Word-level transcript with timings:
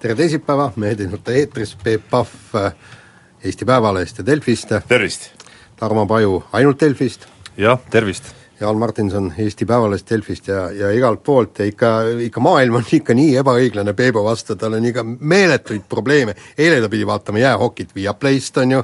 Tere 0.00 0.16
teisipäeva, 0.16 0.70
Mehed 0.80 1.00
ei 1.04 1.08
nuta 1.12 1.32
eetris, 1.36 1.74
Peep 1.84 2.06
Pahv 2.10 2.56
äh, 2.56 2.72
Eesti 3.44 3.64
Päevalehest 3.68 4.18
ja 4.18 4.26
Delfist, 4.26 4.72
tervist! 4.88 5.30
Tarmo 5.76 6.06
Paju 6.06 6.42
ainult 6.52 6.80
Delfist, 6.80 7.26
jah, 7.56 7.80
tervist! 7.90 8.32
Jaan 8.60 8.76
Martinson 8.80 9.30
Eesti 9.38 9.66
Päevalehest, 9.68 10.10
Delfist 10.10 10.48
ja, 10.48 10.70
ja 10.72 10.90
igalt 10.96 11.22
poolt 11.24 11.58
ja 11.60 11.68
ikka, 11.68 11.92
ikka 12.28 12.40
maailm 12.40 12.78
on 12.80 12.88
ikka 12.92 13.16
nii 13.16 13.36
ebaõiglane 13.42 13.92
Peebu 13.96 14.24
vastu, 14.24 14.56
tal 14.56 14.78
on 14.78 14.88
ikka 14.88 15.04
meeletuid 15.04 15.84
probleeme, 15.88 16.36
eile 16.58 16.80
ta 16.80 16.88
pidi 16.92 17.06
vaatama 17.08 17.44
jäähokit 17.44 17.92
Viaplayst, 17.94 18.56
on 18.64 18.76
ju, 18.78 18.82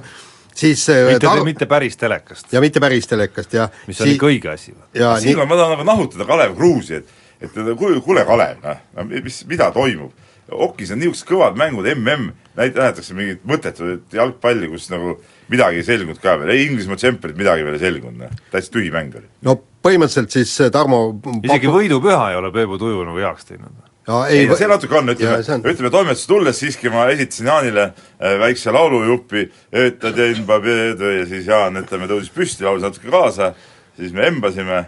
siis 0.53 0.85
äh, 0.93 1.07
mitte 1.15 1.31
tar-, 1.31 1.45
mitte 1.49 1.71
päris 1.71 1.97
telekast, 1.97 2.53
ja 2.53 2.61
mitte 2.61 2.81
päris 2.81 3.09
telekast 3.09 3.57
ja 3.57 3.71
mis 3.89 4.05
on 4.05 4.13
ikka 4.13 4.29
õige 4.29 4.53
asi. 4.53 4.77
ja 4.95 5.17
nii, 5.17 5.31
siin 5.31 5.43
ma 5.49 5.57
tahan 5.57 5.79
nagu 5.79 5.89
nahutada 5.95 6.29
Kalev 6.29 6.57
Kruusi, 6.61 7.01
et, 7.01 7.19
et 7.41 7.61
kuule 7.81 8.29
Kalev, 8.29 8.61
noh, 8.69 9.13
mis, 9.17 9.45
mida 9.49 9.73
toimub? 9.73 10.26
Okis 10.53 10.93
on 10.95 11.01
niisugused 11.01 11.27
kõvad 11.29 11.57
mängud, 11.59 11.89
mm, 11.91 12.29
näit-, 12.59 12.77
näidatakse 12.77 13.17
mingit 13.17 13.43
mõttetut 13.49 14.15
jalgpalli, 14.15 14.69
kus 14.71 14.89
nagu 14.93 15.17
midagi 15.53 15.83
ei 15.83 15.87
selgunud 15.87 16.21
ka 16.23 16.37
veel, 16.41 16.53
ei 16.55 16.67
Inglismaa 16.67 16.99
tšempionit 17.01 17.39
midagi 17.39 17.67
veel 17.67 17.79
ei 17.79 17.83
selgunud, 17.83 18.21
noh, 18.23 18.39
täitsa 18.53 18.73
tühi 18.75 18.93
mäng 18.95 19.15
oli. 19.19 19.27
no 19.47 19.59
põhimõtteliselt 19.87 20.35
siis 20.35 20.55
äh, 20.65 20.71
Tarmo 20.75 21.03
isegi 21.43 21.71
võidupüha 21.71 22.33
ei 22.33 22.41
ole 22.41 22.51
Peebu 22.55 22.79
tuju 22.81 23.05
nagu 23.07 23.23
heaks 23.23 23.47
teinud. 23.51 23.75
ja, 24.09 24.23
ei, 24.31 24.49
see 24.59 24.71
natuke 24.71 24.99
on, 24.99 25.15
ütleme, 25.15 25.39
on- 25.55 25.67
ütleme 25.73 25.93
toimetusse 25.95 26.31
tulles 26.31 26.61
siiski 26.63 26.91
ma 26.95 27.09
esitasin 27.15 27.51
Jaanile 27.53 27.87
äh, 27.91 28.37
väikse 28.43 28.75
laulujupi, 28.75 29.49
et 29.73 30.03
ja 30.03 31.27
siis 31.31 31.47
Jaan, 31.47 31.83
ütleme, 31.83 32.11
tõusis 32.11 32.31
püsti, 32.35 32.67
laulis 32.67 32.87
natuke 32.87 33.11
kaasa, 33.11 33.53
siis 33.99 34.15
me 34.15 34.27
embasime, 34.31 34.85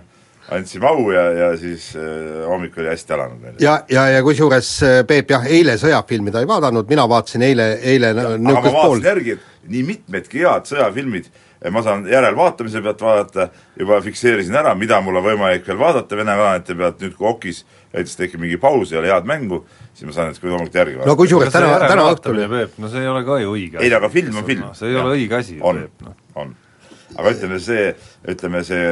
andsime 0.54 0.86
au 0.86 1.10
ja, 1.12 1.24
ja 1.32 1.48
siis 1.60 1.91
äh, 1.96 2.46
hommik 2.48 2.78
oli 2.78 2.88
hästi 2.88 3.12
alanud 3.16 3.42
meil. 3.42 3.58
ja, 3.60 3.80
ja, 3.91 4.06
ja 4.14 4.22
kusjuures 4.24 4.70
äh, 4.82 5.00
Peep 5.08 5.30
jah, 5.34 5.44
eile 5.44 5.77
sõjafilmi 5.80 6.32
ta 6.32 6.42
ei 6.42 6.48
vaadanud, 6.48 6.88
mina 6.88 7.04
vaatasin 7.08 7.44
eile, 7.44 7.68
eile 7.82 8.14
niisugust 8.16 8.78
pool 8.78 9.04
järgi, 9.04 9.36
et 9.36 9.72
nii 9.72 9.84
mitmedki 9.88 10.44
head 10.44 10.69
sõjafilmid 10.70 11.28
eh, 11.28 11.72
ma 11.74 11.82
saan 11.84 12.06
järelvaatamise 12.08 12.82
pealt 12.84 13.02
vaadata, 13.04 13.48
juba 13.78 14.00
fikseerisin 14.04 14.56
ära, 14.60 14.72
mida 14.78 15.00
mul 15.04 15.20
on 15.20 15.26
võimalik 15.26 15.66
veel 15.69 15.80
vaadata 15.80 16.20
Vene 16.20 16.36
kanalite 16.41 16.78
pealt, 16.78 17.02
nüüd 17.04 17.19
kui 17.19 17.28
okis 17.32 17.64
näiteks 17.92 18.16
tekib 18.20 18.44
mingi 18.44 18.60
paus, 18.62 18.92
ei 18.92 19.02
ole 19.02 19.12
head 19.12 19.28
mängu, 19.28 19.64
siis 19.92 20.08
ma 20.08 20.16
saan 20.16 20.32
need 20.32 20.48
hommikuti 20.48 20.80
järgi 20.80 20.96
vaadata 20.96 21.12
no 21.12 21.19
kusjuures 21.20 21.52
täna, 21.52 21.74
täna 21.84 22.08
õhtul 22.14 22.41
no 22.41 22.94
see 22.94 23.04
ei 23.04 23.12
ole 23.12 23.26
ka 23.28 23.42
ju 23.42 23.52
õige 23.58 23.84
ei, 23.84 23.92
aga 24.00 24.08
film 24.12 24.41
on 24.41 24.48
film. 24.48 24.72
see 24.78 24.94
ei 24.94 25.02
ole 25.02 25.19
õige 25.19 25.42
asi, 25.42 25.60
on 25.60 25.84
Peep, 25.84 26.08
noh. 26.08 26.16
on. 26.41 26.56
Aga 27.19 27.33
ütleme, 27.34 27.58
see, 27.62 27.91
ütleme 28.30 28.62
see 28.66 28.83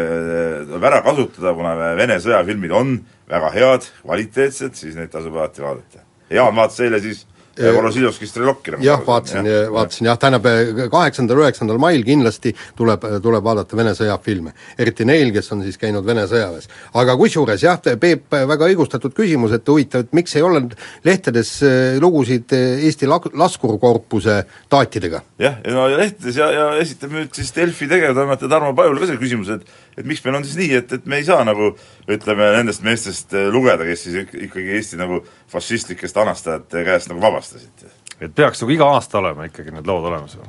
tuleb 0.66 0.88
ära 0.90 1.00
kasutada, 1.06 1.54
kuna 1.54 1.76
Vene 1.98 2.18
sõjafilmid 2.22 2.74
on 2.74 2.96
väga 3.30 3.52
head, 3.54 3.88
kvaliteetsed, 4.02 4.74
siis 4.78 4.98
neid 4.98 5.12
tasub 5.14 5.38
alati 5.38 5.64
vaadata. 5.64 6.02
Jaan 6.34 6.56
vaatas 6.58 6.82
eile 6.82 7.00
siis 7.04 7.22
Vorošiljovski 7.56 8.26
Strelokki. 8.28 8.74
nagu 8.74 8.84
jah, 8.84 9.00
vaatasin, 9.06 9.48
vaatasin 9.72 10.10
jah, 10.10 10.18
tähendab 10.20 10.46
kaheksandal, 10.92 11.40
üheksandal 11.44 11.78
mail 11.80 12.04
kindlasti 12.04 12.52
tuleb, 12.76 13.04
tuleb 13.22 13.44
vaadata 13.44 13.76
Vene 13.76 13.94
sõjafilme. 13.96 14.52
eriti 14.78 15.04
neil, 15.08 15.32
kes 15.32 15.52
on 15.52 15.62
siis 15.64 15.78
käinud 15.80 16.06
Vene 16.06 16.26
sõjaväes. 16.28 16.68
aga 16.94 17.16
kusjuures 17.16 17.62
jah, 17.62 17.80
Peep, 18.00 18.28
väga 18.30 18.68
õigustatud 18.68 19.14
küsimus, 19.16 19.52
et 19.56 19.68
huvitav, 19.68 20.04
et 20.04 20.12
miks 20.12 20.36
ei 20.36 20.42
ole 20.42 20.66
lehtedes 21.04 21.62
äh, 21.62 21.96
lugusid 22.02 22.52
äh, 22.52 22.84
Eesti 22.86 23.08
lak-, 23.08 23.32
laskurkorpuse 23.34 24.42
taatidega? 24.72 25.22
jah, 25.38 25.58
ja 25.64 25.88
lehtedes 25.96 26.36
ja, 26.36 26.50
ja 26.52 26.68
esitame 26.82 27.22
nüüd 27.22 27.34
siis 27.36 27.52
Delfi 27.56 27.88
tegevtoimetaja 27.90 28.50
Tarmo 28.50 28.74
Pajule 28.76 29.00
ka 29.00 29.10
selle 29.10 29.22
küsimuse, 29.22 29.60
et 29.60 29.85
et 29.96 30.04
miks 30.06 30.20
meil 30.24 30.36
on 30.38 30.44
siis 30.44 30.56
nii, 30.60 30.72
et, 30.80 30.92
et 30.92 31.06
me 31.08 31.16
ei 31.20 31.24
saa 31.24 31.44
nagu 31.48 31.70
ütleme, 32.12 32.50
nendest 32.58 32.82
meestest 32.84 33.32
eh, 33.34 33.46
lugeda, 33.52 33.84
kes 33.88 34.02
siis 34.06 34.18
ik- 34.24 34.34
ikkagi 34.48 34.74
Eesti 34.76 34.98
nagu 35.00 35.22
fašistlikest 35.52 36.16
anastajate 36.20 36.84
käest 36.84 37.08
nagu 37.12 37.22
vabastasid. 37.22 37.86
et 38.20 38.34
peaks 38.34 38.60
nagu 38.62 38.72
iga 38.76 38.90
aasta 38.96 39.18
olema 39.22 39.48
ikkagi 39.48 39.72
need 39.74 39.86
lood 39.88 40.04
olemas 40.10 40.36
või? 40.36 40.48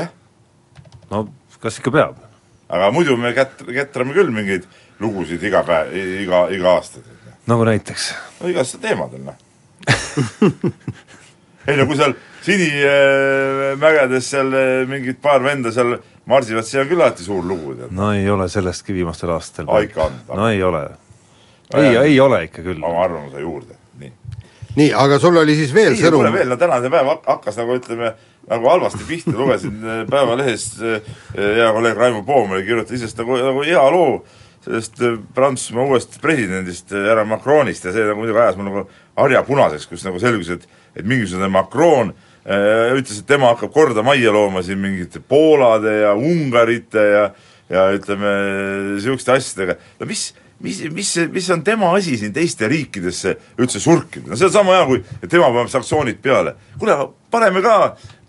jah, 0.00 0.08
no 1.10 1.26
kas 1.60 1.78
ikka 1.82 1.92
peab? 1.92 2.16
aga 2.70 2.90
muidu 2.94 3.16
me 3.20 3.32
kät-, 3.36 3.66
kätrame 3.68 4.14
küll 4.16 4.30
mingeid 4.32 4.64
lugusid 5.00 5.42
iga 5.44 5.62
päev, 5.66 5.92
iga, 6.24 6.46
iga 6.56 6.74
aasta. 6.78 7.00
nagu 7.50 7.64
näiteks? 7.68 8.10
no 8.40 8.48
igasugustel 8.48 8.88
teemadel, 8.88 9.24
noh. 9.28 9.36
ei 11.68 11.76
no 11.76 11.86
kui 11.88 11.96
seal 12.00 12.14
Sinimägedes 12.40 14.30
seal 14.32 14.52
eh, 14.56 14.86
mingid 14.88 15.18
paar 15.20 15.42
venda 15.44 15.68
seal 15.74 15.98
marsivad, 16.30 16.66
see 16.66 16.80
on 16.82 16.88
küll 16.90 17.02
alati 17.02 17.26
suur 17.26 17.44
lugu, 17.46 17.74
tead. 17.78 17.92
no 17.96 18.10
ei 18.16 18.26
ole 18.30 18.48
sellestki 18.50 18.94
viimastel 18.96 19.34
aastatel. 19.34 19.70
No 20.30 20.48
ei 20.48 20.62
ole. 20.62 20.86
ei, 21.74 21.96
ei 21.96 22.20
ole 22.20 22.44
ikka 22.48 22.64
küll. 22.66 22.82
oma 22.82 23.04
arvamuse 23.04 23.42
juurde, 23.42 23.78
nii. 24.00 24.12
nii, 24.76 24.90
aga 25.04 25.20
sul 25.22 25.38
oli 25.42 25.56
siis 25.58 25.74
veel 25.74 25.94
ei, 25.94 26.02
sõnum 26.02 26.26
veel, 26.32 26.50
no 26.50 26.58
tänane 26.60 26.90
päev 26.92 27.12
hak- 27.14 27.28
hakkas 27.30 27.60
nagu 27.60 27.78
ütleme, 27.78 28.14
nagu 28.50 28.70
halvasti 28.72 29.06
pihta, 29.08 29.34
lugesin 29.36 29.80
eh, 29.82 30.04
Päevalehes 30.10 30.68
eh, 30.82 31.10
hea 31.36 31.72
kolleeg 31.76 31.98
Raimo 31.98 32.24
Poomeri 32.26 32.66
kirjutas 32.66 32.98
isest 32.98 33.18
nagu, 33.22 33.38
nagu 33.38 33.66
hea 33.66 33.84
loo 33.94 34.22
sellest 34.64 34.98
Prantsusmaa 35.34 35.86
uuest 35.88 36.18
presidendist, 36.20 36.90
härra 36.92 37.24
Macronist 37.24 37.86
ja 37.86 37.94
see 37.94 38.04
nagu 38.04 38.20
muidugi 38.20 38.42
ajas 38.42 38.58
mul 38.58 38.68
nagu 38.68 38.82
harja 39.16 39.40
punaseks, 39.46 39.86
kus 39.88 40.04
nagu 40.04 40.20
selgus, 40.20 40.52
et 40.52 40.68
et 40.98 41.06
mingisugune 41.06 41.46
Macron 41.54 42.10
äh, 42.10 42.29
ütles, 42.44 43.18
et 43.20 43.26
tema 43.28 43.50
hakkab 43.52 43.72
korda 43.74 44.02
majja 44.06 44.32
looma 44.32 44.62
siin 44.64 44.80
mingite 44.80 45.20
Poolade 45.20 45.98
ja 46.00 46.14
Ungarite 46.16 47.06
ja 47.10 47.24
ja 47.70 47.88
ütleme, 47.94 48.30
niisuguste 48.96 49.34
asjadega, 49.36 49.76
no 50.00 50.08
mis, 50.10 50.30
mis, 50.62 50.80
mis, 50.94 51.12
mis 51.30 51.50
on 51.54 51.62
tema 51.66 51.92
asi 51.94 52.16
siin 52.18 52.32
teiste 52.34 52.68
riikidesse 52.70 53.36
üldse 53.60 53.82
surkida, 53.82 54.26
no 54.30 54.38
see 54.38 54.48
on 54.48 54.54
sama 54.56 54.78
hea, 54.78 54.86
kui 54.88 55.30
tema 55.30 55.50
paneb 55.54 55.70
sanktsioonid 55.72 56.18
peale. 56.22 56.56
kuule, 56.80 56.96
paneme 57.30 57.62
ka, 57.64 57.76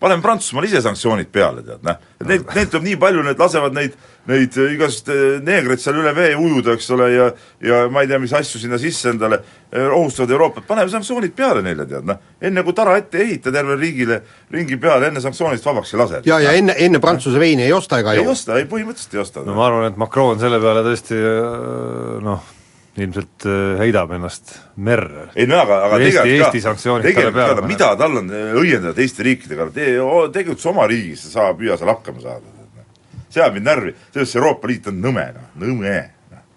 paneme 0.02 0.22
Prantsusmaale 0.22 0.70
ise 0.70 0.84
sanktsioonid 0.86 1.32
peale, 1.34 1.66
tead, 1.66 1.82
noh. 1.88 1.98
et 2.22 2.28
neid, 2.30 2.46
neid 2.54 2.74
tuleb 2.74 2.88
nii 2.92 3.00
palju, 3.02 3.26
need 3.26 3.42
lasevad 3.42 3.78
neid, 3.78 3.98
neid 4.30 4.54
igasuguseid 4.54 5.46
neegreid 5.46 5.82
seal 5.82 5.98
üle 6.02 6.14
vee 6.16 6.36
ujuda, 6.38 6.76
eks 6.78 6.90
ole, 6.94 7.08
ja 7.14 7.30
ja 7.66 7.82
ma 7.90 8.04
ei 8.04 8.10
tea, 8.10 8.20
mis 8.22 8.34
asju 8.38 8.62
sinna 8.62 8.78
sisse 8.82 9.10
endale 9.10 9.42
eh, 9.72 9.88
ohustavad 9.88 10.36
Euroopat, 10.36 10.68
paneme 10.68 10.92
sanktsioonid 10.94 11.34
peale 11.38 11.64
neile, 11.66 11.88
tead, 11.90 12.06
noh. 12.08 12.22
enne 12.42 12.64
kui 12.68 12.78
tara 12.78 12.96
ette 13.02 13.22
ei 13.22 13.32
ehita 13.32 13.54
terve 13.54 13.78
riigile 13.80 14.22
ringi 14.54 14.78
peale, 14.82 15.10
enne 15.10 15.24
sanktsioonidest 15.24 15.66
vabaks 15.66 15.94
ei 15.94 16.02
lase. 16.04 16.24
ja, 16.30 16.40
ja 16.44 16.56
enne, 16.58 16.78
enne 16.78 17.02
Prantsuse 17.02 17.42
veini 17.42 17.66
ei 17.66 17.74
osta 17.74 18.02
ega 18.02 18.14
ei 18.14 18.24
ju? 18.24 18.32
osta, 18.36 18.58
ei 18.62 18.70
põhimõtteliselt 18.70 19.18
ei 19.18 19.26
osta. 19.26 19.46
no 19.48 19.58
ma 19.58 19.68
arvan, 19.70 19.90
et 19.92 20.02
Macron 20.02 20.42
selle 20.42 20.62
peale 20.62 20.86
tõesti 20.86 21.18
äh, 21.18 22.18
noh, 22.26 22.46
ilmselt 23.02 23.46
äh, 23.48 23.80
heidab 23.80 24.12
ennast 24.18 24.56
merre. 24.76 25.30
ei 25.36 25.48
no 25.50 25.60
aga, 25.62 25.84
aga 25.88 26.00
Eesti- 26.00 26.18
tegelikult 26.18 26.48
Eesti 26.48 26.64
sanktsioonid 26.68 27.14
talle 27.16 27.36
peale 27.36 27.68
mida 27.68 27.94
tal 28.00 28.18
on 28.22 28.34
äh, 28.36 28.56
õiendada 28.62 28.94
teiste 28.98 29.26
riikidega, 29.28 29.70
tee 29.76 29.96
tegutse 30.36 30.70
oma 30.70 30.88
riigis, 30.92 31.26
sa 31.26 31.38
saa, 31.38 31.54
püüa 31.58 31.78
seal 31.80 31.94
hakkama 31.94 32.24
saada. 32.24 32.51
See 33.32 33.44
ajab 33.44 33.58
mind 33.58 33.70
närvi, 33.72 33.94
sellest 34.14 34.40
Euroopa 34.40 34.72
Liit 34.72 34.90
on 34.92 35.02
nõme, 35.04 35.28
noh, 35.36 35.52
nõme 35.64 35.98
noh. 36.32 36.48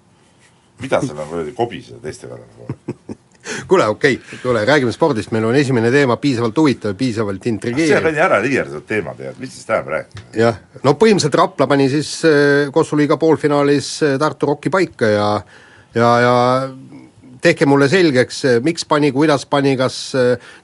mida 0.82 1.02
seal 1.04 1.18
on 1.18 1.30
kuradi 1.30 1.54
kobiseda 1.56 2.02
teiste 2.02 2.30
kallal? 2.30 2.74
kuule, 3.68 3.86
okei 3.86 4.14
okay,, 4.14 4.38
kuule, 4.42 4.64
räägime 4.64 4.92
spordist, 4.92 5.32
meil 5.34 5.44
on 5.44 5.56
esimene 5.56 5.90
teema 5.92 6.16
piisavalt 6.20 6.56
huvitav, 6.58 6.94
piisavalt 6.98 7.42
see 7.42 7.52
on 7.52 7.56
intrigeeriv. 7.58 8.08
nii 8.08 8.24
ära 8.26 8.40
liierdavad 8.42 8.86
teemad 8.88 9.20
ja 9.20 9.34
mis 9.38 9.52
siis 9.54 9.68
tähendab 9.68 9.92
rääkida? 9.94 10.24
jah, 10.40 10.58
no 10.82 10.96
põhimõtteliselt 11.00 11.38
Rapla 11.40 11.68
pani 11.70 11.88
siis 11.92 12.16
äh, 12.28 12.72
Kossuliiga 12.72 13.18
poolfinaalis 13.20 13.90
äh, 14.02 14.18
Tartu 14.20 14.50
Rocki 14.52 14.72
paika 14.72 15.12
ja 15.12 15.28
ja, 15.94 16.10
ja 16.20 16.34
tehke 17.44 17.68
mulle 17.68 17.88
selgeks, 17.92 18.42
miks 18.64 18.86
pani, 18.88 19.12
kuidas 19.12 19.44
pani, 19.46 19.76
kas 19.76 19.98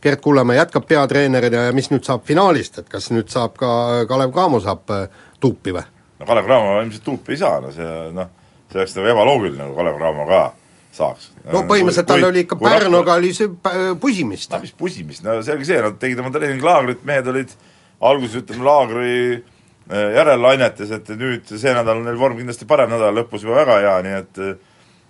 Gerd 0.02 0.22
Kullamäe 0.24 0.56
jätkab 0.56 0.88
peatreenerina 0.88 1.68
ja 1.68 1.76
mis 1.76 1.90
nüüd 1.92 2.06
saab 2.08 2.24
finaalist, 2.26 2.80
et 2.80 2.88
kas 2.88 3.10
nüüd 3.12 3.28
saab 3.28 3.58
ka 3.60 3.70
Kalev 4.08 4.32
Cramo 4.32 4.62
saab 4.64 4.88
tuupi 5.40 5.76
või? 5.76 5.84
No 6.20 6.28
Kalev 6.28 6.48
Cramo 6.48 6.78
ilmselt 6.84 7.04
tuupi 7.04 7.34
ei 7.34 7.40
saa, 7.40 7.60
no 7.64 7.72
see 7.74 7.90
noh, 8.16 8.32
see 8.70 8.80
oleks 8.82 8.96
nagu 8.98 9.12
ebaloogiline, 9.14 9.68
kui 9.70 9.78
Kalev 9.80 9.98
Cramo 9.98 10.26
ka 10.28 10.40
saaks. 10.94 11.30
no 11.48 11.64
põhimõtteliselt 11.68 12.10
tal 12.10 12.26
oli 12.28 12.44
ikka 12.44 12.58
Pärnuga 12.60 13.16
oli 13.20 13.32
see 13.36 13.50
pusimist 14.00 14.52
no 14.52 14.62
mis 14.64 14.74
pusimist, 14.76 15.24
no 15.26 15.38
selge 15.46 15.68
see, 15.68 15.80
nad 15.84 16.00
tegid 16.02 16.20
oma 16.22 16.32
treeninglaagrit, 16.34 17.04
mehed 17.08 17.30
olid 17.32 17.54
alguses 18.10 18.42
ütleme 18.42 18.66
laagri 18.66 19.14
äh, 19.36 20.08
järellainetes, 20.18 20.92
et 20.96 21.14
nüüd 21.20 21.48
see 21.52 21.76
nädal 21.76 22.00
on 22.00 22.08
neil 22.08 22.20
vorm 22.20 22.38
kindlasti 22.40 22.68
parem, 22.68 22.92
nädala 22.92 23.22
lõpus 23.22 23.46
juba 23.46 23.62
väga 23.62 23.80
hea, 23.84 23.96
nii 24.06 24.18
et 24.20 24.42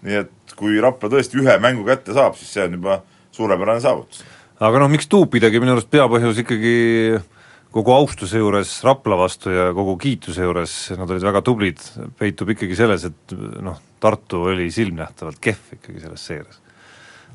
nii 0.01 0.21
et 0.23 0.55
kui 0.57 0.79
Rapla 0.81 1.11
tõesti 1.13 1.41
ühe 1.41 1.57
mängu 1.61 1.85
kätte 1.89 2.15
saab, 2.17 2.37
siis 2.39 2.53
see 2.55 2.65
on 2.65 2.79
juba 2.79 3.01
suurepärane 3.37 3.83
saavutus. 3.85 4.23
aga 4.61 4.81
noh, 4.83 4.91
miks 4.93 5.09
tuupidagi, 5.11 5.61
minu 5.61 5.75
arust 5.77 5.91
peapõhjus 5.93 6.41
ikkagi 6.45 6.75
kogu 7.71 7.93
austuse 7.95 8.41
juures 8.41 8.73
Rapla 8.85 9.19
vastu 9.21 9.53
ja 9.55 9.69
kogu 9.77 9.95
kiituse 10.01 10.43
juures 10.47 10.75
nad 10.99 11.11
olid 11.11 11.23
väga 11.25 11.43
tublid, 11.47 11.83
peitub 12.19 12.51
ikkagi 12.55 12.79
selles, 12.79 13.07
et 13.07 13.37
noh, 13.63 13.79
Tartu 14.01 14.47
oli 14.49 14.71
silmnähtavalt 14.73 15.39
kehv 15.45 15.77
ikkagi 15.77 16.03
selles 16.03 16.27
seerias. 16.27 16.61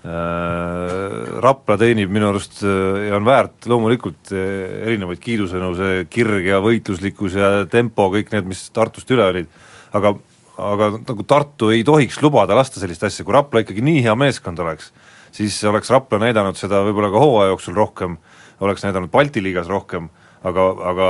Äh, 0.05 1.39
Rapla 1.41 1.77
teenib 1.81 2.11
minu 2.13 2.29
arust 2.29 2.59
äh, 2.65 3.07
ja 3.07 3.15
on 3.17 3.25
väärt 3.25 3.65
loomulikult 3.69 4.33
äh, 4.35 4.83
erinevaid 4.85 5.21
kiidusõnu, 5.23 5.71
see 5.79 6.03
kirg 6.11 6.45
ja 6.49 6.59
võitluslikkus 6.61 7.37
ja 7.39 7.49
tempo, 7.71 8.09
kõik 8.13 8.33
need, 8.35 8.49
mis 8.49 8.67
Tartust 8.75 9.11
üle 9.15 9.25
olid, 9.31 9.51
aga 9.97 10.13
aga 10.55 10.91
nagu 10.95 11.23
Tartu 11.27 11.71
ei 11.75 11.83
tohiks 11.83 12.21
lubada 12.23 12.55
lasta 12.55 12.79
sellist 12.79 13.03
asja, 13.03 13.25
kui 13.25 13.35
Rapla 13.35 13.63
ikkagi 13.63 13.83
nii 13.83 14.03
hea 14.05 14.13
meeskond 14.19 14.59
oleks, 14.63 14.91
siis 15.35 15.57
oleks 15.67 15.91
Rapla 15.91 16.21
näidanud 16.21 16.59
seda 16.59 16.83
võib-olla 16.85 17.09
ka 17.11 17.23
hooaja 17.23 17.51
jooksul 17.51 17.75
rohkem, 17.75 18.19
oleks 18.63 18.85
näidanud 18.85 19.11
Balti 19.11 19.43
liigas 19.43 19.67
rohkem, 19.71 20.07
aga, 20.45 20.69
aga 20.91 21.09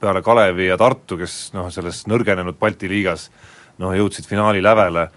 peale 0.00 0.22
Kalevi 0.24 0.68
ja 0.70 0.78
Tartu, 0.80 1.18
kes 1.20 1.50
noh, 1.56 1.70
selles 1.72 2.04
nõrgenenud 2.10 2.58
Balti 2.60 2.88
liigas 2.90 3.28
noh, 3.80 3.92
jõudsid 3.96 4.28
finaali 4.28 4.62
lävele, 4.64 5.08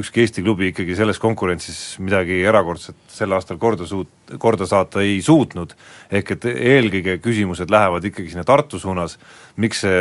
ükski 0.00 0.24
Eesti 0.24 0.42
klubi 0.42 0.72
ikkagi 0.72 0.96
selles 0.98 1.20
konkurentsis 1.22 2.00
midagi 2.02 2.40
erakordset 2.42 2.96
sel 3.14 3.34
aastal 3.36 3.60
korda 3.62 3.86
suut-, 3.86 4.34
korda 4.42 4.66
saata 4.66 5.04
ei 5.06 5.20
suutnud, 5.22 5.76
ehk 6.10 6.32
et 6.34 6.48
eelkõige 6.50 7.20
küsimused 7.22 7.70
lähevad 7.70 8.08
ikkagi 8.10 8.32
sinna 8.32 8.46
Tartu 8.48 8.80
suunas, 8.82 9.14
miks 9.62 9.84
see 9.86 10.00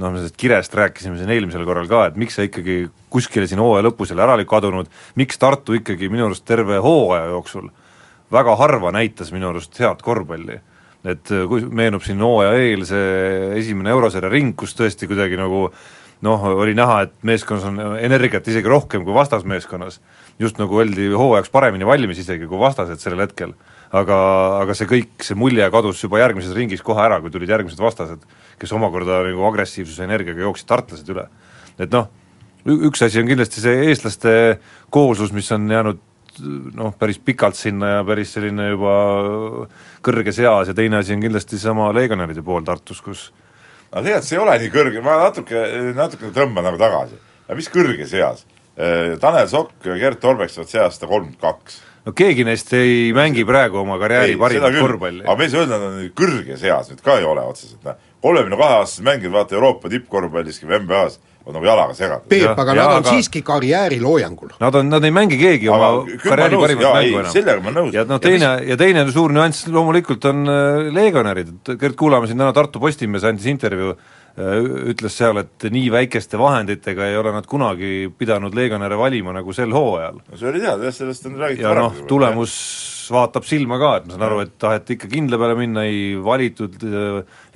noh, 0.00 0.10
me 0.10 0.18
sellest 0.18 0.38
kirest 0.40 0.74
rääkisime 0.74 1.20
siin 1.20 1.30
eelmisel 1.30 1.64
korral 1.68 1.86
ka, 1.90 2.08
et 2.10 2.18
miks 2.18 2.34
see 2.38 2.48
ikkagi 2.48 2.76
kuskile 3.12 3.46
siin 3.46 3.62
hooaja 3.62 3.86
lõpus 3.86 4.10
jälle 4.10 4.24
ära 4.24 4.34
oli 4.38 4.48
kadunud, 4.48 4.90
miks 5.20 5.38
Tartu 5.38 5.78
ikkagi 5.78 6.10
minu 6.10 6.26
arust 6.26 6.46
terve 6.48 6.80
hooaja 6.82 7.30
jooksul 7.30 7.70
väga 8.32 8.56
harva 8.56 8.92
näitas 8.96 9.32
minu 9.34 9.52
arust 9.52 9.78
head 9.78 10.02
korvpalli. 10.02 10.58
Et 11.02 11.32
kui 11.50 11.64
meenub 11.66 12.04
siin 12.06 12.20
hooaja 12.22 12.54
eel 12.62 12.84
see 12.86 13.58
esimene 13.58 13.90
eurosarja 13.90 14.30
ring, 14.30 14.54
kus 14.58 14.76
tõesti 14.78 15.08
kuidagi 15.10 15.38
nagu 15.40 15.66
noh, 16.22 16.44
oli 16.62 16.74
näha, 16.78 17.00
et 17.06 17.14
meeskonnas 17.26 17.66
on 17.66 17.96
energiat 17.98 18.46
isegi 18.48 18.70
rohkem 18.70 19.04
kui 19.06 19.14
vastasmeeskonnas. 19.14 20.00
just 20.38 20.58
nagu 20.58 20.78
oldi 20.78 21.08
hooajaks 21.10 21.50
paremini 21.50 21.86
valmis 21.86 22.18
isegi 22.18 22.46
kui 22.46 22.58
vastased 22.58 23.02
sellel 23.02 23.26
hetkel. 23.26 23.54
aga, 23.92 24.16
aga 24.62 24.74
see 24.74 24.86
kõik, 24.88 25.10
see 25.20 25.36
mulje 25.36 25.68
kadus 25.70 26.02
juba 26.02 26.22
järgmises 26.22 26.54
ringis 26.56 26.82
kohe 26.82 27.02
ära, 27.02 27.20
kui 27.20 27.30
tulid 27.30 27.50
järgmised 27.50 27.78
vastased, 27.78 28.22
kes 28.58 28.72
omakorda 28.72 29.20
nagu 29.26 29.44
agressiivsuse 29.50 30.06
energiaga 30.06 30.40
jooksid 30.46 30.68
tartlased 30.70 31.10
üle. 31.10 31.26
et 31.78 31.90
noh, 31.90 32.08
üks 32.64 33.02
asi 33.02 33.20
on 33.20 33.26
kindlasti 33.26 33.60
see 33.60 33.90
eestlaste 33.90 34.60
kooslus, 34.90 35.34
mis 35.34 35.50
on 35.52 35.66
jäänud 35.70 35.98
noh, 36.78 36.94
päris 36.98 37.18
pikalt 37.18 37.58
sinna 37.58 37.98
ja 37.98 38.02
päris 38.06 38.32
selline 38.36 38.70
juba 38.72 38.96
kõrges 40.04 40.40
eas 40.42 40.70
ja 40.70 40.74
teine 40.74 41.00
asi 41.00 41.14
on 41.16 41.22
kindlasti 41.24 41.60
sama 41.60 41.90
legionäride 41.94 42.44
pool 42.46 42.64
Tartus, 42.66 43.02
kus 43.04 43.30
aga 43.92 44.02
tegelikult 44.06 44.28
see 44.28 44.38
ei 44.38 44.42
ole 44.42 44.58
nii 44.62 44.72
kõrge, 44.72 45.04
ma 45.04 45.18
natuke, 45.26 45.62
natuke 45.96 46.32
tõmban 46.34 46.66
nagu 46.68 46.80
tagasi. 46.80 47.18
aga 47.46 47.56
mis 47.58 47.70
kõrges 47.72 48.14
eas? 48.16 48.44
Äh, 48.72 49.18
Tanel 49.20 49.48
Sokk 49.52 49.84
ja 49.84 49.98
Gert 50.00 50.20
Torbek 50.22 50.52
saavad 50.52 50.70
see 50.70 50.80
aasta 50.80 51.08
kolmkümmend 51.08 51.40
kaks. 51.42 51.82
no 52.06 52.14
keegi 52.16 52.46
neist 52.48 52.72
ei 52.72 53.12
mängi 53.12 53.44
praegu 53.44 53.82
oma 53.82 53.98
karjääri 54.00 54.38
parimat 54.40 54.78
korvpalli. 54.78 55.26
aga 55.26 55.36
me 55.36 55.44
ei 55.44 55.52
saa 55.52 55.66
öelda, 55.66 55.80
nad 55.82 55.98
on 55.98 56.08
kõrges 56.22 56.64
eas 56.64 56.88
nüüd 56.88 57.04
ka 57.04 57.18
ei 57.20 57.28
ole 57.28 57.44
otseselt, 57.44 57.82
noh. 57.84 58.00
kolmekümne 58.24 58.56
kahe 58.56 58.78
aastased 58.80 59.04
mängijad, 59.04 59.34
vaata 59.36 59.58
Euroopa 59.58 59.92
tippkorvpalliski 59.92 60.70
või 60.70 60.80
NBA-s, 60.86 61.20
on 61.46 61.56
nagu 61.56 61.66
jalaga 61.66 61.94
segatud. 61.96 62.28
Peep, 62.30 62.52
aga 62.52 62.74
nad 62.76 62.84
on 62.86 63.00
aga... 63.00 63.12
siiski 63.16 63.42
karjääriloojangul. 63.46 64.54
Nad 64.62 64.78
on, 64.80 64.90
nad 64.92 65.04
ei 65.04 65.14
mängi 65.14 65.38
keegi 65.40 65.70
oma 65.72 65.90
karjääri 66.22 66.60
parimat 66.62 66.88
mängu 66.98 67.20
enam. 67.22 67.32
sellega 67.34 67.64
ma 67.64 67.74
nõus. 67.74 67.92
ja 67.96 68.06
noh, 68.08 68.20
teine 68.22 68.44
ja, 68.44 68.54
ja 68.72 68.78
teine 68.80 69.04
suur 69.12 69.34
nüanss 69.34 69.68
loomulikult 69.72 70.24
on 70.30 70.46
äh, 70.46 70.88
legionärid, 70.94 71.54
et 71.56 71.72
Gerd 71.80 71.98
Kuulamäe 71.98 72.30
siin 72.30 72.42
täna 72.42 72.54
Tartu 72.56 72.82
Postimehes 72.82 73.26
andis 73.28 73.48
intervjuu 73.50 73.96
ütles 74.36 75.16
seal, 75.18 75.42
et 75.42 75.66
nii 75.72 75.90
väikeste 75.92 76.38
vahenditega 76.40 77.10
ei 77.10 77.18
ole 77.20 77.34
nad 77.34 77.44
kunagi 77.48 78.06
pidanud 78.18 78.54
legionäre 78.56 78.96
valima 78.96 79.34
nagu 79.36 79.52
sel 79.52 79.74
hooajal. 79.76 80.22
no 80.24 80.40
see 80.40 80.48
oli 80.48 80.62
teada 80.62 80.88
jah, 80.88 80.96
sellest 80.96 81.28
on 81.28 81.36
räägitud 81.42 81.66
ja 81.66 81.74
noh, 81.76 82.00
tulemus 82.08 82.56
vaatab 83.12 83.44
silma 83.44 83.76
ka, 83.80 83.92
et 83.98 84.06
ma 84.06 84.14
saan 84.14 84.24
aru, 84.26 84.40
et 84.44 84.52
taheti 84.60 84.96
ikka 84.96 85.08
kindla 85.12 85.38
peale 85.40 85.56
minna, 85.58 85.84
ei 85.88 86.14
valitud, 86.22 86.76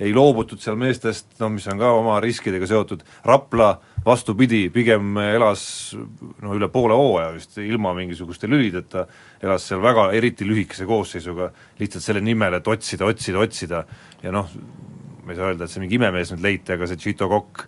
ei 0.03 0.13
loobutud 0.13 0.61
seal 0.61 0.77
meestest, 0.79 1.31
no 1.41 1.49
mis 1.53 1.65
on 1.71 1.79
ka 1.81 1.93
oma 1.97 2.19
riskidega 2.23 2.67
seotud, 2.69 3.01
Rapla 3.25 3.71
vastupidi, 4.05 4.67
pigem 4.73 5.17
elas 5.23 5.63
no 6.43 6.53
üle 6.55 6.69
poole 6.71 6.97
hooaja 6.99 7.31
vist 7.35 7.57
ilma 7.63 7.93
mingisuguste 7.97 8.49
lülideta, 8.51 9.07
elas 9.43 9.65
seal 9.67 9.81
väga 9.83 10.09
eriti 10.17 10.47
lühikese 10.47 10.87
koosseisuga, 10.89 11.49
lihtsalt 11.81 12.05
selle 12.05 12.23
nimel, 12.23 12.59
et 12.59 12.69
otsida, 12.69 13.09
otsida, 13.09 13.41
otsida. 13.43 13.83
Ja 14.23 14.35
noh, 14.35 14.51
ma 15.27 15.35
ei 15.35 15.39
saa 15.39 15.51
öelda, 15.51 15.67
et 15.67 15.73
see 15.73 15.83
mingi 15.83 15.99
imemees 15.99 16.31
nüüd 16.31 16.45
leiti, 16.45 16.73
aga 16.77 16.87
see 16.87 16.99
Tšito 17.01 17.27
Kokk 17.27 17.65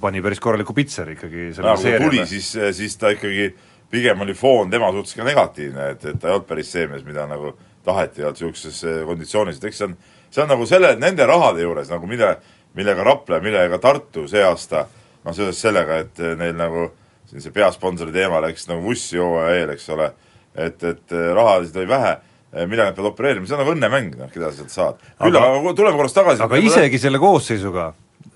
pani 0.00 0.20
päris 0.22 0.40
korraliku 0.42 0.74
pitseri 0.76 1.16
ikkagi 1.16 1.50
selle 1.56 1.76
seeria 1.80 2.04
tuli, 2.04 2.22
siis, 2.28 2.52
siis 2.76 2.96
ta 3.00 3.10
ikkagi 3.14 3.48
pigem 3.92 4.20
oli 4.24 4.34
foon 4.36 4.70
tema 4.70 4.92
suhtes 4.92 5.16
ka 5.16 5.24
negatiivne, 5.26 5.88
et, 5.94 6.04
et 6.04 6.20
ta 6.20 6.28
ei 6.28 6.36
olnud 6.36 6.48
päris 6.48 6.70
see 6.72 6.86
mees, 6.90 7.04
mida 7.06 7.24
nagu 7.30 7.54
taheti, 7.84 8.22
ei 8.22 8.28
olnud 8.28 8.42
niisuguses 8.44 9.06
konditsioonis, 9.08 9.58
et 9.58 9.68
eks 9.70 9.80
see 9.80 9.88
on, 9.88 9.96
see 10.30 10.44
on 10.44 10.52
nagu 10.52 10.66
selle, 10.68 10.92
nende 11.00 11.26
rahade 11.28 11.64
juures 11.64 11.90
nagu 11.92 12.08
mille, 12.08 12.34
millega 12.78 13.04
Rapla 13.08 13.40
millega 13.44 13.80
Tartu 13.82 14.28
see 14.30 14.44
aasta 14.44 14.84
noh, 15.24 15.32
seoses 15.32 15.60
sellega, 15.64 16.02
et 16.04 16.22
neil 16.38 16.54
nagu 16.56 16.90
siin 17.30 17.44
see 17.44 17.54
peasponsori 17.54 18.14
teema 18.14 18.40
läks 18.44 18.68
nagu 18.70 18.84
vussi 18.84 19.20
hooaja 19.20 19.56
eel, 19.62 19.74
eks 19.74 19.88
ole, 19.96 20.12
et, 20.54 20.84
et 20.84 21.16
rahasid 21.34 21.80
oli 21.80 21.90
vähe, 21.90 22.16
millega 22.52 22.90
nad 22.90 22.96
peavad 22.96 23.12
opereerima, 23.12 23.48
see 23.48 23.56
on 23.56 23.62
nagu 23.64 23.74
õnnemäng, 23.74 24.16
noh, 24.20 24.32
keda 24.32 24.50
sa 24.52 24.60
sealt 24.60 24.74
saad. 24.74 25.04
küll 25.22 25.36
aga, 25.38 25.52
aga 25.58 25.76
tuleme 25.78 26.00
korraks 26.00 26.16
tagasi 26.16 26.44
aga 26.44 26.64
isegi 26.70 27.00
selle 27.02 27.20
koosseisuga 27.22 27.92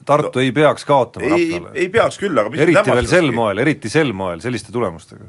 Tartu 0.06 0.38
no, 0.38 0.42
ei 0.42 0.52
peaks 0.54 0.86
kaotama 0.86 1.32
Raplale. 1.32 1.72
ei 1.74 1.88
peaks 1.90 2.20
küll, 2.22 2.38
aga 2.38 2.62
eriti 2.62 2.94
veel 2.94 3.10
sel 3.10 3.32
moel, 3.34 3.58
eriti 3.64 3.90
sel 3.90 4.14
moel, 4.16 4.40
selliste 4.44 4.72
tulemustega 4.74 5.28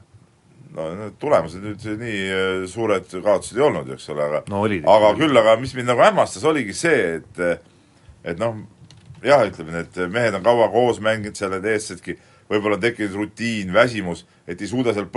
no 0.78 0.88
need 0.94 1.18
tulemused 1.22 1.64
nüüd 1.64 1.86
nii 2.02 2.24
äh, 2.30 2.64
suured 2.70 3.10
kaotused 3.12 3.58
ei 3.58 3.66
olnud, 3.66 3.90
eks 3.96 4.10
ole, 4.14 4.26
aga 4.30 4.42
no, 4.52 4.62
olid, 4.68 4.86
aga 4.86 5.12
olid. 5.12 5.22
küll, 5.24 5.42
aga 5.42 5.56
mis 5.62 5.74
mind 5.78 5.90
nagu 5.92 6.04
hämmastas, 6.06 6.46
oligi 6.48 6.76
see, 6.78 7.18
et 7.18 7.44
et 8.28 8.42
noh, 8.42 8.60
jah, 9.26 9.46
ütleme, 9.48 9.74
need 9.80 10.00
mehed 10.14 10.38
on 10.38 10.46
kaua 10.46 10.70
koos 10.74 11.02
mänginud 11.04 11.38
seal, 11.40 11.54
need 11.56 11.66
eestlasedki, 11.74 12.18
võib-olla 12.52 12.78
on 12.78 12.84
tekkinud 12.84 13.18
rutiin, 13.18 13.74
väsimus, 13.74 14.26
et 14.48 14.62
ei 14.62 14.70
suuda 14.70 14.94
seal 14.96 15.10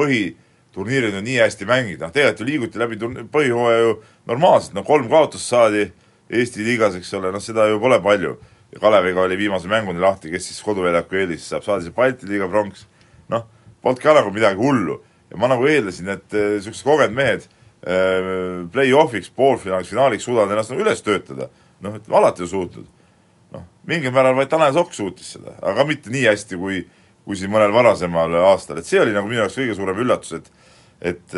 põhiturniiril 0.74 1.14
ju 1.14 1.22
nii 1.22 1.38
hästi 1.40 1.66
mängida, 1.66 2.06
noh 2.06 2.12
tegelikult 2.14 2.40
ju 2.40 2.46
liiguti 2.46 2.78
läbi 2.78 2.98
põhihooaja 3.32 3.82
ju 3.82 3.94
normaalselt, 4.26 4.74
no 4.74 4.84
kolm 4.84 5.08
kaotust 5.10 5.48
saadi 5.48 5.90
Eesti 6.30 6.62
liigas, 6.62 6.94
eks 6.94 7.12
ole, 7.18 7.32
noh 7.32 7.42
seda 7.42 7.66
ju 7.66 7.80
pole 7.80 8.00
palju. 8.00 8.36
ja 8.72 8.78
Kaleviga 8.78 9.20
oli 9.20 9.36
viimase 9.36 9.66
mänguni 9.68 9.98
lahti, 9.98 10.30
kes 10.30 10.46
siis 10.46 10.62
koduväljaku 10.62 11.16
eelis 11.16 11.48
saab, 11.48 11.64
saadi 11.64 11.88
see 11.88 11.92
Balti 11.92 12.26
liiga 12.26 12.46
pronks, 12.48 12.86
noh, 13.28 13.48
polnud 13.82 13.98
ka 13.98 14.14
nagu 14.14 14.30
midagi 14.30 14.62
hullu 14.62 15.00
ja 15.30 15.36
ma 15.36 15.48
nagu 15.50 15.66
eeldasin, 15.66 16.08
et 16.08 16.30
niisugused 16.30 16.86
kogenud 16.86 17.16
mehed 17.16 17.48
äh, 17.82 18.62
play-off'iks, 18.70 19.32
poolfinaaliks, 19.34 19.90
finaaliks 19.90 20.24
suudavad 20.24 20.54
ennast 20.54 20.70
nagu 20.70 20.84
üles 20.84 21.02
töötada. 21.02 21.48
noh, 21.80 21.98
alati 22.10 22.42
on 22.42 22.48
suutnud. 22.48 22.86
noh, 23.50 23.66
mingil 23.86 24.14
määral 24.14 24.36
vaid 24.38 24.48
Tanel 24.48 24.72
Sokk 24.72 24.94
suutis 24.94 25.32
seda, 25.34 25.56
aga 25.62 25.84
mitte 25.84 26.10
nii 26.14 26.28
hästi, 26.30 26.56
kui 26.56 26.84
kui 27.24 27.36
siin 27.38 27.52
mõnel 27.52 27.74
varasemal 27.74 28.34
aastal, 28.48 28.80
et 28.80 28.88
see 28.88 29.00
oli 29.02 29.14
nagu 29.16 29.28
minu 29.28 29.42
jaoks 29.42 29.58
kõige 29.60 29.76
suurem 29.78 30.00
üllatus, 30.04 30.40
et 30.40 30.50
et, 31.00 31.36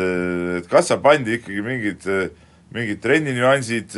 et 0.59 0.65
kas 0.67 0.89
seal 0.89 0.99
pandi 0.99 1.37
ikkagi 1.37 1.61
mingid, 1.63 2.07
mingid 2.75 2.99
trenninüansid, 2.99 3.93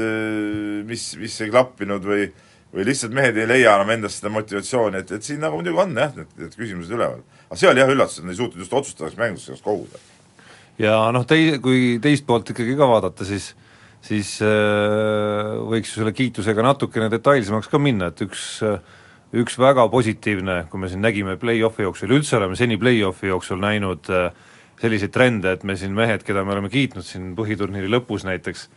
mis, 0.85 1.05
mis 1.17 1.37
ei 1.41 1.49
klappinud 1.49 2.05
või 2.05 2.27
või 2.75 2.83
lihtsalt 2.89 3.13
mehed 3.15 3.37
ei 3.39 3.47
leia 3.47 3.77
enam 3.77 3.93
endast 3.95 4.19
seda 4.19 4.29
motivatsiooni, 4.35 4.99
et, 4.99 5.11
et 5.15 5.23
siin 5.23 5.39
nagu 5.39 5.55
muidugi 5.55 5.79
on 5.79 5.95
jah, 5.95 6.11
need, 6.17 6.33
need 6.41 6.57
küsimused 6.59 6.91
üleval 6.91 7.21
aga 7.45 7.59
see 7.59 7.69
oli 7.69 7.81
jah 7.81 7.93
üllatus, 7.93 8.19
et 8.19 8.25
nad 8.25 8.33
ei 8.33 8.39
suutnud 8.39 8.63
just 8.63 8.73
otsustavaks 8.75 9.17
mänguks 9.19 9.47
ennast 9.49 9.65
koguda. 9.65 10.01
ja 10.81 10.97
noh, 11.15 11.25
tei-, 11.29 11.59
kui 11.63 11.95
teist 12.03 12.25
poolt 12.27 12.51
ikkagi 12.51 12.75
ka 12.77 12.89
vaadata, 12.89 13.27
siis 13.27 13.53
siis 14.05 14.35
äh, 14.45 15.55
võiks 15.65 15.93
ju 15.93 16.01
selle 16.01 16.13
kiitusega 16.13 16.65
natukene 16.65 17.09
detailsemaks 17.09 17.71
ka 17.71 17.79
minna, 17.81 18.11
et 18.11 18.21
üks 18.25 18.59
äh, 18.65 18.77
üks 19.35 19.57
väga 19.59 19.85
positiivne, 19.91 20.63
kui 20.71 20.79
me 20.81 20.89
siin 20.91 21.03
nägime 21.03 21.35
play-off'i 21.39 21.85
jooksul, 21.85 22.13
üldse 22.15 22.37
oleme 22.39 22.57
seni 22.59 22.77
play-off'i 22.79 23.29
jooksul 23.31 23.59
näinud 23.61 24.09
äh, 24.13 24.29
selliseid 24.81 25.13
trende, 25.15 25.55
et 25.55 25.63
me 25.67 25.75
siin 25.79 25.95
mehed, 25.95 26.23
keda 26.27 26.43
me 26.45 26.55
oleme 26.55 26.71
kiitnud 26.71 27.05
siin 27.05 27.33
põhiturniiri 27.37 27.89
lõpus 27.91 28.25
näiteks, 28.27 28.67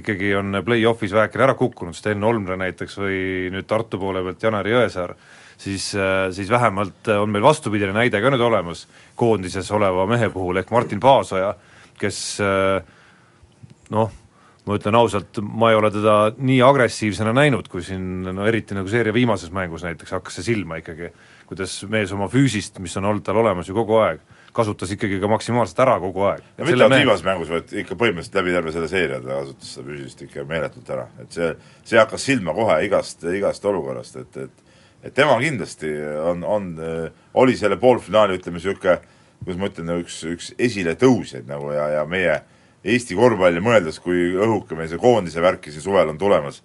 ikkagi 0.00 0.34
on 0.38 0.60
play-off'is 0.64 1.14
vähekene 1.16 1.48
ära 1.48 1.56
kukkunud, 1.58 1.96
Sten 1.96 2.24
Olmre 2.24 2.58
näiteks 2.60 2.98
või 3.00 3.18
nüüd 3.54 3.68
Tartu 3.68 4.00
poole 4.00 4.24
pealt 4.24 4.44
Janari 4.48 4.74
Jõesaar, 4.74 5.16
siis, 5.60 5.90
äh, 5.96 6.28
siis 6.36 6.52
vähemalt 6.52 7.12
äh, 7.12 7.20
on 7.20 7.32
meil 7.32 7.44
vastupidine 7.44 7.96
näide 7.96 8.20
ka 8.24 8.32
nüüd 8.32 8.44
olemas 8.48 8.86
koondises 9.20 9.70
oleva 9.76 10.08
mehe 10.08 10.30
puhul, 10.32 10.62
ehk 10.62 10.72
Martin 10.72 11.00
Paasoja, 11.00 11.54
kes 11.96 12.20
noh, 13.88 14.10
ma 14.66 14.76
ütlen 14.78 14.96
ausalt, 14.98 15.38
ma 15.42 15.70
ei 15.70 15.78
ole 15.78 15.90
teda 15.94 16.14
nii 16.36 16.58
agressiivsena 16.66 17.32
näinud, 17.36 17.68
kui 17.70 17.84
siin 17.86 18.26
no 18.26 18.46
eriti 18.48 18.74
nagu 18.74 18.90
seeria 18.90 19.14
viimases 19.14 19.52
mängus 19.54 19.84
näiteks 19.86 20.16
hakkas 20.16 20.40
see 20.40 20.48
silma 20.48 20.80
ikkagi, 20.80 21.12
kuidas 21.46 21.78
mees 21.90 22.12
oma 22.16 22.26
füüsist, 22.32 22.80
mis 22.82 22.96
on 22.98 23.06
olnud 23.12 23.24
tal 23.26 23.38
olemas 23.42 23.70
ju 23.70 23.76
kogu 23.76 24.00
aeg, 24.02 24.20
kasutas 24.56 24.90
ikkagi 24.96 25.20
ka 25.22 25.30
maksimaalselt 25.30 25.82
ära 25.86 25.96
kogu 26.02 26.26
aeg. 26.32 26.42
ja 26.58 26.66
mitte 26.66 26.82
ainult 26.82 26.98
viimases 26.98 27.26
mängus, 27.28 27.52
vaid 27.54 27.74
ikka 27.84 27.98
põhimõtteliselt 28.00 28.40
läbi 28.40 28.56
terve 28.58 28.74
selle 28.74 28.90
seeria 28.90 29.22
ta 29.22 29.40
kasutas 29.40 29.72
seda 29.76 29.88
füüsilist 29.90 30.26
ikka 30.26 30.46
meeletult 30.50 30.94
ära, 30.96 31.08
et 31.22 31.38
see, 31.38 31.52
see 31.86 32.02
hakkas 32.02 32.26
silma 32.26 32.54
kohe 32.56 32.80
igast, 32.88 33.22
igast 33.38 33.72
olukorrast, 33.72 34.22
et, 34.22 34.46
et 34.48 34.62
et 35.06 35.14
tema 35.14 35.36
kindlasti 35.38 35.86
on, 36.18 36.40
on, 36.42 36.64
oli 37.38 37.54
selle 37.54 37.76
poolfinaali, 37.78 38.40
ütleme 38.40 38.58
niisugune 38.58 38.96
kuidas 39.44 39.58
ma 39.60 39.68
ütlen, 39.70 39.90
üks, 40.02 40.16
üks 40.26 40.48
esiletõusjaid 40.58 41.46
nagu 41.46 41.70
ja, 41.74 41.84
ja 41.98 42.04
meie 42.08 42.40
Eesti 42.86 43.16
korvpalli 43.18 43.62
mõeldes, 43.64 43.98
kui 44.02 44.30
õhuke 44.36 44.78
meil 44.78 44.90
see 44.90 45.00
koondise 45.02 45.42
värk 45.42 45.66
siin 45.70 45.82
suvel 45.82 46.12
on 46.12 46.18
tulemas, 46.20 46.60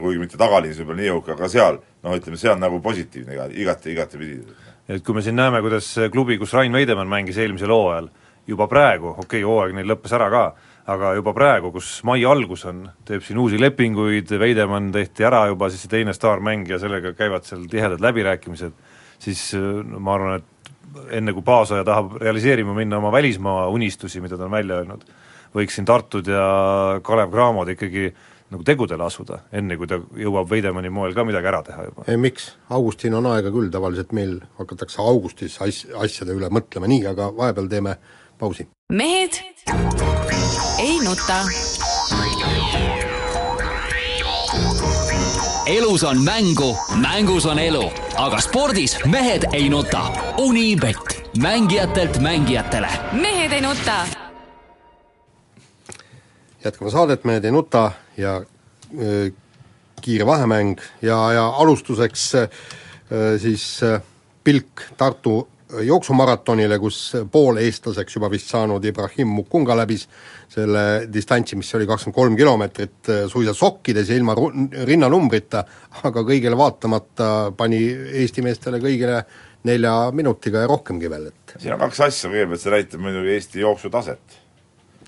kuigi 0.00 0.20
mitte 0.22 0.38
tagaliinis 0.40 0.78
võib-olla 0.80 1.02
nii 1.02 1.12
õhuke, 1.12 1.34
aga 1.34 1.50
seal, 1.52 1.78
noh 2.06 2.16
ütleme, 2.16 2.38
see 2.40 2.50
on 2.52 2.62
nagu 2.62 2.80
positiivne 2.80 3.36
iga, 3.36 3.48
igati, 3.52 3.92
igatepidi. 3.92 4.56
et 4.88 5.04
kui 5.04 5.14
me 5.14 5.22
siin 5.22 5.36
näeme, 5.36 5.60
kuidas 5.60 5.90
klubi, 6.12 6.38
kus 6.40 6.54
Rain 6.56 6.72
Veidemann 6.72 7.10
mängis 7.10 7.38
eelmisel 7.38 7.72
hooajal, 7.74 8.08
juba 8.48 8.66
praegu, 8.70 9.12
okei 9.12 9.42
okay,, 9.42 9.46
hooaeg 9.46 9.74
neil 9.76 9.90
lõppes 9.92 10.14
ära 10.16 10.30
ka, 10.32 10.44
aga 10.90 11.12
juba 11.18 11.34
praegu, 11.36 11.72
kus 11.74 11.90
mai 12.08 12.22
algus 12.26 12.64
on, 12.70 12.86
teeb 13.06 13.26
siin 13.26 13.38
uusi 13.42 13.60
lepinguid, 13.60 14.32
Veidemann 14.40 14.88
tehti 14.94 15.26
ära 15.26 15.44
juba, 15.50 15.68
siis 15.70 15.84
see 15.84 15.92
teine 15.98 16.14
staarmängija, 16.16 16.80
sellega 16.80 17.12
käivad 17.18 17.44
seal 17.46 17.66
tihedad 17.70 18.00
läbirääkimised, 18.02 18.72
siis 19.20 19.50
no 19.58 20.00
ma 20.00 20.16
arvan, 20.16 20.40
et 20.40 20.49
enne 21.10 21.34
kui 21.36 21.44
Paasoja 21.46 21.84
tahab 21.86 22.16
realiseerima 22.20 22.74
minna 22.76 22.98
oma 22.98 23.12
välismaa 23.12 23.68
unistusi, 23.68 24.20
mida 24.20 24.38
ta 24.38 24.46
on 24.48 24.56
välja 24.56 24.80
öelnud, 24.80 25.06
võiks 25.54 25.78
siin 25.78 25.88
Tartud 25.88 26.28
ja 26.30 26.44
Kalev 27.06 27.32
Cramod 27.34 27.70
ikkagi 27.74 28.10
nagu 28.50 28.66
tegudele 28.66 29.04
asuda, 29.06 29.44
enne 29.54 29.76
kui 29.78 29.86
ta 29.90 30.00
jõuab 30.18 30.48
Veidemanni 30.50 30.90
moel 30.90 31.14
ka 31.14 31.24
midagi 31.26 31.50
ära 31.52 31.62
teha 31.66 31.86
juba. 31.86 32.06
ei 32.10 32.18
miks, 32.18 32.50
augustin 32.74 33.14
on 33.14 33.30
aega 33.30 33.52
küll, 33.54 33.70
tavaliselt 33.70 34.12
meil 34.16 34.40
hakatakse 34.58 35.02
augustis 35.02 35.60
as-, 35.62 35.86
asjade 35.94 36.34
üle 36.34 36.50
mõtlema, 36.50 36.90
nii, 36.90 37.06
aga 37.12 37.30
vahepeal 37.36 37.70
teeme 37.70 37.96
pausi. 38.42 38.66
mehed 38.90 39.38
ei 40.82 40.98
nuta 41.06 41.44
elus 45.70 46.04
on 46.04 46.22
mängu, 46.24 46.76
mängus 46.98 47.46
on 47.46 47.58
elu, 47.58 47.84
aga 48.18 48.40
spordis 48.42 48.96
mehed 49.06 49.44
ei 49.52 49.68
nuta. 49.70 50.02
Unibet, 50.38 51.30
mängijatelt 51.38 52.18
mängijatele. 52.18 52.88
mehed 53.12 53.52
ei 53.52 53.60
nuta. 53.60 54.06
jätkame 56.64 56.90
saadet 56.90 57.24
Mehed 57.24 57.44
ei 57.44 57.50
nuta 57.50 57.92
ja 58.16 58.42
öö, 58.98 59.30
kiire 60.00 60.26
vahemäng 60.26 60.80
ja, 61.02 61.32
ja 61.32 61.46
alustuseks 61.48 62.34
öö, 62.34 63.38
siis 63.38 63.82
öö, 63.82 64.00
pilk 64.44 64.82
Tartu 64.96 65.48
jooksumaratonile, 65.86 66.78
kus 66.78 66.98
pooleestlaseks 67.32 68.16
juba 68.16 68.30
vist 68.30 68.50
saanud 68.50 68.84
Ibrahim 68.84 69.34
Mukunga 69.36 69.76
läbis 69.78 70.06
selle 70.50 70.84
distantsi, 71.12 71.58
mis 71.58 71.70
oli 71.78 71.86
kakskümmend 71.88 72.16
kolm 72.16 72.38
kilomeetrit, 72.38 72.98
äh, 73.08 73.22
suisa 73.30 73.54
sokkides 73.54 74.10
ja 74.10 74.18
ilma 74.18 74.34
rinnanumbrita, 74.88 75.64
aga 76.02 76.24
kõigele 76.26 76.58
vaatamata 76.58 77.30
pani 77.56 77.80
Eesti 78.22 78.44
meestele 78.46 78.80
kõigile 78.82 79.22
nelja 79.68 79.94
minutiga 80.16 80.64
ja 80.64 80.70
rohkemgi 80.70 81.10
veel, 81.12 81.28
et 81.30 81.56
siin 81.60 81.74
on 81.76 81.82
kaks 81.82 82.00
asja, 82.06 82.30
kõigepealt 82.32 82.62
see 82.62 82.74
näitab 82.74 83.04
muidugi 83.04 83.34
Eesti 83.36 83.60
jooksutaset. 83.60 84.38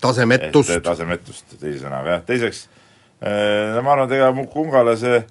tasemetust. 0.01 0.77
tasemetust, 0.83 1.57
teise 1.59 1.79
sõnaga 1.81 2.17
jah, 2.17 2.25
teiseks 2.27 2.67
no 3.23 3.81
ma 3.81 3.95
arvan, 3.95 4.09
et 4.09 4.17
ega 4.19 4.31
Mukungale 4.35 4.95
see 4.99 5.21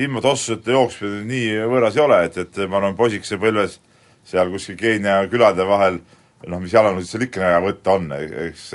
ilma 0.00 0.22
tossude 0.24 0.72
jooksmine 0.72 1.22
nii 1.28 1.56
võõras 1.68 1.96
ei 1.98 2.04
ole, 2.04 2.20
et, 2.28 2.38
et 2.38 2.60
ma 2.64 2.80
arvan, 2.80 2.96
poisikese 2.96 3.38
põlves 3.40 3.78
seal 4.24 4.52
kuskil 4.52 4.78
Keenia 4.78 5.22
külade 5.32 5.66
vahel 5.66 6.00
noh, 6.46 6.60
mis 6.62 6.74
jalanõusid 6.74 7.10
seal 7.10 7.26
ikka 7.26 7.42
vaja 7.44 7.60
võtta 7.64 7.98
on, 7.98 8.08
eks 8.48 8.70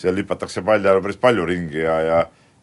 seal 0.00 0.14
lipatakse 0.16 0.62
palli 0.66 0.88
all 0.88 1.02
päris 1.04 1.20
palju 1.20 1.46
ringi 1.46 1.82
ja, 1.82 1.96
ja 2.06 2.20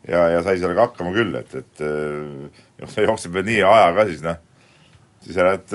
ja, 0.07 0.27
ja 0.35 0.43
sai 0.45 0.59
sellega 0.61 0.87
hakkama 0.87 1.13
küll, 1.15 1.33
et, 1.39 1.55
et 1.57 1.81
noh, 1.83 2.91
see 2.91 3.07
jookseb 3.07 3.33
veel 3.37 3.47
nii 3.47 3.63
aja 3.67 3.89
ka 3.95 4.05
siis 4.09 4.21
noh, 4.25 4.37
siis 5.23 5.39
järelikult 5.39 5.73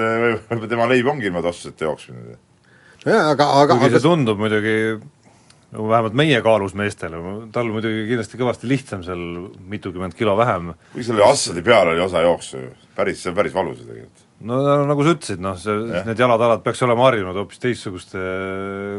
võib-olla 0.50 0.70
tema 0.70 0.86
leib 0.90 1.10
ongi 1.12 1.28
ilma 1.28 1.42
tossuseta 1.44 1.88
jooksmine. 1.88 2.38
jaa, 3.04 3.26
aga, 3.32 3.50
aga 3.62 3.76
kuigi 3.76 3.90
aga... 3.90 3.98
see 3.98 4.06
tundub 4.06 4.40
muidugi 4.40 4.76
no 5.72 5.88
vähemalt 5.88 6.16
meie 6.18 6.40
kaalus 6.44 6.76
meestele, 6.78 7.20
tal 7.54 7.70
muidugi 7.72 8.06
kindlasti 8.10 8.40
kõvasti 8.40 8.70
lihtsam 8.70 9.04
seal 9.06 9.22
mitukümmend 9.72 10.16
kilo 10.18 10.36
vähem. 10.40 10.74
kuigi 10.94 11.10
selle 11.10 11.26
Assadi 11.28 11.64
peal 11.66 11.94
oli 11.94 12.04
osa 12.04 12.24
jooksu 12.24 12.60
ju, 12.66 12.74
päris, 12.96 13.22
see 13.22 13.32
on 13.32 13.40
päris 13.40 13.56
valus 13.56 13.82
ju 13.82 13.88
tegelikult. 13.88 14.28
No 14.48 14.58
nagu 14.88 15.04
sa 15.06 15.14
ütlesid, 15.16 15.42
noh, 15.44 15.54
see, 15.60 15.76
need 16.08 16.18
jalad-alad 16.18 16.64
peaks 16.64 16.82
olema 16.86 17.08
harjunud 17.10 17.36
hoopis 17.42 17.60
teistsuguste 17.62 18.18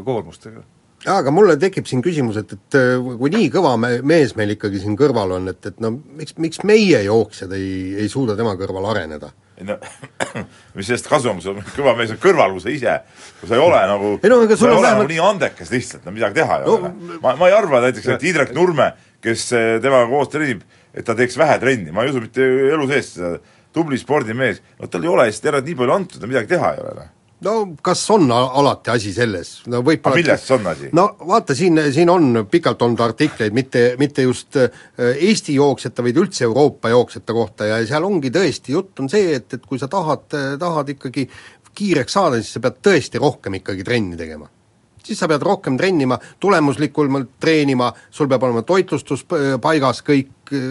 koormustega 0.05 0.63
jaa, 1.03 1.17
aga 1.19 1.31
mulle 1.35 1.57
tekib 1.59 1.87
siin 1.89 1.99
küsimus, 2.05 2.37
et, 2.39 2.53
et 2.55 2.77
kui 3.19 3.31
nii 3.33 3.49
kõva 3.51 3.73
me-, 3.81 3.97
mees 4.07 4.35
meil 4.39 4.53
ikkagi 4.55 4.79
siin 4.83 4.95
kõrval 4.99 5.33
on, 5.37 5.49
et, 5.51 5.59
et 5.67 5.81
no 5.83 5.91
miks, 6.19 6.37
miks 6.39 6.61
meie 6.67 7.01
jooksjad 7.07 7.51
ei, 7.57 7.71
ei 8.05 8.11
suuda 8.11 8.37
tema 8.39 8.55
kõrval 8.59 8.87
areneda? 8.93 9.33
ei 9.59 9.67
no 9.67 9.75
mis 10.77 10.87
sellest 10.87 11.05
kasu 11.11 11.29
on, 11.29 11.37
kui 11.37 11.45
sa 11.45 11.51
oled 11.51 11.67
kõva 11.75 11.91
mees 11.99 12.13
on 12.15 12.21
kõrval, 12.23 12.55
kui 12.55 12.63
sa 12.63 12.71
ise, 12.73 12.93
kui 13.41 13.49
sa 13.51 13.57
ei 13.59 13.61
ole 13.61 13.81
nagu 13.91 14.13
ei 14.23 14.31
no 14.31 14.39
aga 14.47 14.55
sul 14.57 14.65
sa 14.65 14.69
ei 14.71 14.73
on 14.73 14.79
ole 14.79 14.87
vähemalt 14.87 15.03
nagu 15.03 15.11
nii 15.11 15.25
andekas 15.27 15.73
lihtsalt, 15.75 16.05
no 16.07 16.13
midagi 16.15 16.39
teha 16.39 16.57
ei 16.61 16.65
No, 16.69 16.77
ole. 16.79 17.17
ma, 17.21 17.35
ma 17.41 17.49
ei 17.51 17.57
arva 17.57 17.83
näiteks, 17.83 18.07
et 18.15 18.25
Indrek 18.31 18.55
Nurme, 18.57 18.87
kes 19.23 19.43
eh, 19.59 19.67
temaga 19.83 20.07
koos 20.09 20.31
treenib, 20.33 20.63
et 20.93 21.05
ta 21.05 21.13
teeks 21.19 21.37
vähe 21.37 21.59
trenni, 21.61 21.93
ma 21.93 22.01
ei 22.07 22.09
usu 22.15 22.23
mitte 22.23 22.47
elu 22.73 22.87
sees 22.95 23.11
seda, 23.19 23.35
tubli 23.73 23.97
spordimees, 23.97 24.61
no 24.79 24.87
tal 24.87 25.03
ei 25.03 25.11
ole 25.11 25.27
lihtsalt 25.29 25.49
järelikult 25.51 25.71
nii 25.71 25.81
palju 25.81 25.97
antud, 25.97 26.25
midagi 26.29 26.55
teha 26.55 26.73
ei 26.77 26.81
ole, 26.85 26.95
noh 27.01 27.11
no 27.43 27.53
kas 27.83 28.03
on 28.13 28.31
al- 28.31 28.51
alati 28.61 28.91
asi 28.93 29.13
selles, 29.15 29.49
no 29.67 29.81
võib 29.85 30.05
aga 30.07 30.15
milles 30.19 30.45
on 30.55 30.67
asi? 30.71 30.89
no 30.95 31.05
vaata, 31.27 31.55
siin, 31.57 31.79
siin 31.91 32.11
on 32.13 32.45
pikalt 32.51 32.81
olnud 32.85 33.01
artikleid, 33.03 33.55
mitte, 33.55 33.83
mitte 33.99 34.25
just 34.25 34.57
äh, 34.59 34.69
Eesti 35.13 35.57
jooksjate, 35.57 36.05
vaid 36.05 36.19
üldse 36.23 36.45
Euroopa 36.47 36.93
jooksjate 36.93 37.35
kohta 37.35 37.67
ja 37.67 37.81
seal 37.87 38.07
ongi 38.07 38.31
tõesti, 38.33 38.75
jutt 38.77 39.03
on 39.03 39.11
see, 39.11 39.33
et, 39.39 39.57
et 39.57 39.65
kui 39.67 39.81
sa 39.81 39.89
tahad, 39.91 40.27
tahad 40.59 40.93
ikkagi 40.95 41.27
kiireks 41.73 42.15
saada, 42.15 42.39
siis 42.41 42.53
sa 42.55 42.61
pead 42.63 42.79
tõesti 42.85 43.21
rohkem 43.21 43.57
ikkagi 43.59 43.83
trenni 43.83 44.19
tegema. 44.19 44.47
siis 45.03 45.19
sa 45.19 45.27
pead 45.27 45.43
rohkem 45.43 45.77
trennima, 45.77 46.15
tulemuslikumalt 46.39 47.33
treenima, 47.43 47.91
sul 48.11 48.29
peab 48.31 48.43
olema 48.47 48.61
toitlustus 48.63 49.25
p- 49.27 49.57
paigas, 49.61 49.99
kõik 50.05 50.53
äh, 50.53 50.63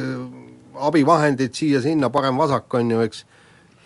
abivahendid 0.75 1.55
siia-sinna, 1.55 2.11
parem-vasak, 2.12 2.75
on 2.79 2.91
ju, 2.91 3.00
eks, 3.07 3.25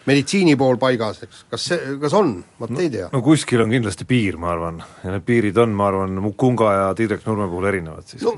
meditsiini 0.06 0.56
pool 0.58 0.78
paigas, 0.80 1.22
eks, 1.26 1.44
kas 1.50 1.64
see, 1.70 1.94
kas 2.02 2.14
on, 2.16 2.36
vot 2.60 2.74
ei 2.78 2.90
tea. 2.92 3.08
no 3.12 3.22
kuskil 3.24 3.64
on 3.64 3.72
kindlasti 3.74 4.06
piir, 4.08 4.38
ma 4.40 4.52
arvan, 4.54 4.82
ja 5.02 5.14
need 5.14 5.26
piirid 5.26 5.58
on, 5.62 5.74
ma 5.76 5.90
arvan, 5.90 6.18
Mukunga 6.22 6.72
ja 6.74 6.86
Tiidrek 6.98 7.26
Nurme 7.26 7.48
puhul 7.50 7.70
erinevad 7.72 8.06
siis. 8.06 8.22
no, 8.22 8.36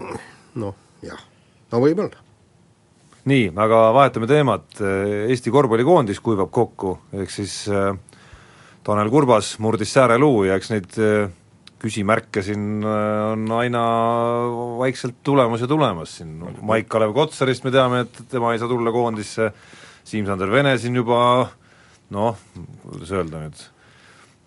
noh, 0.62 0.78
jah, 1.04 1.20
no 1.72 1.82
võib-olla. 1.84 2.24
nii, 3.28 3.50
aga 3.56 3.82
vahetame 3.96 4.30
teemat, 4.30 4.80
Eesti 4.80 5.52
korvpallikoondis 5.52 6.22
kuivab 6.24 6.52
kokku, 6.54 6.96
ehk 7.20 7.34
siis 7.34 7.60
äh, 7.68 7.92
Tanel 8.86 9.12
Kurbas 9.12 9.58
murdis 9.60 9.92
sääreluu 9.92 10.46
ja 10.48 10.56
eks 10.56 10.72
neid 10.72 10.96
äh, 10.96 11.28
küsimärke 11.82 12.42
siin 12.42 12.82
äh, 12.82 13.32
on 13.32 13.46
aina 13.58 13.82
vaikselt 14.80 15.22
tulemas 15.26 15.62
ja 15.62 15.70
tulemas, 15.70 16.18
siin 16.18 16.36
Maik-Kalev 16.60 17.14
Kotsarist 17.16 17.66
me 17.66 17.74
teame, 17.74 18.04
et 18.06 18.22
tema 18.30 18.52
ei 18.52 18.60
saa 18.62 18.70
tulla 18.70 18.92
koondisse, 18.94 19.52
Siim-Sander 20.08 20.50
Vene 20.50 20.76
siin 20.80 20.96
juba 20.96 21.18
noh, 22.14 22.38
kuidas 22.82 23.10
öelda 23.12 23.42
nüüd, 23.42 23.64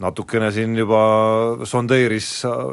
natukene 0.01 0.49
siin 0.53 0.73
juba 0.75 1.01
sondeeris 1.69 2.29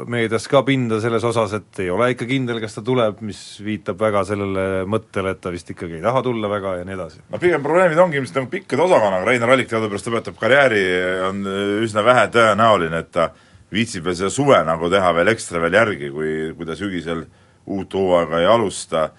meedias 0.09 0.47
ka 0.49 0.63
pinda 0.65 0.97
selles 1.03 1.25
osas, 1.29 1.53
et 1.59 1.81
ei 1.83 1.91
ole 1.93 2.09
ikka 2.15 2.25
kindel, 2.29 2.61
kas 2.63 2.79
ta 2.79 2.83
tuleb, 2.85 3.21
mis 3.25 3.41
viitab 3.65 3.99
väga 4.01 4.23
sellele 4.27 4.63
mõttele, 4.89 5.35
et 5.35 5.41
ta 5.43 5.53
vist 5.53 5.69
ikkagi 5.69 5.99
ei 5.99 6.05
taha 6.05 6.23
tulla 6.25 6.49
väga 6.51 6.79
ja 6.79 6.87
nii 6.87 6.97
edasi. 6.97 7.21
no 7.29 7.41
pigem 7.41 7.65
probleemid 7.65 8.01
ongi 8.01 8.19
ilmselt 8.19 8.41
nagu 8.41 8.51
pikkade 8.55 8.85
osakonnaga, 8.87 9.27
Reinar 9.29 9.53
Allik 9.53 9.69
teadupärast 9.69 10.09
lõpetab 10.09 10.41
karjääri, 10.41 10.81
on 11.29 11.45
üsna 11.85 12.03
vähe 12.05 12.25
tõenäoline, 12.33 13.05
et 13.05 13.13
ta 13.13 13.29
viitsib 13.73 14.05
veel 14.07 14.17
selle 14.17 14.33
suve 14.33 14.59
nagu 14.65 14.89
teha 14.91 15.11
veel 15.17 15.31
ekstra 15.33 15.61
veel 15.63 15.77
järgi, 15.77 16.11
kui, 16.13 16.35
kui 16.57 16.67
ta 16.67 16.77
sügisel 16.77 17.25
uut 17.69 17.93
hooaega 17.93 18.41
ei 18.41 18.47
alusta, 18.49 19.09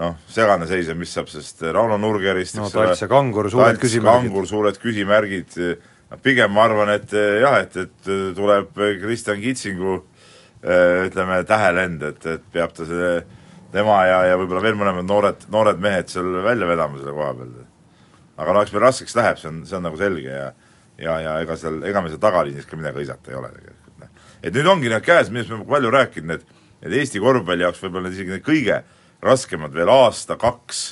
noh, 0.00 0.16
segane 0.32 0.66
seis 0.70 0.90
on, 0.90 0.98
mis 0.98 1.12
saab 1.14 1.30
sellest 1.30 1.62
Rauno 1.74 1.98
Nurgerist 2.00 2.58
no 2.58 2.70
Talts 2.72 3.04
ja 3.04 3.10
Kangur, 3.10 3.50
suured 3.52 3.76
Talts, 3.76 3.82
küsimärgid. 3.84 4.28
Kangur, 4.28 4.48
suured 4.50 4.80
küsimärgid, 4.82 5.58
pigem 6.24 6.54
ma 6.54 6.66
arvan, 6.66 6.90
et 6.96 7.14
jah, 7.14 7.60
et, 7.62 7.76
et 7.84 8.10
tuleb 8.38 8.72
Kristjan 9.04 9.38
Kitsingu 9.42 10.00
eh, 10.00 11.06
ütleme, 11.06 11.42
tähelend, 11.48 12.02
et, 12.10 12.26
et 12.34 12.50
peab 12.54 12.74
ta 12.74 12.88
selle, 12.88 13.14
tema 13.72 14.02
ja, 14.08 14.18
ja 14.32 14.40
võib-olla 14.40 14.64
veel 14.64 14.76
mõlemad 14.80 15.06
noored, 15.08 15.46
noored 15.52 15.78
mehed 15.80 16.10
seal 16.12 16.42
välja 16.44 16.68
vedama 16.68 16.98
selle 16.98 17.14
koha 17.16 17.30
peal. 17.38 17.54
aga 18.42 18.56
no 18.56 18.64
eks 18.64 18.74
meil 18.74 18.84
raskeks 18.88 19.16
läheb, 19.16 19.38
see 19.40 19.48
on, 19.52 19.62
see 19.68 19.78
on 19.78 19.86
nagu 19.86 20.00
selge 20.00 20.28
ja 20.28 20.50
ja, 21.02 21.18
ja 21.20 21.36
ega 21.42 21.56
seal, 21.58 21.80
ega 21.88 22.02
meil 22.02 22.12
seal 22.14 22.22
tagaliinis 22.22 22.68
ka 22.68 22.78
midagi 22.78 23.02
hõisata 23.02 23.32
ei 23.32 23.38
ole 23.38 23.50
tegelikult. 23.54 23.81
Et 24.42 24.54
nüüd 24.54 24.68
ongi 24.68 24.90
need 24.90 25.04
käes, 25.06 25.30
millest 25.30 25.52
me 25.54 25.62
palju 25.68 25.92
rääkinud, 25.94 26.28
need, 26.32 26.64
need 26.82 26.98
Eesti 27.00 27.22
korvpalli 27.22 27.66
jaoks 27.66 27.82
võib-olla 27.84 28.10
isegi 28.12 28.34
need 28.34 28.44
kõige 28.46 28.82
raskemad 29.22 29.74
veel 29.74 29.90
aasta, 29.92 30.36
kaks, 30.40 30.82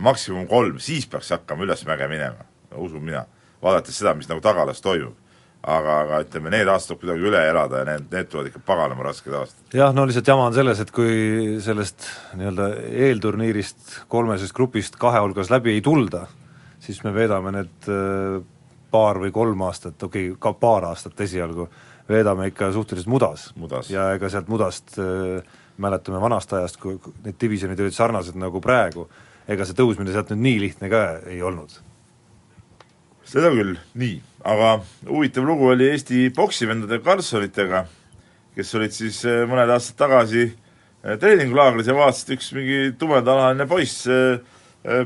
maksimum 0.00 0.46
kolm, 0.50 0.78
siis 0.80 1.08
peaks 1.10 1.32
hakkama 1.34 1.66
ülesmäge 1.66 2.06
minema, 2.10 2.46
usun 2.78 3.02
mina, 3.04 3.24
vaadates 3.62 3.98
seda, 3.98 4.14
mis 4.18 4.30
nagu 4.30 4.40
tagalas 4.44 4.80
toimub. 4.84 5.18
aga, 5.62 5.92
aga 6.02 6.16
ütleme, 6.24 6.50
need 6.50 6.66
aastad 6.66 6.98
kuidagi 6.98 7.22
üle 7.22 7.38
elada 7.46 7.84
ja 7.84 7.86
need, 7.86 8.08
need 8.10 8.26
tulevad 8.26 8.48
ikka 8.48 8.64
paganama 8.66 9.04
rasked 9.06 9.34
aastad. 9.38 9.60
jah, 9.74 9.92
no 9.94 10.02
lihtsalt 10.06 10.26
jama 10.26 10.48
on 10.48 10.54
selles, 10.56 10.80
et 10.82 10.90
kui 10.90 11.60
sellest 11.62 12.08
nii-öelda 12.34 12.66
eelturniirist 13.06 14.00
kolmesest 14.10 14.56
grupist 14.56 14.98
kahe 14.98 15.20
hulgas 15.22 15.52
läbi 15.54 15.76
ei 15.76 15.84
tulda, 15.86 16.24
siis 16.82 16.98
me 17.04 17.14
veedame 17.14 17.54
need 17.54 17.90
äh, 17.90 18.40
paar 18.90 19.22
või 19.22 19.30
kolm 19.30 19.62
aastat, 19.68 20.02
okei 20.02 20.32
okay,, 20.32 20.40
ka 20.42 20.52
paar 20.58 20.88
aastat 20.90 21.20
esialgu, 21.22 21.68
veedame 22.08 22.48
ikka 22.50 22.72
suhteliselt 22.72 23.10
mudas, 23.10 23.50
Mudas. 23.56 23.90
ja 23.90 24.12
ega 24.16 24.30
sealt 24.32 24.48
mudast 24.50 24.98
äh, 24.98 25.42
mäletame 25.82 26.20
vanast 26.20 26.52
ajast, 26.52 26.78
kui 26.80 26.98
need 27.24 27.38
divisjonid 27.40 27.80
olid 27.80 27.96
sarnased 27.96 28.36
nagu 28.38 28.60
praegu, 28.64 29.06
ega 29.50 29.66
see 29.66 29.76
tõusmine 29.78 30.12
sealt 30.14 30.32
nüüd 30.32 30.44
nii 30.46 30.60
lihtne 30.66 30.90
ka 30.92 31.02
ei 31.30 31.42
olnud. 31.42 31.74
seda 33.32 33.48
küll, 33.54 33.76
nii, 33.96 34.18
aga 34.44 34.74
huvitav 35.08 35.46
lugu 35.48 35.70
oli 35.72 35.88
Eesti 35.92 36.26
poksivendade 36.36 36.98
Karlssonitega, 37.04 37.86
kes 38.56 38.74
olid 38.76 38.92
siis 38.92 39.22
eh, 39.24 39.44
mõned 39.48 39.70
aastad 39.72 39.96
tagasi 40.02 40.42
eh, 40.50 41.14
treeningulaagris 41.16 41.88
ja 41.88 41.96
vaatasid, 41.96 42.34
üks 42.36 42.50
mingi 42.56 42.90
tumedalahaline 42.98 43.68
poiss 43.70 44.08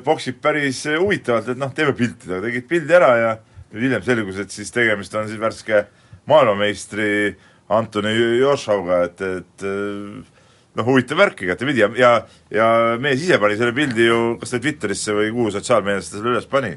poksib 0.04 0.40
päris 0.42 0.80
eh, 0.88 0.98
huvitavalt, 0.98 1.52
et 1.52 1.60
noh, 1.60 1.70
teeme 1.76 1.92
pilti 1.96 2.32
tegid 2.32 2.66
pildi 2.68 2.96
ära 2.96 3.12
ja 3.20 3.36
hiljem 3.76 4.02
selgus, 4.02 4.40
et 4.40 4.50
siis 4.50 4.72
tegemist 4.74 5.14
on 5.14 5.28
siis 5.28 5.40
värske 5.40 5.84
maailmameistri 6.30 7.10
Antoni 7.76 8.12
Jošauga, 8.40 9.00
et, 9.08 9.22
et 9.26 9.64
noh, 10.76 10.86
huvitav 10.86 11.18
värk 11.18 11.42
igatepidi 11.46 11.82
ja, 11.82 11.88
ja, 11.98 12.12
ja 12.52 12.68
mees 13.02 13.24
ise 13.24 13.40
pani 13.42 13.58
selle 13.58 13.74
pildi 13.76 14.06
ju 14.06 14.20
kas 14.40 14.54
ta 14.54 14.60
Twitterisse 14.62 15.16
või 15.16 15.32
kuhu 15.34 15.54
sotsiaalmeediasse 15.56 16.12
ta 16.12 16.20
selle 16.20 16.36
üles 16.36 16.46
pani. 16.50 16.76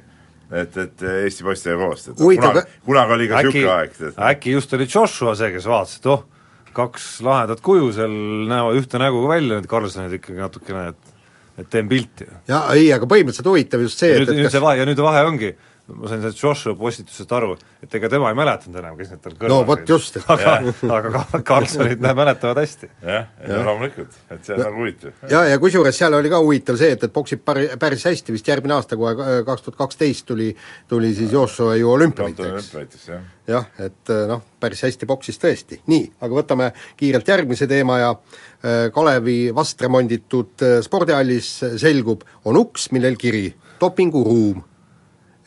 et, 0.49 0.77
et 0.81 1.03
Eesti 1.25 1.45
poistega 1.45 1.77
koos, 1.77 2.07
et 2.09 2.17
kunagi, 2.17 2.65
kunagi 2.87 3.15
oli 3.17 3.29
ka 3.29 3.43
niisugune 3.43 3.73
aeg, 3.75 3.99
äkki 4.31 4.55
just 4.55 4.73
oli 4.73 4.87
Joshua 4.89 5.35
see, 5.37 5.51
kes 5.53 5.67
vaatas, 5.69 5.99
et 5.99 6.09
oh, 6.09 6.25
kaks 6.73 7.05
lahedat 7.25 7.61
kuju 7.65 7.91
seal 7.93 8.15
näevad 8.49 8.79
ühte 8.79 9.01
nägu 9.01 9.21
ka 9.25 9.33
välja, 9.35 9.59
need 9.59 9.69
Karlssonid 9.69 10.17
ikkagi 10.17 10.41
natukene, 10.41 10.87
et 10.93 11.15
et 11.59 11.67
teen 11.69 11.89
pilti. 11.91 12.25
ja 12.47 12.63
ei, 12.73 12.87
aga 12.95 13.07
põhimõtteliselt 13.09 13.49
huvitav 13.51 13.83
just 13.83 14.01
see, 14.01 14.13
et, 14.13 14.23
nüüd, 14.23 14.31
et 14.31 14.39
nüüd 14.39 14.47
kas 14.47 14.55
see 14.55 14.63
vahe, 14.63 14.79
ja 14.79 14.87
nüüd 14.87 15.01
vahe 15.03 15.23
ongi, 15.27 15.51
ma 15.95 16.07
sain 16.11 16.21
sellest 16.21 16.41
Joshua 16.43 16.75
postitusest 16.77 17.31
aru, 17.33 17.55
et 17.83 17.95
ega 17.97 18.09
tema 18.11 18.29
ei 18.29 18.37
mäletanud 18.37 18.79
enam, 18.81 18.97
kes 18.99 19.09
need 19.13 19.21
tal 19.23 19.33
kõrval 19.39 19.53
No 19.53 19.59
vot 19.67 19.89
just, 19.89 20.17
et- 20.19 20.29
aga, 20.35 20.57
aga 20.97 21.11
Ka- 21.31 21.41
Karlssonid 21.47 22.03
näe, 22.03 22.13
mäletavad 22.17 22.59
hästi. 22.61 22.89
jah, 23.05 23.25
ja 23.47 23.61
loomulikult, 23.65 24.19
et 24.29 24.45
see 24.45 24.55
on 24.57 24.61
nagu 24.65 24.83
huvitav. 24.83 25.15
ja, 25.31 25.43
ja 25.49 25.57
kusjuures 25.61 25.97
seal 25.97 26.13
oli 26.19 26.29
ka 26.33 26.41
huvitav 26.43 26.77
see, 26.81 26.91
et, 26.97 27.03
et 27.07 27.13
poksib 27.15 27.41
päri, 27.47 27.67
päris 27.81 28.05
hästi, 28.09 28.35
vist 28.35 28.47
järgmine 28.51 28.77
aasta, 28.77 28.97
kohe 28.99 29.41
kaks 29.47 29.65
tuhat 29.65 29.79
kaksteist 29.81 30.25
tuli, 30.29 30.51
tuli 30.87 31.13
siis 31.17 31.31
Joshua 31.33 31.75
ju 31.79 31.91
olümpiavõitjaks. 31.95 33.09
jah. 33.49 33.65
et 33.79 34.09
eh, 34.13 34.25
noh, 34.29 34.43
päris 34.59 34.83
hästi 34.85 35.07
poksis 35.09 35.39
tõesti. 35.41 35.79
nii, 35.89 36.11
aga 36.21 36.35
võtame 36.41 36.71
kiirelt 36.99 37.27
järgmise 37.27 37.67
teema 37.67 37.97
ja 37.99 38.11
eh, 38.13 38.89
Kalevi 38.93 39.39
vastremonditud 39.55 40.61
eh, 40.67 40.79
spordihallis 40.85 41.51
selgub, 41.81 42.23
on 42.45 42.57
uks, 42.61 42.91
millel 42.91 43.15
kiri 43.17 43.47
dopinguruum. 43.79 44.63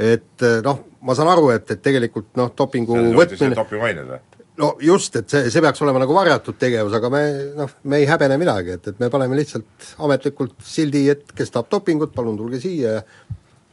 Et 0.03 0.47
eh, 0.47 0.61
noh, 0.65 0.83
ma 1.07 1.17
saan 1.19 1.31
aru, 1.33 1.51
et, 1.55 1.71
et 1.75 1.83
tegelikult 1.83 2.33
noh, 2.39 2.51
dopingu 2.57 2.99
võtmine 3.17 3.57
dopimained 3.59 4.09
või? 4.09 4.21
no 4.61 4.73
just, 4.83 5.17
et 5.17 5.33
see, 5.33 5.51
see 5.53 5.63
peaks 5.65 5.83
olema 5.85 6.03
nagu 6.03 6.15
varjatud 6.17 6.59
tegevus, 6.61 6.95
aga 6.99 7.11
me 7.13 7.23
noh, 7.57 7.73
me 7.89 8.03
ei 8.03 8.09
häbene 8.09 8.37
midagi, 8.41 8.77
et, 8.77 8.91
et 8.93 9.01
me 9.01 9.09
paneme 9.13 9.39
lihtsalt 9.39 9.93
ametlikult 10.05 10.59
sildi, 10.67 11.07
et 11.15 11.35
kes 11.37 11.55
tahab 11.55 11.71
dopingut, 11.73 12.13
palun 12.15 12.39
tulge 12.41 12.61
siia 12.63 12.99
ja 12.99 13.03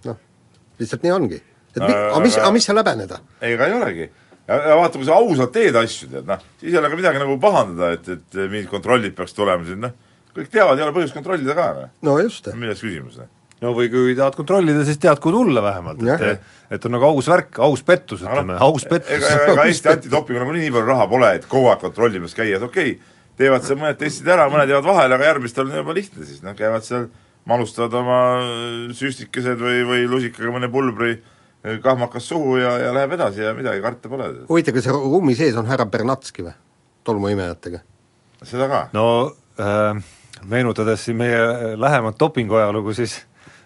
noh, 0.07 0.19
lihtsalt 0.81 1.05
nii 1.05 1.15
ongi. 1.15 1.41
et 1.75 1.81
mi-, 1.83 1.95
aga 1.95 2.23
mis, 2.23 2.39
aga 2.39 2.51
mis 2.55 2.69
seal 2.69 2.81
häbeneda? 2.81 3.21
ega 3.49 3.67
ei 3.67 3.79
olegi. 3.79 4.09
ja, 4.47 4.61
ja 4.71 4.77
vaata, 4.79 4.95
kui 4.97 5.09
sa 5.09 5.17
ausalt 5.19 5.55
teed 5.55 5.79
asju, 5.81 6.11
tead 6.13 6.29
noh, 6.29 6.45
siis 6.61 6.71
ei 6.71 6.79
ole 6.81 6.93
ka 6.93 7.01
midagi 7.01 7.23
nagu 7.25 7.39
pahandada, 7.41 7.91
et, 7.97 8.13
et 8.15 8.39
mingid 8.45 8.71
kontrollid 8.71 9.17
peaks 9.17 9.35
tulema 9.37 9.67
siin, 9.67 9.83
noh, 9.87 9.97
kõik 10.35 10.53
teavad, 10.53 10.79
ei 10.79 10.87
ole 10.87 10.95
põhjust 10.95 11.17
kontrollida 11.17 11.57
ka, 11.57 11.67
noh. 11.81 11.91
no 12.07 12.15
just, 12.23 12.47
milles 12.55 12.85
küsimus, 12.85 13.19
noh. 13.19 13.35
No 13.63 13.73
või 13.75 13.89
kui 13.91 14.15
tahad 14.17 14.37
kontrollida, 14.37 14.83
siis 14.87 14.99
tead, 15.01 15.19
kuhu 15.21 15.43
tulla 15.43 15.63
vähemalt, 15.63 16.03
et 16.15 16.57
et 16.69 16.83
on 16.85 16.93
nagu 16.93 17.07
aus 17.07 17.27
värk, 17.31 17.57
aus 17.65 17.81
pettus, 17.83 18.21
ütleme, 18.21 18.57
aus 18.61 18.85
pettus. 18.85 19.15
ega, 19.17 19.53
ega 19.53 19.65
Eesti 19.65 19.89
antidopingu 19.95 20.41
nagunii 20.43 20.67
nii 20.67 20.75
palju 20.75 20.91
raha 20.91 21.07
pole, 21.09 21.31
et 21.39 21.47
kogu 21.49 21.71
aeg 21.71 21.81
kontrollimas 21.81 22.37
käia, 22.37 22.59
et 22.59 22.65
okei 22.65 22.93
okay,, 22.93 23.15
teevad 23.39 23.65
seal 23.65 23.79
mõned 23.81 23.97
testid 23.99 24.29
ära, 24.29 24.45
mõned 24.51 24.69
jäävad 24.69 24.87
vahele, 24.91 25.17
aga 25.17 25.31
järgmistel 25.31 25.65
on 25.65 25.81
juba 25.81 25.95
lihtne 25.97 26.27
siis, 26.27 26.43
noh, 26.45 26.55
käivad 26.57 26.85
seal, 26.85 27.09
manustavad 27.49 27.95
oma 27.97 28.19
süstikesed 28.95 29.61
või, 29.63 29.81
või 29.87 30.07
lusikaga 30.11 30.51
mõne 30.53 30.69
pulbri 30.71 31.15
eh, 31.15 31.79
kahmakas 31.83 32.27
suhu 32.29 32.59
ja, 32.61 32.75
ja 32.83 32.93
läheb 32.93 33.15
edasi 33.17 33.41
ja 33.45 33.55
midagi 33.57 33.81
karta 33.81 34.11
pole. 34.11 34.29
huvitav, 34.49 34.77
kas 34.77 34.89
ruumi 34.93 35.37
sees 35.39 35.57
on 35.57 35.69
härra 35.71 35.87
Bernatski 35.89 36.45
või? 36.45 36.53
tolmuimejatega. 37.07 37.81
seda 38.43 38.69
ka. 38.69 38.83
no 38.93 39.05
äh, 39.57 40.03
meenutades 40.45 41.07
siin 41.07 41.17
meie 41.17 41.73
lähemat 41.79 42.19
dopingu 42.19 42.59
ajalugu, 42.59 42.93
siis 42.93 43.17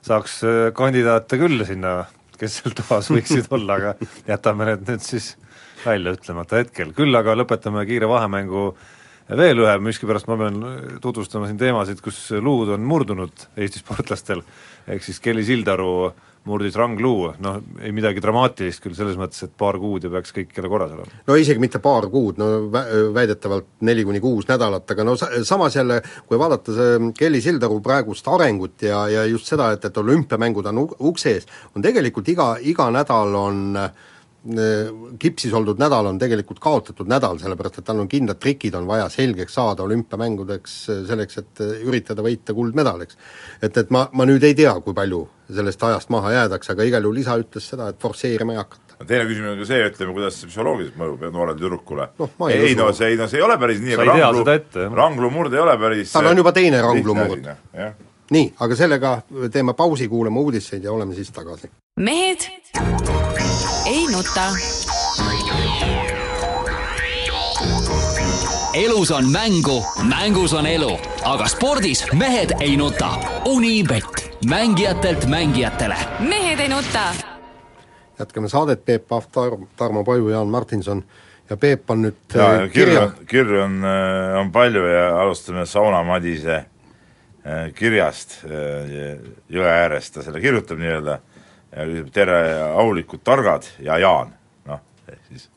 saaks 0.03 0.41
äh, 0.47 0.65
kandidaate 0.75 1.39
küll 1.41 1.63
sinna, 1.67 2.03
kes 2.39 2.59
seal 2.59 2.75
toas 2.77 3.09
võiksid 3.13 3.49
olla, 3.55 3.79
aga 3.79 4.11
jätame 4.29 4.71
need 4.71 4.89
nüüd 4.89 5.05
siis 5.05 5.33
välja 5.83 6.15
ütlemata 6.15 6.61
hetkel, 6.61 6.93
küll 6.95 7.15
aga 7.19 7.35
lõpetame 7.37 7.85
kiire 7.87 8.09
vahemängu 8.11 8.71
veel 9.37 9.63
ühe, 9.63 9.73
miskipärast 9.83 10.27
ma 10.27 10.37
pean 10.39 10.59
tutvustama 11.03 11.47
siin 11.47 11.59
teemasid, 11.59 12.01
kus 12.03 12.25
luud 12.43 12.73
on 12.75 12.83
murdunud 12.87 13.47
Eesti 13.55 13.81
sportlastel, 13.83 14.43
ehk 14.87 15.03
siis 15.05 15.19
Kelly 15.23 15.45
Sildaru 15.47 16.11
murdis 16.49 16.75
rangluu, 16.75 17.29
noh 17.43 17.59
ei 17.83 17.93
midagi 17.95 18.21
dramaatilist 18.23 18.83
küll 18.83 18.95
selles 18.97 19.15
mõttes, 19.19 19.45
et 19.45 19.53
paar 19.59 19.77
kuud 19.79 20.03
ja 20.03 20.11
peaks 20.11 20.35
kõik 20.35 20.51
jälle 20.57 20.71
korras 20.71 20.91
olema. 20.95 21.21
no 21.27 21.37
isegi 21.39 21.61
mitte 21.63 21.79
paar 21.83 22.09
kuud, 22.11 22.39
no 22.41 22.49
vä-, 22.73 22.85
väidetavalt 23.15 23.69
neli 23.87 24.03
kuni 24.07 24.19
kuus 24.23 24.47
nädalat, 24.49 24.89
aga 24.91 25.07
no 25.07 25.15
sa-, 25.19 25.31
samas 25.47 25.77
jälle, 25.79 26.01
kui 26.27 26.39
vaadata 26.39 26.75
see 26.75 27.11
Kelly 27.17 27.41
Sildaru 27.41 27.79
praegust 27.83 28.27
arengut 28.27 28.83
ja, 28.89 29.05
ja 29.11 29.25
just 29.29 29.47
seda, 29.51 29.71
et, 29.75 29.85
et 29.85 30.01
olümpiamängud 30.03 30.67
on 30.73 30.83
ukse 30.99 31.37
ees, 31.37 31.47
on 31.75 31.85
tegelikult 31.85 32.33
iga, 32.33 32.53
iga 32.59 32.89
nädal 32.91 33.39
on 33.39 33.63
äh, 33.79 33.91
kipsis 35.19 35.53
oldud 35.55 35.79
nädal 35.79 36.09
on 36.09 36.17
tegelikult 36.19 36.59
kaotatud 36.59 37.07
nädal, 37.07 37.37
sellepärast 37.39 37.79
et 37.79 37.85
tal 37.87 38.01
on 38.03 38.09
kindlad 38.11 38.41
trikid 38.43 38.75
on 38.75 38.87
vaja 38.87 39.05
selgeks 39.11 39.55
saada 39.55 39.85
olümpiamängudeks, 39.85 40.73
selleks 41.07 41.39
et 41.39 41.61
üritada 41.87 42.25
võita 42.25 42.55
kuldmedal, 42.55 43.05
eks. 43.05 43.17
et, 43.61 43.77
et 43.77 43.93
ma, 43.93 44.09
ma 44.11 44.27
nüüd 44.27 44.43
ei 44.43 44.55
tea, 44.57 44.73
kui 44.83 44.95
palju 44.97 45.21
sellest 45.53 45.83
ajast 45.87 46.11
maha 46.11 46.33
jäädakse, 46.33 46.73
aga 46.75 46.87
igal 46.89 47.07
juhul 47.07 47.21
isa 47.23 47.37
ütles 47.39 47.69
seda, 47.71 47.87
et 47.93 47.99
forsseerima 48.03 48.55
ei 48.55 48.59
hakata. 48.59 48.97
teine 49.07 49.27
küsimus 49.29 49.53
on 49.53 49.61
ka 49.63 49.67
see, 49.69 49.85
ütleme, 49.87 50.15
kuidas 50.17 50.39
see 50.39 50.51
psühholoogiliselt 50.51 50.99
mõjub 50.99 51.23
noorele 51.29 51.59
tüdrukule 51.59 52.07
ma 52.39 52.49
ei 52.51 52.75
no 52.79 52.89
see, 52.91 53.13
ei 53.13 53.19
no 53.19 53.27
see 53.31 53.39
ei 53.39 53.45
ole 53.47 53.57
päris 53.61 53.79
nii, 53.83 53.95
jah. 53.95 54.97
ranglumurd 54.99 55.55
ei 55.55 55.63
ole 55.63 55.77
päris 55.79 56.11
Tal 56.15 56.31
on 56.31 56.43
juba 56.43 56.51
teine 56.55 56.81
ranglumurd. 56.83 57.47
nii, 58.35 58.49
aga 58.59 58.79
sellega 58.79 59.13
teeme 59.55 59.77
pausi, 59.77 60.09
kuulame 60.11 60.43
uudiseid 60.43 60.83
ja 60.83 60.91
oleme 60.91 61.15
siis 61.15 61.31
tagasi. 61.31 61.71
mehed 61.95 62.49
ei 63.85 64.07
nuta. 64.07 64.41
elus 68.73 69.11
on 69.11 69.31
mängu, 69.31 69.85
mängus 70.09 70.53
on 70.53 70.65
elu, 70.65 70.99
aga 71.23 71.47
spordis 71.47 72.05
mehed 72.13 72.49
ei 72.59 72.77
nuta. 72.77 73.09
Unibet, 73.45 74.39
mängijatelt 74.49 75.25
mängijatele 75.25 75.95
mehed 76.19 76.59
ei 76.59 76.69
nuta. 76.69 77.13
jätkame 78.19 78.49
saadet, 78.49 78.85
Peep 78.85 79.07
Pahv, 79.07 79.23
Tar-, 79.23 79.67
Tarmo 79.75 80.03
Paju, 80.03 80.29
Jaan 80.29 80.47
Martinson 80.47 81.03
ja 81.49 81.57
Peep 81.57 81.89
on 81.89 82.01
nüüd 82.01 82.15
ja, 82.33 82.53
äh, 82.53 82.61
ja 82.61 82.67
kirju, 82.67 83.01
kirju 83.27 83.61
on, 83.61 83.83
on 84.39 84.51
palju 84.51 84.85
ja 84.85 85.21
alustame 85.21 85.65
Sauna 85.65 86.03
Madise 86.03 86.55
äh, 86.55 87.73
kirjast 87.75 88.39
äh, 88.45 89.19
jõe 89.49 89.67
äärest, 89.67 90.13
ta 90.13 90.23
selle 90.23 90.41
kirjutab 90.41 90.79
nii-öelda 90.79 91.19
ja 91.73 91.85
ütleb 91.87 92.11
tere, 92.13 92.39
aulikud 92.77 93.23
targad 93.25 93.67
ja 93.83 93.97
Jaan, 94.01 94.33
noh, 94.69 94.81
ehk 95.09 95.21
siis 95.31 95.47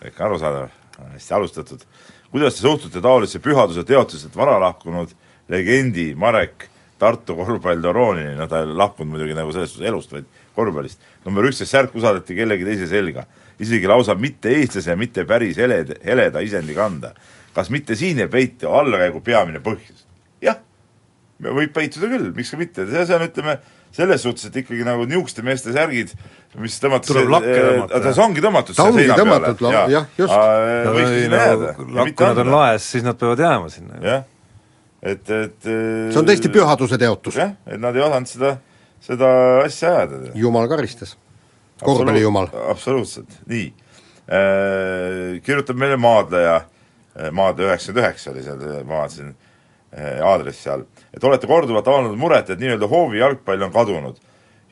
kõik 0.00 0.20
arusaadav, 0.26 0.70
hästi 1.14 1.34
alustatud. 1.36 1.84
kuidas 2.30 2.56
te 2.56 2.64
suhtute 2.66 3.00
taolisse 3.02 3.38
pühaduse 3.38 3.84
teotuselt 3.86 4.36
vara 4.36 4.58
lahkunud 4.60 5.14
legendi 5.48 6.14
Marek 6.14 6.68
Tartu 6.98 7.34
korvpall 7.36 7.82
Doronini, 7.82 8.36
no 8.38 8.46
ta 8.48 8.62
ei 8.62 8.70
lahkunud 8.70 9.12
muidugi 9.12 9.34
nagu 9.36 9.52
selles 9.52 9.72
suhtes 9.74 9.88
elust, 9.88 10.12
vaid 10.14 10.26
korvpallist. 10.54 11.00
number 11.24 11.44
üksteist 11.44 11.74
särk 11.74 11.94
usaldati 11.94 12.36
kellegi 12.38 12.64
teise 12.64 12.86
selga, 12.90 13.26
isegi 13.58 13.90
lausa 13.90 14.14
mitte 14.14 14.52
eestlase 14.54 14.90
ja 14.90 14.96
mitte 14.96 15.24
päris 15.24 15.58
heleda, 15.58 15.98
heleda 16.04 16.40
isendi 16.40 16.74
kanda. 16.74 17.14
kas 17.54 17.70
mitte 17.70 17.94
siin 17.94 18.18
ei 18.18 18.28
peitu 18.28 18.70
allakäigu 18.70 19.20
peamine 19.20 19.60
põhjus? 19.62 20.06
jah, 20.42 20.58
võib 21.40 21.74
peituda 21.74 22.10
küll, 22.10 22.30
miks 22.34 22.50
ka 22.50 22.56
mitte, 22.56 22.86
see 22.86 23.14
on, 23.14 23.26
ütleme, 23.26 23.58
selles 23.94 24.24
suhtes, 24.24 24.48
et 24.48 24.56
ikkagi 24.62 24.84
nagu 24.86 25.06
niisuguste 25.06 25.44
meeste 25.46 25.72
särgid, 25.74 26.12
mis 26.58 26.76
tõmmatakse 26.82 27.14
Tuleb 27.14 27.30
lakke 27.30 27.54
tõmmata, 27.54 28.00
ta 28.02 28.12
ongi 28.24 28.42
tõmmatud 28.42 28.78
Ta 28.78 28.86
ongi 28.90 29.06
tõmmatud, 29.10 29.64
jah, 29.92 30.08
just. 30.18 30.34
no 30.34 30.94
võiks 30.96 31.12
sinna 31.14 31.42
jääda 31.42 31.68
ja 31.70 32.06
kui 32.10 32.26
nad 32.26 32.40
on 32.42 32.52
laes, 32.54 32.88
siis 32.94 33.06
nad 33.06 33.18
peavad 33.20 33.42
jääma 33.44 33.70
sinna. 33.72 34.00
jah, 34.02 34.24
et, 35.02 35.30
et 35.38 35.68
see 35.68 36.20
on 36.20 36.30
tõesti 36.30 36.50
pühaduse 36.54 36.98
teotus, 37.00 37.38
jah, 37.38 37.54
et 37.70 37.82
nad 37.82 37.94
ei 37.94 38.04
osanud 38.06 38.30
seda, 38.30 38.52
seda 39.04 39.30
asja 39.62 39.94
ajada. 40.00 40.34
jumal 40.42 40.68
karistas. 40.70 41.14
korvpallijumal. 41.82 42.50
absoluutselt, 42.74 43.38
nii. 43.50 43.70
äh, 44.26 45.40
kirjutab 45.46 45.78
meile 45.78 46.00
maadleja, 46.02 46.64
maadleja 47.30 47.70
üheksakümmend 47.70 48.06
üheksa 48.08 48.34
oli 48.34 48.46
seal, 48.46 48.68
ma 48.82 49.04
vaatasin 49.04 49.34
äh, 49.96 50.20
aadressi 50.24 50.70
all, 50.70 50.84
et 51.14 51.24
olete 51.24 51.48
korduvalt 51.50 51.88
avaldanud 51.88 52.20
muret, 52.20 52.50
et 52.50 52.60
nii-öelda 52.60 52.88
hoovi 52.90 53.20
jalgpall 53.22 53.66
on 53.66 53.72
kadunud. 53.74 54.20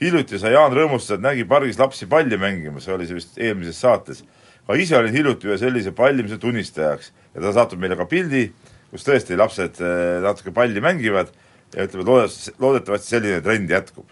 hiljuti 0.02 0.38
sai 0.38 0.52
Jaan 0.52 0.72
rõõmustada, 0.74 1.20
et 1.20 1.26
nägi 1.28 1.44
pargis 1.48 1.78
lapsi 1.78 2.06
palli 2.10 2.38
mängimas, 2.38 2.88
oli 2.88 3.06
see 3.06 3.14
vist 3.14 3.38
eelmises 3.38 3.78
saates. 3.80 4.24
ka 4.66 4.74
ise 4.74 4.96
olin 4.96 5.12
hiljuti 5.12 5.48
ühe 5.48 5.58
sellise 5.58 5.92
pallimise 5.92 6.38
tunnistajaks 6.38 7.12
ja 7.34 7.40
ta 7.40 7.52
saatab 7.52 7.78
meile 7.78 7.96
ka 7.96 8.04
pildi, 8.06 8.52
kus 8.90 9.04
tõesti 9.04 9.36
lapsed 9.38 9.80
äh, 9.80 10.20
natuke 10.22 10.50
palli 10.50 10.80
mängivad 10.80 11.30
ja 11.74 11.86
loodet-, 11.86 12.52
loodetavasti 12.58 13.16
selline 13.16 13.40
trend 13.40 13.70
jätkub 13.70 14.11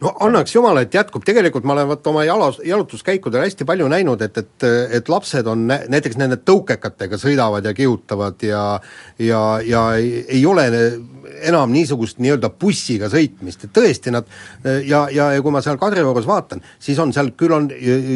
no 0.00 0.14
annaks 0.24 0.54
jumala, 0.54 0.82
et 0.84 0.94
jätkub, 0.94 1.24
tegelikult 1.26 1.66
ma 1.68 1.74
olen 1.76 1.88
vot 1.92 2.06
oma 2.12 2.24
jalas, 2.24 2.60
jalutuskäikudel 2.64 3.44
hästi 3.46 3.66
palju 3.68 3.88
näinud, 3.90 4.22
et, 4.22 4.38
et 4.38 4.68
et 4.98 5.08
lapsed 5.08 5.46
on 5.46 5.66
nä-, 5.70 5.82
näiteks 5.90 6.18
nende 6.20 6.40
tõukekatega 6.42 7.18
sõidavad 7.20 7.66
ja 7.66 7.74
kihutavad 7.74 8.42
ja 8.42 8.62
ja, 9.18 9.42
ja 9.64 9.84
ei 9.98 10.44
ole 10.46 10.68
enam 11.48 11.72
niisugust 11.72 12.18
nii-öelda 12.22 12.50
bussiga 12.60 13.08
sõitmist, 13.12 13.64
et 13.64 13.72
tõesti 13.74 14.12
nad 14.14 14.28
ja, 14.64 15.04
ja, 15.12 15.30
ja 15.36 15.42
kui 15.44 15.54
ma 15.54 15.62
seal 15.64 15.78
Kadriorus 15.80 16.26
vaatan, 16.28 16.62
siis 16.82 16.98
on 17.02 17.12
seal, 17.14 17.32
küll 17.38 17.54
on 17.54 17.68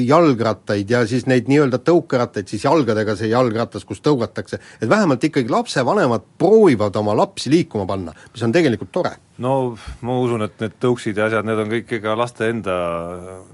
jalgrattaid 0.07 0.91
ja 0.91 1.05
siis 1.09 1.27
neid 1.31 1.51
nii-öelda 1.51 1.83
tõukerattaid, 1.87 2.49
siis 2.51 2.65
jalgadega 2.67 3.17
see 3.19 3.33
jalgratas, 3.33 3.87
kus 3.89 4.03
tõugatakse, 4.05 4.61
et 4.81 4.89
vähemalt 4.91 5.25
ikkagi 5.29 5.53
lapsevanemad 5.53 6.27
proovivad 6.39 6.97
oma 7.01 7.17
lapsi 7.19 7.53
liikuma 7.53 7.87
panna, 7.89 8.15
mis 8.33 8.47
on 8.47 8.55
tegelikult 8.55 8.93
tore 8.95 9.17
no 9.41 9.55
ma 10.05 10.19
usun, 10.21 10.45
et 10.45 10.61
need 10.61 10.77
tõuksid 10.83 11.17
ja 11.17 11.29
asjad, 11.31 11.47
need 11.49 11.63
on 11.63 11.71
kõik 11.73 11.93
ega 11.99 12.17
laste 12.19 12.51
enda 12.53 12.77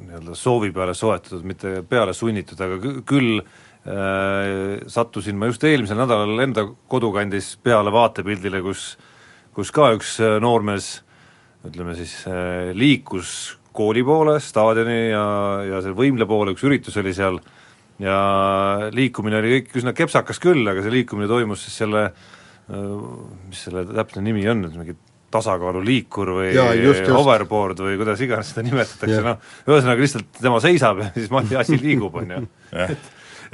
nii-öelda 0.02 0.34
soovi 0.38 0.72
peale 0.74 0.94
soetatud, 0.98 1.44
mitte 1.46 1.82
peale 1.88 2.14
sunnitud, 2.16 2.58
aga 2.60 2.80
kü-, 2.82 3.02
küll 3.08 3.38
äh, 3.38 4.80
sattusin 4.90 5.38
ma 5.38 5.52
just 5.52 5.64
eelmisel 5.68 6.00
nädalal 6.00 6.42
enda 6.42 6.66
kodukandis 6.90 7.54
peale 7.62 7.94
vaatepildile, 7.94 8.62
kus 8.66 8.96
kus 9.58 9.70
ka 9.74 9.92
üks 9.96 10.18
äh, 10.22 10.36
noormees 10.42 11.00
ütleme 11.66 11.94
siis 11.98 12.20
äh, 12.30 12.70
liikus 12.78 13.58
kooli 13.74 14.04
poole, 14.06 14.38
staadioni 14.42 14.98
ja, 15.12 15.24
ja 15.66 15.80
see 15.82 15.94
võimle 15.94 16.26
poole, 16.30 16.54
üks 16.54 16.64
üritus 16.66 16.98
oli 16.98 17.14
seal, 17.14 17.38
ja 18.02 18.18
liikumine 18.94 19.38
oli 19.40 19.56
kõik 19.56 19.78
üsna 19.80 19.94
kepsakas 19.94 20.38
küll, 20.42 20.62
aga 20.70 20.82
see 20.82 20.94
liikumine 20.94 21.30
toimus 21.30 21.64
siis 21.66 21.78
selle 21.82 22.04
äh, 22.08 22.94
mis 23.48 23.64
selle 23.66 23.86
täpne 23.90 24.22
nimi 24.28 24.46
on, 24.50 24.66
mingi 24.76 24.94
tasakaaluliikur 25.34 26.30
või 26.38 26.52
Jaa, 26.54 26.72
just, 26.78 27.02
just. 27.02 27.12
hoverboard 27.12 27.82
või 27.84 27.98
kuidas 28.00 28.22
iganes 28.24 28.52
seda 28.52 28.64
nimetatakse, 28.64 29.18
noh, 29.24 29.42
ühesõnaga 29.68 30.04
lihtsalt 30.04 30.30
tema 30.40 30.60
seisab 30.64 31.02
ja 31.02 31.10
siis 31.16 31.28
asi 31.64 31.80
liigub, 31.82 32.16
on 32.22 32.32
ju. 32.32 32.40
et, 32.86 33.10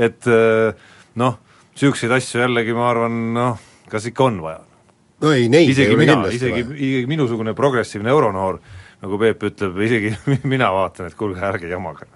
et 0.09 0.31
noh, 1.21 1.41
niisuguseid 1.75 2.15
asju 2.15 2.45
jällegi 2.45 2.77
ma 2.77 2.89
arvan, 2.93 3.19
noh, 3.35 3.67
kas 3.91 4.07
ikka 4.11 4.29
on 4.31 4.41
vaja? 4.45 4.63
no 5.25 5.33
ei, 5.35 5.49
neid 5.51 5.73
isegi 5.73 5.91
ei 5.91 5.97
ole 5.97 6.05
mina, 6.05 6.19
kindlasti 6.19 6.41
isegi, 6.41 6.67
vaja. 6.69 6.81
isegi 6.89 7.11
minusugune 7.11 7.55
progressiivne 7.59 8.13
euronoor, 8.13 8.61
nagu 9.05 9.21
Peep 9.21 9.49
ütleb, 9.51 9.81
isegi 9.87 10.15
mina 10.53 10.71
vaatan, 10.75 11.11
et 11.11 11.19
kuulge, 11.19 11.43
ärge 11.43 11.71
jamage. 11.71 12.07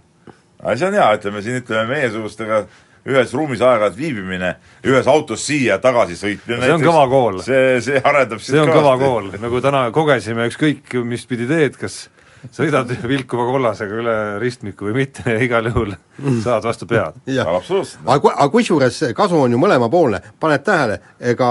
aga 0.60 0.76
see 0.76 0.90
on 0.90 0.98
hea, 0.98 1.08
ütleme 1.18 1.42
siin, 1.42 1.62
ütleme 1.64 1.96
meiesugustega 1.96 2.62
ühes 3.06 3.32
ruumis 3.36 3.62
aeg-ajalt 3.62 3.96
viibimine, 3.98 4.54
ühes 4.86 5.08
autos 5.10 5.44
siia 5.46 5.78
tagasi 5.82 6.18
sõitmine 6.18 6.66
See 6.66 6.76
on 6.76 6.84
kõva 6.84 7.04
kool. 7.10 7.40
see, 7.44 7.80
see 7.84 8.02
arendab 8.02 8.42
see 8.44 8.60
on 8.62 8.72
kõva 8.72 8.94
kool, 9.00 9.32
nagu 9.38 9.62
täna 9.64 9.88
kogesime, 9.94 10.48
ükskõik 10.50 10.98
mis 11.04 11.26
pidi 11.28 11.48
teed, 11.50 11.78
kas 11.80 12.06
sõidad 12.54 12.90
vilkuva 13.08 13.46
kollasega 13.48 13.98
üle 14.00 14.14
ristmiku 14.42 14.88
või 14.88 15.02
mitte, 15.02 15.34
igal 15.44 15.68
juhul 15.70 15.92
saad 16.42 16.64
vastu 16.66 16.86
pead. 16.90 17.18
absoluutselt. 17.44 18.02
aga 18.06 18.32
aga 18.34 18.48
kusjuures 18.52 19.00
kasu 19.16 19.40
on 19.42 19.54
ju 19.54 19.60
mõlemapoolne, 19.60 20.20
paned 20.40 20.64
tähele, 20.66 20.98
ega 21.20 21.50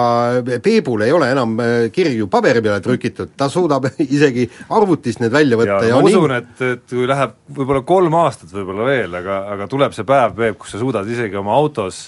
Peebul 0.64 1.06
ei 1.06 1.14
ole 1.16 1.32
enam 1.32 1.56
äh, 1.64 1.76
kirju 1.94 2.28
paberi 2.32 2.62
peale 2.64 2.82
trükitud, 2.84 3.34
ta 3.38 3.50
suudab 3.52 3.90
isegi 4.18 4.48
arvutist 4.70 5.24
need 5.24 5.34
välja 5.36 5.58
ja 5.58 5.62
võtta 5.64 5.80
ma 5.82 5.90
ja 5.92 6.02
on 6.02 6.10
usun, 6.12 6.36
et, 6.40 6.54
et 6.62 6.86
kui 6.92 7.08
läheb 7.08 7.38
võib-olla 7.60 7.86
kolm 7.88 8.20
aastat 8.24 8.54
võib-olla 8.54 8.88
veel, 8.88 9.18
aga, 9.22 9.42
aga 9.56 9.72
tuleb 9.72 9.96
see 9.96 10.08
päev, 10.08 10.36
Peep, 10.38 10.60
kus 10.62 10.76
sa 10.76 10.84
suudad 10.84 11.08
isegi 11.10 11.40
oma 11.40 11.56
autos 11.56 12.08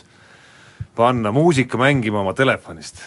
panna 0.96 1.32
muusika 1.32 1.78
mängima 1.78 2.20
oma 2.20 2.34
telefonist. 2.34 3.02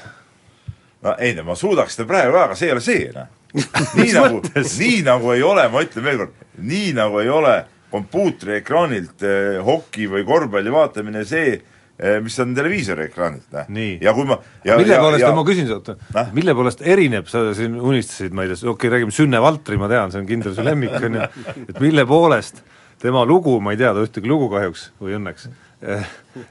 no 1.02 1.14
ei 1.18 1.34
no 1.34 1.44
ma 1.44 1.54
suudaks 1.58 1.96
seda 1.96 2.08
praegu 2.08 2.32
ka, 2.36 2.44
aga 2.48 2.58
see 2.58 2.68
ei 2.70 2.76
ole 2.76 2.84
see, 2.84 3.06
noh. 3.14 3.30
Nii 3.52 4.12
nagu, 4.16 4.40
nii 4.54 5.02
nagu 5.06 5.34
ei 5.34 5.44
ole, 5.44 5.66
ma 5.72 5.84
ütlen 5.84 6.06
veel 6.06 6.22
kord, 6.22 6.40
nii 6.62 6.94
nagu 6.96 7.20
ei 7.20 7.30
ole 7.32 7.56
kompuutri 7.92 8.56
ekraanilt 8.60 9.24
eh, 9.26 9.60
hoki 9.64 10.08
või 10.10 10.24
korvpalli 10.28 10.72
vaatamine 10.72 11.24
see 11.28 11.50
eh,, 11.52 12.18
mis 12.24 12.38
on 12.40 12.54
televiisori 12.56 13.08
ekraanilt, 13.10 13.48
noh. 13.52 13.68
Ja 14.02 14.14
kui 14.16 14.28
ma 14.28 14.38
ja, 14.64 14.78
mille 14.80 14.96
ja, 14.96 15.02
poolest, 15.04 15.24
ja, 15.26 15.32
ma 15.36 15.44
küsin 15.48 15.68
sult, 15.68 15.92
mille 16.36 16.56
poolest 16.56 16.84
erineb, 16.94 17.28
sa 17.30 17.44
siin 17.56 17.76
unistasid, 17.80 18.32
ma 18.36 18.46
ei 18.46 18.54
tea, 18.54 18.62
okei 18.62 18.72
okay,, 18.72 18.94
räägime 18.96 19.16
Sünne 19.16 19.42
Valtri, 19.44 19.80
ma 19.80 19.90
tean, 19.92 20.14
see 20.14 20.22
on 20.22 20.30
kindral 20.30 20.56
su 20.56 20.64
lemmik, 20.64 20.96
on 20.96 21.20
ju, 21.20 21.28
et 21.68 21.82
mille 21.84 22.06
poolest 22.08 22.64
tema 23.02 23.26
lugu, 23.28 23.58
ma 23.60 23.74
ei 23.74 23.80
tea 23.80 23.92
ta 23.92 24.04
ühtegi 24.06 24.30
lugu 24.30 24.48
kahjuks 24.52 24.88
või 25.02 25.18
õnneks, 25.18 25.50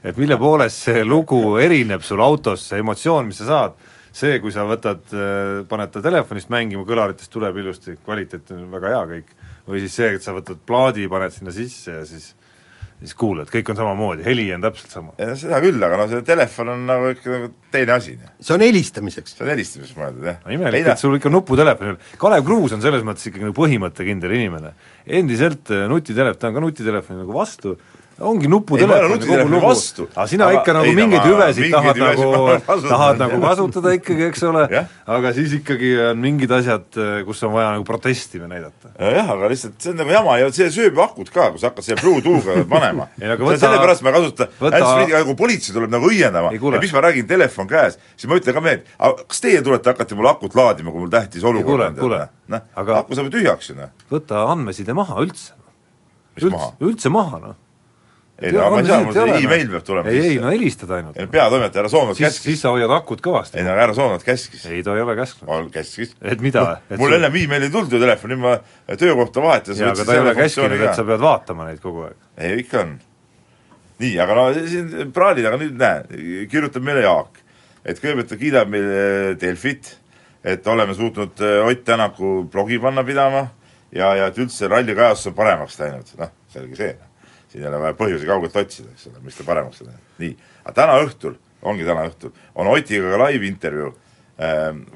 et 0.04 0.18
mille 0.20 0.36
poolest 0.38 0.86
see 0.86 1.02
lugu 1.08 1.56
erineb 1.58 2.04
sul 2.06 2.22
autos, 2.22 2.68
see 2.68 2.82
emotsioon, 2.84 3.30
mis 3.32 3.40
sa 3.42 3.48
saad, 3.48 3.80
see, 4.12 4.38
kui 4.42 4.52
sa 4.52 4.66
võtad, 4.68 5.02
paned 5.68 5.92
ta 5.94 6.02
telefonist 6.04 6.52
mängima, 6.52 6.84
kõlaritest 6.88 7.32
tuleb 7.32 7.56
ilusti, 7.62 7.96
kvaliteet 8.04 8.52
on 8.56 8.68
väga 8.74 8.92
hea 8.92 9.02
kõik, 9.16 9.34
või 9.68 9.82
siis 9.84 9.98
see, 9.98 10.12
et 10.18 10.24
sa 10.24 10.34
võtad 10.36 10.60
plaadi, 10.68 11.08
paned 11.10 11.34
sinna 11.34 11.54
sisse 11.54 12.00
ja 12.00 12.06
siis 12.08 12.32
siis 13.02 13.16
kuulad, 13.18 13.50
kõik 13.50 13.70
on 13.72 13.78
samamoodi, 13.78 14.24
heli 14.26 14.44
on 14.54 14.62
täpselt 14.62 14.94
sama. 14.94 15.14
ja 15.18 15.34
seda 15.38 15.58
küll, 15.62 15.82
aga 15.82 15.98
noh, 15.98 16.08
see 16.10 16.24
telefon 16.26 16.72
on 16.74 16.84
nagu 16.88 17.10
ikka 17.14 17.32
nagu 17.32 17.48
teine 17.74 17.94
asi, 17.96 18.14
noh. 18.20 18.34
see 18.38 18.54
on 18.54 18.64
helistamiseks. 18.64 19.34
see 19.36 19.44
on 19.46 19.50
helistamiseks 19.52 19.98
mõeldud, 19.98 20.28
jah. 20.30 20.38
no 20.44 20.54
imelik, 20.54 20.86
et 20.92 21.02
sul 21.02 21.16
ikka 21.18 21.32
nuputelefon 21.32 21.94
on, 21.94 21.98
Kalev 22.22 22.46
Kruus 22.46 22.76
on 22.76 22.84
selles 22.84 23.02
mõttes 23.06 23.26
ikkagi 23.28 23.48
nagu 23.48 23.56
põhimõttekindel 23.58 24.36
inimene. 24.38 24.74
endiselt 25.18 25.72
äh, 25.74 25.88
nutitelefon, 25.90 26.38
ta 26.38 26.50
on 26.50 26.58
ka 26.58 26.64
nutitelefoni 26.66 27.24
nagu 27.24 27.36
vastu, 27.36 27.74
ongi 28.22 28.48
nuputelefon 28.50 29.18
kogu 29.22 29.48
lugu, 29.50 29.70
aga 30.14 30.26
sina 30.30 30.46
Aga- 30.48 30.60
ikka 30.60 30.74
nagu 30.76 30.86
ei, 30.88 30.94
mingeid 30.96 31.24
hüvesid 31.26 31.70
tahad 31.74 31.96
hüvesid 31.98 32.22
nagu 32.22 32.46
kasutan, 32.68 32.88
tahad 32.92 33.20
nagu 33.22 33.40
kasutada 33.42 33.92
ikkagi, 33.98 34.26
eks 34.30 34.42
ole 34.48 34.62
Jah., 34.70 34.86
aga 35.16 35.32
siis 35.36 35.54
ikkagi 35.58 35.90
on 36.10 36.20
mingid 36.22 36.54
asjad, 36.54 36.86
kus 37.26 37.42
on 37.48 37.54
vaja 37.56 37.72
nagu 37.76 37.84
protesti 37.88 38.40
või 38.42 38.50
näidata. 38.54 38.92
jah, 38.98 39.32
aga 39.34 39.50
lihtsalt 39.52 39.76
see 39.82 39.92
on 39.94 39.98
nagu 40.02 40.14
jama 40.14 40.36
ja 40.40 40.50
see 40.54 40.68
sööb 40.74 41.00
akut 41.02 41.32
ka, 41.34 41.48
kui 41.54 41.62
sa 41.62 41.70
hakkad 41.72 41.86
selle 41.88 42.00
Bluetoothiga 42.02 42.64
panema. 42.74 43.08
Sellepärast 43.18 44.04
ma 44.06 44.12
ei 44.12 44.16
kasuta 44.18 44.48
võta- 44.60 44.76
handsfree'd, 44.78 45.14
aga 45.16 45.24
kui 45.30 45.38
politsei 45.42 45.74
tuleb 45.76 45.90
nagu 45.92 46.10
õiendama 46.12 46.52
ja 46.54 46.82
mis 46.86 46.94
ma 46.94 47.02
räägin, 47.08 47.26
telefon 47.30 47.68
käes, 47.70 47.98
siis 48.16 48.30
ma 48.30 48.38
ütlen 48.38 48.54
ka 48.56 48.62
mehed, 48.64 48.86
kas 49.26 49.42
teie 49.42 49.62
tulete, 49.66 49.90
hakkate 49.92 50.14
mul 50.18 50.30
akut 50.30 50.54
laadima, 50.58 50.92
kui 50.94 51.02
mul 51.04 51.10
tähtis 51.12 51.42
olukord 51.48 51.88
on? 51.90 51.98
kuule. 51.98 52.20
noh, 52.52 52.62
Aga- 52.78 53.00
aku 53.02 53.18
saab 53.18 53.28
tühjaks 53.34 53.72
ju 53.72 53.76
noh. 53.80 53.90
võta 54.12 54.44
andmeside 54.52 54.94
maha 54.96 55.18
üldse. 55.24 55.52
üldse 56.38 56.70
üldse 56.80 57.10
maha, 57.12 57.38
noh. 57.42 57.56
Ei 58.42 58.52
no 58.52 58.70
ma 58.70 58.80
ei 58.80 58.88
saa, 58.88 59.00
mul 59.06 59.34
email 59.38 59.68
peab 59.70 59.84
tulema 59.86 60.10
ei, 60.10 60.22
ei 60.32 60.38
no 60.42 60.50
helistad 60.50 60.90
ainult. 60.96 61.18
peatoimetaja 61.30 61.82
härra 61.82 61.92
Soomlad 61.92 62.18
käskis, 62.18 62.46
siis 62.48 62.64
sa 62.64 62.72
hoiad 62.74 62.90
akut 62.96 63.22
kõvasti. 63.24 63.60
ei 63.60 63.66
no 63.66 63.76
härra 63.76 63.94
Soomlad 63.96 64.24
käskis, 64.26 64.64
ei, 64.66 64.82
ta 64.86 64.96
ei 64.98 65.04
ole 65.04 65.14
käsknud. 65.18 65.70
käskis. 65.74 66.16
et 66.20 66.42
mida? 66.44 66.64
et 66.90 66.98
mul 67.00 67.14
ennem 67.18 67.38
emaili 67.44 67.68
ei 67.68 67.74
tulnud 67.74 67.94
ju 67.94 68.02
telefoni, 68.02 68.38
ma 68.42 68.56
töökohta 68.90 69.44
vahetasin. 69.44 69.86
jaa, 69.86 69.94
aga 69.94 70.08
ta 70.08 70.16
ei 70.16 70.24
ole 70.24 70.34
käskinud, 70.38 70.76
et 70.88 70.98
sa 70.98 71.06
pead 71.06 71.22
vaatama 71.22 71.68
neid 71.70 71.80
kogu 71.84 72.06
aeg. 72.08 72.18
ei, 72.38 72.58
ikka 72.64 72.82
on. 72.82 72.92
nii, 74.02 74.12
aga 74.26 74.38
no 74.38 74.48
siin 74.58 75.14
praalid, 75.14 75.46
aga 75.46 75.62
nüüd 75.62 75.78
näe, 75.78 76.46
kirjutab 76.50 76.86
meile 76.86 77.06
Jaak, 77.06 77.40
et 77.84 78.02
kõigepealt 78.02 78.32
ta 78.34 78.40
kiidab 78.40 78.74
meile 78.74 79.38
Delfit, 79.40 79.94
et 80.42 80.66
oleme 80.66 80.98
suutnud 80.98 81.38
eh, 81.46 81.62
Ott 81.68 81.86
Tänaku 81.86 82.40
blogi 82.50 82.82
panna 82.82 83.06
pidama 83.06 83.46
ja, 83.94 84.14
ja 84.18 84.26
et 84.32 84.42
üldse 84.42 84.66
rallikajastus 84.70 85.30
on 85.30 85.38
paremaks 85.38 85.78
läinud, 85.78 86.14
noh, 86.18 86.34
selge 86.50 86.78
see. 86.78 86.92
Siin 87.52 87.64
ei 87.64 87.68
ole 87.68 87.80
vaja 87.82 87.96
põhjusi 87.98 88.28
kaugelt 88.28 88.56
otsida, 88.56 88.92
eks 88.94 89.10
ole, 89.10 89.20
mis 89.24 89.36
ta 89.36 89.44
paremaks 89.46 89.82
läinud. 89.84 90.04
nii, 90.22 90.36
aga 90.64 90.76
täna 90.80 91.00
õhtul, 91.04 91.36
ongi 91.68 91.88
täna 91.88 92.06
õhtul, 92.08 92.32
on 92.54 92.70
Otiga 92.72 93.12
ka 93.12 93.26
live 93.26 93.46
intervjuu. 93.46 93.90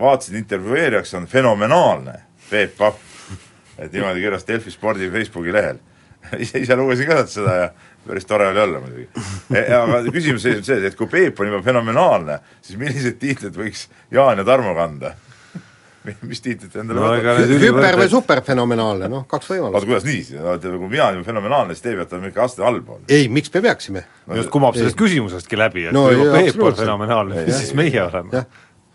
Vaatasin, 0.00 0.38
intervjueerijaks 0.40 1.12
on 1.14 1.26
fenomenaalne 1.30 2.16
Peep 2.48 2.72
Pahv, 2.78 2.96
et 3.78 3.92
niimoodi 3.92 4.24
kirjas 4.24 4.46
Delfi 4.48 4.72
spordi 4.72 5.10
Facebooki 5.12 5.52
lehel 5.54 5.78
ise, 6.44 6.58
ise 6.58 6.76
lugesin 6.76 7.06
ka 7.10 7.20
seda 7.30 7.54
ja 7.60 7.68
päris 8.06 8.26
tore 8.26 8.48
oli 8.48 8.60
olla 8.60 8.80
muidugi. 8.80 9.06
aga 9.76 10.00
küsimus 10.10 10.42
seisneb 10.46 10.66
selles, 10.66 10.90
et 10.90 10.98
kui 10.98 11.10
Peep 11.10 11.40
on 11.40 11.50
juba 11.50 11.62
fenomenaalne, 11.66 12.40
siis 12.64 12.78
milliseid 12.80 13.18
tiitleid 13.22 13.56
võiks 13.58 13.86
Jaan 14.14 14.42
ja 14.42 14.46
Tarmo 14.46 14.74
kanda? 14.78 15.14
mis 16.30 16.44
tiitlit 16.44 16.76
endale 16.82 17.00
No 17.00 17.38
need 17.40 17.64
hüper 17.66 17.98
või 18.00 18.10
superfenomenaalne, 18.12 19.10
noh, 19.12 19.24
kaks 19.30 19.50
oota, 19.50 19.56
võimalust. 19.56 19.88
kuidas 19.88 20.06
nii 20.08 20.22
siis, 20.22 20.44
kui 20.66 20.92
mina 20.92 21.08
olen 21.10 21.24
fenomenaalne, 21.26 21.76
siis 21.76 21.86
teie 21.88 21.98
peate 22.00 22.18
olema 22.18 22.32
ikka 22.32 22.46
aste 22.46 22.66
allpool. 22.66 23.02
ei, 23.08 23.28
miks 23.32 23.52
me 23.54 23.64
peaksime? 23.68 24.04
just 24.42 24.52
kumab 24.54 24.78
sellest 24.78 24.98
küsimusestki 24.98 25.58
läbi, 25.58 25.88
et 25.90 25.96
No 25.96 26.06
kui 26.08 26.16
ei, 26.16 26.22
juba 26.22 26.44
Peep 26.44 26.62
on 26.70 26.80
fenomenaalne, 26.84 27.48
siis 27.50 27.74
meie 27.76 28.02
oleme 28.04 28.46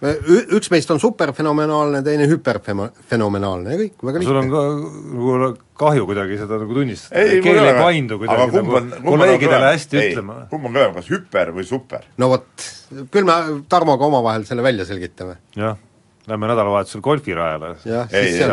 üks 0.01 0.71
meist 0.73 0.89
on 0.93 0.99
superfenomenaalne, 1.01 2.01
teine 2.05 2.25
hüperfenomenaalne 2.29 3.75
ja 3.75 3.79
kõik, 3.83 3.99
väga 4.07 4.23
sul 4.25 4.39
on 4.39 4.47
lihtne. 4.47 4.63
ka 4.63 5.19
nagu 5.19 5.51
kahju 5.81 6.07
kuidagi 6.09 6.39
seda 6.39 6.57
nagu 6.61 6.77
tunnistada 6.77 7.21
ei, 7.21 7.41
keel 7.45 7.61
ei 7.61 7.77
paindu 7.77 8.17
kuidagi 8.21 8.63
nagu 8.63 9.05
kolleegidele 9.05 9.69
hästi 9.69 9.99
ei, 10.01 10.09
ütlema. 10.15 10.39
kumb 10.49 10.69
on 10.69 10.77
kõvem, 10.77 10.95
kas 10.97 11.11
hüper 11.13 11.53
või 11.53 11.67
super? 11.69 12.07
no 12.21 12.31
vot, 12.33 12.67
küll 13.13 13.29
me 13.29 13.37
Tarmoga 13.69 14.09
omavahel 14.09 14.47
selle 14.49 14.65
välja 14.65 14.87
selgitame. 14.89 15.37
jah, 15.57 15.77
lähme 16.27 16.47
nädalavahetusel 16.47 17.01
golfirajale. 17.01 17.75
ei, 17.85 18.19
ei, 18.19 18.43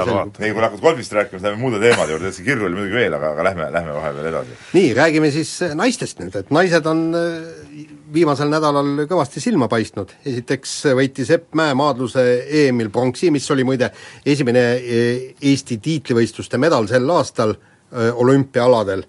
ei, 0.41 0.53
kui 0.53 0.63
hakkad 0.63 0.81
golfist 0.81 1.13
rääkima, 1.13 1.39
siis 1.39 1.43
lähme 1.43 1.61
muude 1.61 1.81
teemade 1.83 2.15
juurde, 2.15 2.33
see 2.33 2.47
kirju 2.47 2.65
oli 2.67 2.79
muidugi 2.79 2.97
veel, 2.97 3.17
aga, 3.19 3.33
aga 3.35 3.45
lähme, 3.51 3.67
lähme 3.75 3.97
vahepeal 3.97 4.31
edasi. 4.31 4.57
nii, 4.73 4.95
räägime 4.97 5.31
siis 5.35 5.53
äh, 5.67 5.75
naistest 5.77 6.23
nüüd, 6.23 6.39
et 6.41 6.53
naised 6.55 6.89
on 6.89 7.05
äh, 7.19 7.85
viimasel 8.15 8.49
nädalal 8.53 9.05
kõvasti 9.11 9.43
silma 9.45 9.69
paistnud, 9.69 10.17
esiteks 10.25 10.75
võitis 10.97 11.35
Epp 11.37 11.53
Mäe 11.61 11.77
maadluse 11.77 12.25
EM-il 12.65 12.89
pronksi, 12.95 13.31
mis 13.35 13.51
oli 13.53 13.69
muide 13.69 13.93
esimene 14.25 14.65
Eesti 14.79 15.77
tiitlivõistluste 15.85 16.61
medal 16.61 16.89
sel 16.89 17.09
aastal 17.13 17.53
olümpiaaladel, 17.93 19.05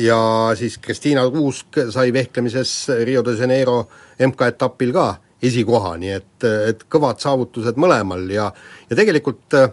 ja 0.00 0.18
siis 0.56 0.78
Kristiina 0.80 1.22
Kuusk 1.32 1.80
sai 1.92 2.12
vehklemises 2.12 2.72
Rio 3.04 3.22
de 3.24 3.36
Janeiro 3.36 3.82
MK-etapil 4.20 4.92
ka 4.96 5.08
esikoha, 5.42 5.96
nii 6.00 6.14
et, 6.16 6.48
et 6.72 6.86
kõvad 6.90 7.20
saavutused 7.22 7.78
mõlemal 7.80 8.24
ja 8.32 8.48
ja 8.88 8.96
tegelikult 8.98 9.54
äh, 9.58 9.70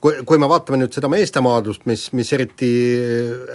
kui, 0.00 0.14
kui 0.26 0.38
me 0.40 0.48
vaatame 0.50 0.78
nüüd 0.80 0.94
seda 0.94 1.10
meestemaadlust, 1.10 1.84
mis, 1.90 2.06
mis 2.16 2.30
eriti 2.34 2.68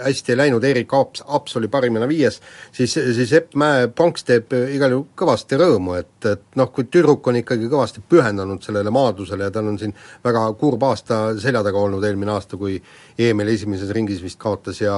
hästi 0.04 0.34
ei 0.34 0.40
läinud, 0.42 0.64
Erik 0.68 0.92
Aps, 0.96 1.22
Aps 1.36 1.56
oli 1.60 1.70
parimana 1.72 2.08
viies, 2.10 2.40
siis, 2.74 2.96
siis 3.16 3.32
Epp 3.38 3.56
Mäe 3.60 3.88
pronks 3.88 4.26
teeb 4.28 4.52
igal 4.74 4.96
juhul 4.96 5.06
kõvasti 5.18 5.58
rõõmu, 5.60 5.96
et, 6.00 6.12
et 6.30 6.44
noh, 6.60 6.70
kui 6.74 6.88
tüdruk 6.90 7.26
on 7.30 7.40
ikkagi 7.40 7.70
kõvasti 7.72 8.04
pühendunud 8.10 8.64
sellele 8.64 8.92
maadlusele 8.94 9.48
ja 9.48 9.54
tal 9.54 9.72
on 9.72 9.80
siin 9.80 9.94
väga 10.24 10.44
kurb 10.60 10.84
aasta 10.90 11.22
selja 11.40 11.64
taga 11.66 11.80
olnud, 11.80 12.04
eelmine 12.04 12.36
aasta, 12.36 12.60
kui 12.60 12.76
EM-il 13.18 13.54
esimeses 13.54 13.92
ringis 13.94 14.22
vist 14.24 14.40
kaotas 14.42 14.82
ja 14.84 14.94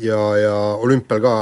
ja, 0.00 0.20
ja 0.40 0.54
olümpial 0.80 1.20
ka 1.24 1.34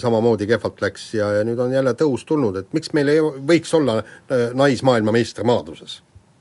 samamoodi 0.00 0.46
kehvalt 0.48 0.80
läks 0.84 1.10
ja, 1.18 1.30
ja 1.38 1.42
nüüd 1.44 1.58
on 1.60 1.72
jälle 1.74 1.92
tõus 1.98 2.24
tulnud, 2.28 2.56
et 2.62 2.72
miks 2.76 2.92
meil 2.96 3.10
ei 3.12 3.20
võiks 3.20 3.74
olla 3.76 3.98
äh, 4.00 4.48
naismaailmameister 4.56 5.44
maadluses? 5.48 6.00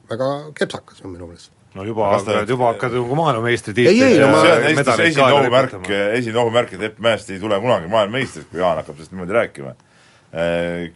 väga 0.09 0.29
kepsakas 0.57 0.99
on 1.03 1.13
minu 1.15 1.27
meelest 1.31 1.51
no 1.73 1.83
juba 1.87 2.11
hakkad, 2.13 2.49
juba 2.49 2.71
hakkad 2.73 2.93
nagu 2.97 3.15
maailmameistri 3.17 3.87
Ei, 3.87 4.01
ei, 4.03 4.17
no 4.21 4.29
ma- 4.31 4.41
see 4.43 4.53
on 4.53 4.65
Eestis 4.69 4.99
esimene 5.07 5.37
ohumärk, 5.39 5.89
esimene 6.19 6.41
ohumärk, 6.43 6.73
et 6.77 6.83
Epp 6.89 6.99
Mäest 7.03 7.31
ei 7.33 7.39
tule 7.41 7.57
kunagi 7.63 7.89
maailmameistriks, 7.91 8.49
kui 8.51 8.61
Jaan 8.61 8.77
hakkab 8.81 8.99
sellest 8.99 9.15
niimoodi 9.15 9.37
rääkima. 9.39 9.73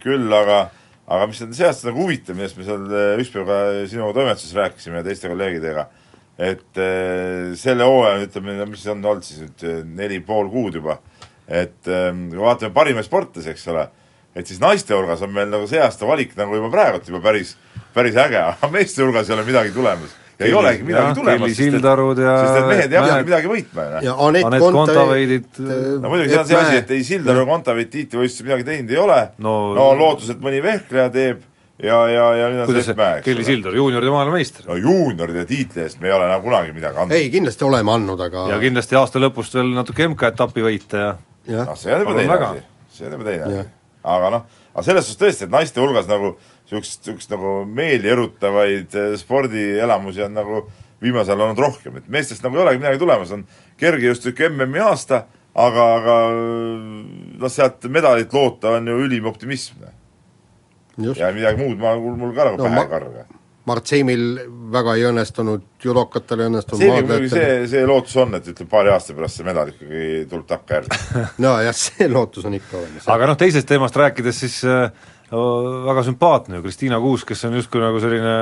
Küll 0.02 0.34
aga, 0.34 0.60
aga 1.06 1.26
mis 1.30 1.42
on 1.44 1.52
see 1.54 1.66
aasta 1.66 1.90
nagu 1.90 2.02
huvitav, 2.04 2.38
millest 2.38 2.58
me 2.58 2.66
seal 2.66 2.86
eh, 2.90 3.10
üks 3.22 3.32
päev 3.34 3.46
ka 3.50 3.58
sinuga 3.90 4.14
toimetuses 4.20 4.54
rääkisime 4.58 5.00
ja 5.00 5.06
teiste 5.06 5.30
kolleegidega, 5.30 5.86
et 6.38 6.80
selle 7.58 7.86
hooaja, 7.86 8.22
ütleme, 8.28 8.56
mis 8.70 8.86
on 8.90 9.02
olnud 9.02 9.26
siis 9.26 9.42
nüüd 9.44 9.86
neli 9.98 10.20
pool 10.26 10.50
kuud 10.52 10.78
juba, 10.78 10.98
et 11.48 11.88
eh, 11.88 12.12
kui 12.30 12.38
vaatame 12.44 12.74
parimaid 12.76 13.06
sportlasi, 13.08 13.50
eks 13.54 13.66
ole, 13.72 13.88
et 14.36 14.46
siis 14.46 14.60
naiste 14.62 14.94
hulgas 14.94 15.22
on 15.24 15.32
meil 15.34 15.48
nagu 15.50 15.66
see 15.70 15.80
aasta 15.82 16.06
valik 16.06 16.36
nagu 16.38 16.54
juba 16.60 16.68
praegult 16.74 17.08
juba 17.08 17.20
päris, 17.24 17.54
päris 17.96 18.16
äge, 18.20 18.38
aga 18.52 18.68
meeste 18.72 19.02
hulgas 19.02 19.30
ei 19.30 19.36
ole 19.38 19.44
midagi 19.48 19.72
tulemas. 19.74 20.12
ja 20.38 20.46
ei 20.46 20.52
Kelly- 20.52 20.58
olegi 20.60 20.84
midagi 20.86 21.14
tulemas, 21.18 21.40
Kelly 21.40 21.54
sest 21.54 21.78
et, 21.80 22.22
ja 22.22 22.34
sest 22.44 22.58
et 22.60 22.68
mehed 22.68 22.92
ei 22.92 23.00
Mäed. 23.02 23.24
midagi 23.26 23.48
võitma 23.50 23.86
ju 23.86 23.94
noh. 23.94 24.02
ja 24.06 24.12
Anett 24.28 24.46
Anett 24.46 24.62
Kontaveit 24.62 25.46
Kontaveidid, 25.56 26.02
no 26.04 26.12
muidugi 26.12 26.30
see 26.30 26.38
on 26.38 26.46
see 26.52 26.58
asi, 26.60 26.76
et 26.84 26.90
ei 26.94 27.04
Sildaru 27.08 27.42
ja 27.42 27.46
Kontaveit 27.48 27.90
tiitlivõistlusi 27.96 28.46
midagi 28.46 28.68
teinud 28.68 28.92
ei 28.94 29.00
ole 29.02 29.20
no, 29.42 29.54
No- 29.74 29.88
lootus, 29.98 30.30
et 30.36 30.44
mõni 30.44 30.60
vehkleja 30.62 31.08
teeb 31.16 31.40
ja, 31.82 31.98
ja, 32.10 32.26
ja 32.38 32.46
nüüd 32.52 32.62
on 32.62 32.70
kuidas 32.70 32.86
see 32.86 32.92
see, 32.92 32.98
Mäe, 33.00 33.18
eks 33.18 33.26
Kelly 33.26 33.42
ole. 33.42 33.48
Sildar, 33.50 33.74
juunioride 33.80 34.10
maailmameister. 34.14 34.66
no 34.70 34.76
juunioride 34.78 35.44
tiitli 35.50 35.82
eest 35.88 36.00
me 36.02 36.10
ei 36.10 36.14
ole 36.14 36.26
nagu 36.30 36.46
kunagi 36.46 36.72
midagi 36.76 37.02
andnud. 37.02 37.16
ei, 37.18 37.30
kindlasti 37.34 37.66
oleme 37.66 37.92
andnud, 37.98 38.22
aga 38.28 38.46
ja 38.52 38.58
kindlasti 38.62 38.98
aasta 38.98 39.22
lõpust 39.22 39.58
veel 39.58 39.74
natuke 39.74 40.06
MK-etapi 40.12 40.64
võita 40.70 41.02
ja 41.02 41.10
noh, 41.48 41.76
see 41.78 41.94
on 41.94 42.04
juba 42.04 42.16
teine 42.18 42.32
väga. 42.34 42.50
asi, 42.50 42.64
see 42.96 43.06
on 43.08 43.16
juba 43.16 43.28
teine 43.30 43.46
asi. 43.48 43.68
aga 44.14 44.30
noh, 44.34 44.44
aga 44.74 44.84
selles 44.86 45.08
suhtes 45.08 45.22
tõesti, 45.22 45.48
et 45.48 45.54
naiste 45.54 45.80
hulgas 45.82 46.08
nagu 46.10 46.34
niisugust, 46.68 47.00
niisugust 47.06 47.32
nagu 47.32 47.54
meeli 47.64 48.12
erutavaid 48.12 48.94
eh, 48.98 49.16
spordielamusi 49.20 50.24
on 50.26 50.36
nagu 50.36 50.62
viimasel 51.02 51.36
ajal 51.36 51.46
olnud 51.46 51.62
rohkem, 51.62 51.98
et 52.00 52.08
meestest 52.10 52.42
nagu 52.44 52.58
ei 52.58 52.64
olegi 52.64 52.82
midagi 52.82 53.00
tulemas, 53.00 53.32
on 53.34 53.44
kergejõustik 53.78 54.40
MM-i 54.50 54.82
aasta, 54.82 55.22
aga, 55.54 55.86
aga 56.00 56.16
noh, 57.38 57.52
sealt 57.52 57.86
medalit 57.92 58.34
loota 58.34 58.76
on 58.78 58.90
ju 58.90 58.98
ülim 59.06 59.28
optimism. 59.30 59.86
just 60.98 61.20
ja 61.20 61.30
midagi 61.32 61.62
muud 61.62 61.78
ma, 61.78 61.94
mul, 61.94 62.16
mul 62.18 62.34
ka 62.34 62.48
nagu 62.48 62.58
No 62.58 62.66
pähe 62.66 62.82
ei 62.82 62.90
karga. 62.90 63.26
Mart 63.68 63.90
Seimil 63.90 64.24
väga 64.72 64.94
ei 64.98 65.04
õnnestunud, 65.08 65.66
judokatel 65.84 66.42
ei 66.42 66.50
õnnestunud 66.50 66.82
see 66.82 66.94
muidugi 66.94 67.30
see, 67.32 67.52
see 67.70 67.84
lootus 67.88 68.16
on, 68.22 68.34
et 68.38 68.50
ütleme 68.52 68.72
paari 68.72 68.92
aasta 68.94 69.16
pärast 69.16 69.40
see 69.40 69.46
medal 69.48 69.72
ikkagi 69.74 70.02
tuleb 70.30 70.48
takka 70.48 70.80
järgi. 70.80 71.00
nojah, 71.44 71.76
see 71.76 72.10
lootus 72.12 72.48
on 72.48 72.58
ikka 72.58 72.80
olemas. 72.80 73.08
aga 73.14 73.30
noh, 73.30 73.38
teisest 73.40 73.68
teemast 73.70 74.00
rääkides 74.00 74.42
siis 74.44 74.58
äh, 74.68 74.90
väga 75.88 76.04
sümpaatne 76.08 76.58
ju, 76.58 76.66
Kristiina 76.66 77.00
Kuusk, 77.02 77.30
kes 77.32 77.46
on 77.48 77.56
justkui 77.60 77.84
nagu 77.84 78.02
selline 78.02 78.34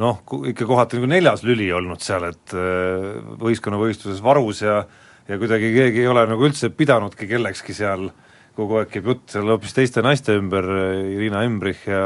noh, 0.00 0.24
ikka 0.54 0.66
kohati 0.68 1.00
nagu 1.00 1.10
neljas 1.10 1.44
lüli 1.44 1.68
olnud 1.76 2.02
seal, 2.04 2.30
et 2.30 2.56
äh, 2.56 3.20
võistkonnavõistluses 3.42 4.24
varus 4.24 4.64
ja 4.64 4.82
ja 5.30 5.38
kuidagi 5.38 5.70
keegi 5.74 6.02
ei 6.02 6.10
ole 6.10 6.24
nagu 6.26 6.46
üldse 6.46 6.72
pidanudki 6.74 7.28
kellekski 7.30 7.74
seal, 7.76 8.08
kogu 8.60 8.80
aeg 8.80 8.90
käib 8.92 9.08
jutt 9.10 9.32
seal 9.32 9.48
hoopis 9.50 9.74
teiste 9.76 10.04
naiste 10.04 10.36
ümber, 10.38 10.66
Irina 11.14 11.44
Embrich 11.46 11.86
ja 11.88 12.02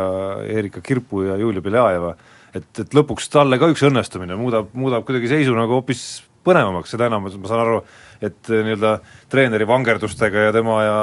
Erika 0.46 0.82
Kirpu 0.84 1.24
ja 1.26 1.38
Julia 1.40 1.64
Beljajeva, 1.64 2.14
et, 2.54 2.70
et 2.84 2.94
lõpuks 2.94 3.28
talle 3.32 3.58
ka 3.60 3.70
üks 3.72 3.82
õnnestumine 3.88 4.38
muudab, 4.38 4.70
muudab 4.78 5.06
kuidagi 5.08 5.32
seisu 5.32 5.56
nagu 5.56 5.80
hoopis 5.80 6.22
põnevamaks, 6.44 6.92
seda 6.92 7.08
enam, 7.08 7.24
ma 7.24 7.50
saan 7.50 7.62
aru, 7.62 7.78
et 8.24 8.50
eh, 8.50 8.62
nii-öelda 8.66 8.94
treeneri 9.32 9.66
vangerdustega 9.68 10.48
ja 10.48 10.52
tema 10.54 10.78
ja 10.84 10.98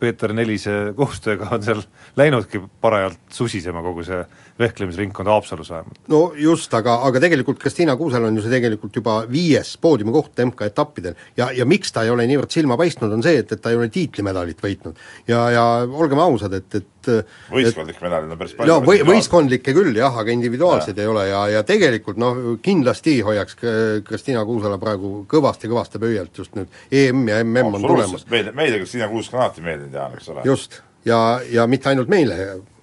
Peeter 0.00 0.32
Nelise 0.36 0.94
koostööga 0.96 1.50
on 1.56 1.64
seal 1.64 1.82
läinudki 2.18 2.62
parajalt 2.84 3.20
susisema 3.34 3.82
kogu 3.84 4.04
see 4.06 4.22
vehklemisringkond 4.58 5.28
Haapsalus 5.28 5.70
vähemalt. 5.70 6.00
no 6.08 6.22
just, 6.38 6.74
aga, 6.74 7.00
aga 7.08 7.22
tegelikult 7.22 7.58
Kristiina 7.62 7.96
Kuusel 7.96 8.24
on 8.28 8.36
ju 8.38 8.44
see 8.44 8.54
tegelikult 8.54 8.96
juba 9.00 9.20
viies 9.30 9.74
poodiumikoht 9.82 10.44
MK-etappidel 10.46 11.16
ja, 11.38 11.50
ja 11.54 11.66
miks 11.68 11.94
ta 11.94 12.04
ei 12.06 12.12
ole 12.14 12.26
niivõrd 12.30 12.54
silma 12.54 12.78
paistnud, 12.80 13.12
on 13.14 13.24
see, 13.24 13.40
et, 13.42 13.52
et 13.52 13.62
ta 13.62 13.72
ei 13.72 13.80
ole 13.80 13.90
tiitlimedalit 13.92 14.60
võitnud. 14.62 15.00
ja, 15.30 15.46
ja 15.54 15.64
olgem 15.84 16.22
ausad, 16.22 16.54
et, 16.60 16.80
et 16.80 17.10
võistkondlik 17.52 18.00
medalid 18.02 18.32
on 18.32 18.38
päris 18.40 18.54
palju. 18.56 18.70
jaa, 18.70 18.82
või 18.84 19.02
võistkondlikke 19.08 19.74
küll 19.76 19.98
jah, 19.98 20.14
aga 20.22 20.34
individuaalseid 20.34 20.98
ei 21.02 21.10
ole 21.10 21.26
ja, 21.28 21.42
ja 21.56 21.64
tegelikult 21.66 22.20
noh, 22.20 22.40
kindlasti 22.64 23.18
hoiaks 23.26 23.58
Kristiina 24.06 24.44
Kuusela 24.46 24.78
praegu 24.80 25.24
kõvasti-kõvasti 25.30 26.00
pöialt 26.02 26.33
just 26.38 26.56
nüüd 26.58 26.70
EM 26.92 27.26
ja 27.28 27.40
MM 27.44 27.78
on 27.78 27.82
tulemas. 27.86 28.26
meile, 28.30 28.52
meile 28.56 28.80
Kristiina 28.82 29.08
Kuusk 29.08 29.34
on 29.34 29.42
alati 29.44 29.64
meeldinud, 29.64 29.94
Jaan, 29.94 30.14
eks 30.18 30.30
ole. 30.32 30.44
just, 30.48 30.80
ja, 31.04 31.18
ja 31.50 31.66
mitte 31.70 31.92
ainult 31.92 32.12
meile, 32.12 32.38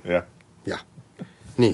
jah, 0.07 0.27
jah, 0.67 0.83
nii. 1.61 1.73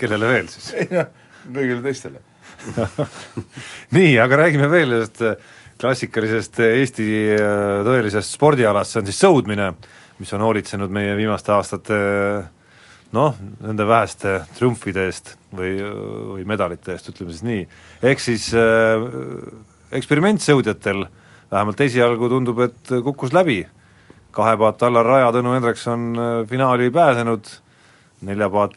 kellele 0.00 0.34
veel 0.34 0.50
siis? 0.52 0.72
ei 0.78 0.90
noh, 0.92 1.08
kõigile 1.46 1.82
teistele. 1.84 2.22
nii, 3.96 4.12
aga 4.20 4.42
räägime 4.44 4.68
veel 4.72 4.98
ühest 4.98 5.22
äh, 5.24 5.36
klassikalisest 5.80 6.60
äh, 6.60 6.78
Eesti 6.82 7.08
äh, 7.34 7.80
tõelisest 7.86 8.36
spordialast, 8.36 8.94
see 8.94 9.02
on 9.02 9.10
siis 9.10 9.20
sõudmine, 9.24 9.70
mis 10.20 10.32
on 10.36 10.44
hoolitsenud 10.44 10.92
meie 10.92 11.14
viimaste 11.16 11.54
aastate 11.56 12.00
noh, 13.16 13.38
nende 13.64 13.86
väheste 13.88 14.36
triumfide 14.58 15.06
eest 15.08 15.34
või, 15.56 15.72
või 16.34 16.44
medalite 16.48 16.94
eest, 16.94 17.10
ütleme 17.12 17.34
siis 17.34 17.46
nii. 17.46 17.64
ehk 18.12 18.22
siis 18.22 18.50
äh, 18.54 19.06
eksperimentsõudjatel 19.92 21.04
vähemalt 21.50 21.80
esialgu 21.80 22.28
tundub, 22.30 22.60
et 22.66 22.92
kukkus 23.04 23.32
läbi, 23.34 23.64
kahepaat 24.34 24.82
Allar 24.86 25.06
Raja, 25.06 25.32
Tõnu 25.34 25.54
Hendrikson 25.56 26.10
äh, 26.14 26.34
finaali 26.50 26.86
ei 26.88 26.94
pääsenud, 26.94 27.48
neljapaat 28.26 28.76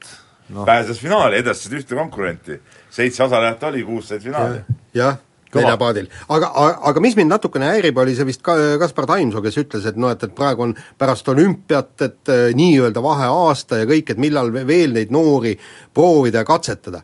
noh, 0.50 0.66
pääses 0.66 1.02
finaali, 1.02 1.38
edastasid 1.44 1.78
ühte 1.82 2.00
konkurenti. 2.00 2.60
seitse 2.90 3.24
osalejat 3.24 3.64
oli, 3.70 3.84
kuus 3.84 4.10
said 4.10 4.26
finaali. 4.26 4.64
jah, 4.94 5.18
neljapaadil. 5.54 6.10
aga, 6.30 6.50
aga, 6.50 6.80
aga 6.90 7.04
mis 7.06 7.16
mind 7.20 7.30
natukene 7.36 7.70
häirib, 7.70 7.98
oli 8.02 8.16
see 8.18 8.26
vist 8.26 8.42
ka 8.46 8.56
Kaspar 8.82 9.06
Taimsoo, 9.14 9.42
kes 9.46 9.58
ütles, 9.62 9.86
et 9.90 10.00
noh, 10.00 10.12
et, 10.14 10.24
et 10.24 10.36
praegu 10.36 10.66
on 10.66 10.76
pärast 10.98 11.30
olümpiat, 11.30 11.94
et 12.02 12.34
äh, 12.34 12.46
nii-öelda 12.58 13.04
vaheaasta 13.04 13.84
ja 13.84 13.90
kõik, 13.90 14.14
et 14.14 14.22
millal 14.22 14.54
ve- 14.54 14.66
veel 14.68 14.98
neid 14.98 15.14
noori 15.14 15.54
proovida 15.94 16.42
ja 16.42 16.50
katsetada. 16.50 17.04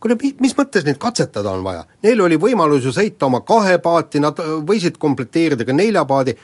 Kuule, 0.00 0.16
mis 0.40 0.56
mõttes 0.58 0.86
neid 0.86 0.98
katsetada 1.02 1.52
on 1.52 1.64
vaja? 1.64 1.84
Neil 2.04 2.20
oli 2.24 2.38
võimalus 2.40 2.84
ju 2.86 2.94
sõita 2.94 3.28
oma 3.28 3.42
kahe 3.46 3.78
paati, 3.82 4.22
nad 4.22 4.38
äh, 4.42 4.56
võisid 4.66 4.98
komplekteerida 5.02 5.66
ka 5.66 5.76
nelja 5.76 6.04
paadi, 6.08 6.36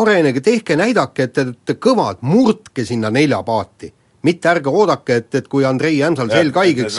arenege, 0.00 0.40
tehke, 0.40 0.76
näidake, 0.76 1.28
et 1.28 1.34
te 1.34 1.46
olete 1.48 1.76
kõvad, 1.78 2.22
murdke 2.26 2.84
sinna 2.84 3.10
nelja 3.14 3.42
paati. 3.46 3.92
Mitte 4.24 4.50
ärge 4.50 4.72
oodake, 4.72 5.18
et, 5.20 5.28
et 5.40 5.48
kui 5.50 5.64
Andrei 5.68 5.98
Jämsal 5.98 6.30
selg 6.32 6.56
haigeks 6.56 6.98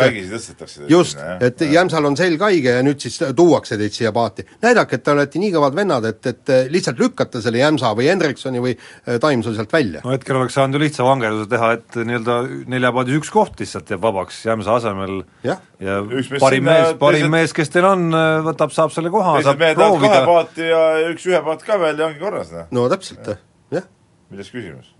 just, 0.92 1.22
et 1.42 1.62
Jämsal 1.72 2.06
on 2.06 2.18
selg 2.18 2.42
haige 2.46 2.78
ja 2.78 2.84
nüüd 2.86 3.02
siis 3.02 3.18
tuuakse 3.36 3.78
teid 3.82 3.96
siia 3.96 4.12
paati. 4.16 4.46
näidake, 4.64 5.00
et 5.00 5.06
te 5.06 5.14
olete 5.14 5.42
nii 5.42 5.52
kõvad 5.56 5.78
vennad, 5.78 6.06
et, 6.10 6.22
et 6.32 6.54
lihtsalt 6.74 7.02
lükkate 7.02 7.42
selle 7.44 7.62
Jämsa 7.62 7.94
või 7.98 8.10
Hendriksoni 8.12 8.62
või 8.64 8.76
äh, 8.78 9.20
Taimsoo 9.22 9.56
sealt 9.58 9.74
välja. 9.74 10.04
no 10.06 10.14
hetkel 10.14 10.40
oleks 10.40 10.58
saanud 10.58 10.78
ju 10.78 10.84
lihtsa 10.86 11.08
vangerduse 11.08 11.50
teha, 11.52 11.72
et 11.80 12.00
nii-öelda 12.02 12.40
neljapaadis 12.76 13.20
üks 13.22 13.34
koht 13.34 13.62
lihtsalt 13.64 13.94
jääb 13.96 14.04
vabaks 14.06 14.44
Jämsa 14.46 14.80
asemel 14.80 15.24
ja 15.46 15.58
mees 16.06 16.30
parim 16.40 16.66
sinna, 16.66 16.72
mees, 16.72 16.98
parim 17.02 17.26
teised- 17.26 17.36
mees, 17.38 17.56
kes 17.58 17.74
teil 17.74 17.90
on, 17.90 18.08
võtab, 18.46 18.74
saab 18.76 18.94
selle 18.96 19.14
koha, 19.14 19.40
saab 19.46 19.62
lähevad 19.66 19.82
kahe 19.82 19.96
proovida 19.98 20.26
paati 20.30 20.70
ja 20.70 20.84
üks 21.12 21.26
ühe 21.32 21.42
paat 21.46 21.66
ka 21.66 21.80
veel 21.82 21.98
ja 22.00 22.10
ongi 22.12 22.22
korras, 22.22 22.54
noh. 22.54 22.70
no 22.76 22.90
täpselt, 22.92 23.34
jah. 23.74 23.90
milles 24.30 24.54
küsimus? 24.54 24.95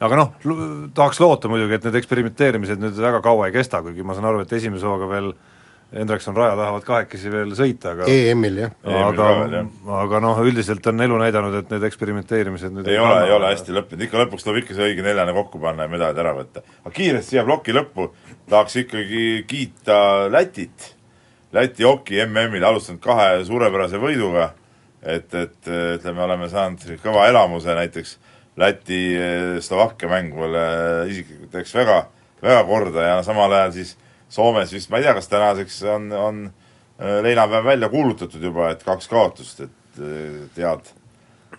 Aga 0.00 0.16
noh, 0.16 0.34
tahaks 0.96 1.20
loota 1.20 1.50
muidugi, 1.52 1.76
et 1.76 1.86
need 1.86 2.00
eksperimenteerimised 2.00 2.80
nüüd 2.80 2.98
väga 3.00 3.20
kaua 3.24 3.48
ei 3.50 3.56
kesta, 3.56 3.82
kuigi 3.84 4.04
ma 4.06 4.16
saan 4.16 4.30
aru, 4.30 4.44
et 4.44 4.52
esimese 4.56 4.88
hooga 4.88 5.08
veel 5.10 5.32
Hendrikson, 5.90 6.36
Raja 6.36 6.54
tahavad 6.54 6.84
kahekesi 6.86 7.32
veel 7.32 7.50
sõita, 7.58 7.96
aga 7.96 8.06
EM-il, 8.06 8.60
jah. 8.62 8.74
Aga 8.86 9.24
jah. 9.50 9.70
aga 9.98 10.20
noh, 10.22 10.38
üldiselt 10.46 10.86
on 10.86 11.02
elu 11.02 11.16
näidanud, 11.18 11.56
et 11.58 11.72
need 11.74 11.86
eksperimenteerimised 11.88 12.76
nüüd 12.76 12.90
ei 12.92 13.00
ole, 13.02 13.16
ei 13.26 13.34
ole 13.34 13.50
hästi 13.50 13.74
lõppenud, 13.74 14.04
ikka 14.06 14.20
lõpuks 14.22 14.46
tuleb 14.46 14.60
ikka 14.62 14.76
see 14.78 14.86
õige 14.86 15.02
neljane 15.02 15.34
kokku 15.34 15.58
panna 15.62 15.88
ja 15.88 15.90
medalid 15.90 16.22
ära 16.22 16.36
võtta. 16.36 16.62
aga 16.84 16.94
kiiresti 16.94 17.34
siia 17.34 17.44
ploki 17.48 17.74
lõppu 17.74 18.06
tahaks 18.52 18.78
ikkagi 18.84 19.26
kiita 19.50 19.98
Lätit. 20.30 20.92
Läti 21.50 21.82
hoki 21.82 22.22
MM-il 22.22 22.62
alustanud 22.62 23.02
kahe 23.02 23.42
suurepärase 23.42 23.98
võiduga, 23.98 24.52
et, 25.02 25.34
et 25.34 25.70
ütleme, 25.74 26.22
oleme 26.22 26.46
saanud 26.52 27.02
kõva 27.02 27.26
elamuse 27.32 27.74
näiteks 27.74 28.14
Läti 28.58 29.14
Slovakkia 29.62 30.08
mäng 30.10 30.34
mulle 30.34 30.62
isiklikult 31.08 31.54
läks 31.54 31.74
väga, 31.74 32.00
väga 32.42 32.62
korda 32.68 33.04
ja 33.06 33.18
samal 33.24 33.52
ajal 33.56 33.76
siis 33.78 33.96
Soomes 34.30 34.72
vist, 34.72 34.90
ma 34.90 35.00
ei 35.00 35.06
tea, 35.06 35.14
kas 35.16 35.28
tänaseks 35.30 35.76
on, 35.90 36.10
on 36.14 36.40
äh, 36.46 37.18
leinapäev 37.24 37.64
välja 37.66 37.88
kuulutatud 37.90 38.42
juba, 38.42 38.70
et 38.70 38.82
kaks 38.86 39.10
kaotust, 39.10 39.64
et 39.66 40.02
tead, 40.54 40.90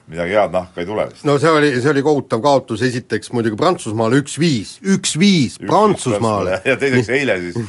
midagi 0.07 0.37
head 0.37 0.55
nahka 0.55 0.83
ei 0.83 0.87
tule 0.87 1.07
vist. 1.09 1.25
no 1.27 1.35
see 1.41 1.51
oli, 1.51 1.71
see 1.81 1.91
oli 1.91 2.03
kohutav 2.05 2.43
kaotus, 2.43 2.83
esiteks 2.87 3.33
muidugi 3.35 3.59
Prantsusmaale 3.59 4.21
üks-viis, 4.23 4.77
üks-viis 4.83 5.57
Prantsusmaale. 5.65 6.61
ja 6.67 6.77
teiseks 6.79 7.11
eile 7.17 7.39
siis 7.47 7.59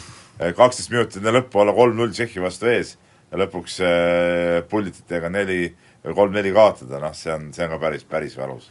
kaksteist 0.58 0.94
minutit 0.94 1.18
enne 1.22 1.34
lõppu 1.40 1.64
olla 1.64 1.74
kolm-null 1.74 2.14
Tšehhi 2.14 2.42
vastu 2.42 2.70
ees 2.70 2.94
ja 3.32 3.42
lõpuks 3.42 3.80
pullititega 4.70 5.32
neli 5.32 5.64
kolm-neli 6.02 6.52
kaotada, 6.54 6.98
noh, 7.02 7.14
see 7.14 7.32
on, 7.34 7.50
see 7.54 7.66
on 7.66 7.74
ka 7.76 7.78
päris, 7.82 8.06
päris 8.08 8.34
valus. 8.38 8.70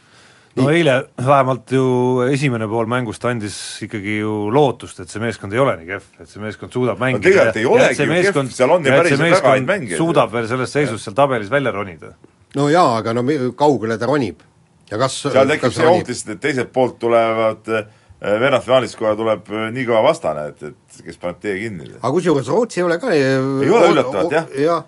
No 0.59 0.67
eile 0.73 0.95
vähemalt 1.23 1.71
ju 1.71 1.83
esimene 2.31 2.67
pool 2.67 2.89
mängust 2.91 3.23
andis 3.29 3.55
ikkagi 3.85 4.17
ju 4.19 4.33
lootust, 4.51 4.99
et 4.99 5.09
see 5.09 5.21
meeskond 5.23 5.53
ei 5.55 5.59
ole 5.63 5.77
nii 5.79 5.87
kehv, 5.93 6.09
et 6.19 6.27
see 6.29 6.41
meeskond 6.43 6.73
suudab 6.75 6.99
mängida 6.99 7.23
tegelikult 7.29 7.55
ei 7.61 7.63
ja- 7.63 7.69
ja 7.69 7.73
olegi 7.77 7.91
et 7.91 7.97
see 7.97 8.05
ju 8.05 8.11
kehv, 8.11 8.25
meeskond- 8.25 8.51
seal 8.57 8.71
on 8.75 8.83
ju 8.85 8.91
ja 8.91 8.97
päris 9.01 9.19
väga 9.21 9.55
häid 9.55 9.65
mängijaid. 9.69 9.97
suudab 10.01 10.33
veel 10.35 10.47
sellest 10.51 10.73
seisust 10.79 11.03
seal 11.07 11.15
tabelis 11.15 11.49
välja 11.51 11.71
ronida. 11.71 12.13
no 12.55 12.67
jaa, 12.69 12.97
aga 12.97 13.13
no 13.13 13.23
kaugele 13.55 13.97
ta 13.97 14.05
ronib? 14.11 14.43
ja 14.91 14.97
kas 14.99 15.21
seal 15.23 15.47
tekib 15.47 15.71
see 15.71 15.87
oht 15.87 16.07
lihtsalt, 16.11 16.35
et 16.35 16.41
teiselt 16.41 16.73
poolt 16.73 16.99
tulevad 16.99 17.67
äh, 17.71 17.85
veerandfinaalis 18.21 18.95
kohe 18.99 19.15
tuleb 19.15 19.47
äh, 19.49 19.69
nii 19.71 19.85
kõva 19.87 20.03
vastane, 20.09 20.49
et, 20.51 20.63
et 20.63 21.05
kes 21.05 21.17
paneb 21.17 21.39
tee 21.39 21.55
kinni. 21.63 21.87
aga 22.01 22.11
kusjuures 22.11 22.47
Rootsi 22.51 22.81
ei 22.83 22.89
ole 22.89 22.99
ka 22.99 23.13
ei 23.15 23.69
ole 23.71 23.93
üllatavalt 23.95 24.31
jah 24.35 24.45
jah, 24.59 24.83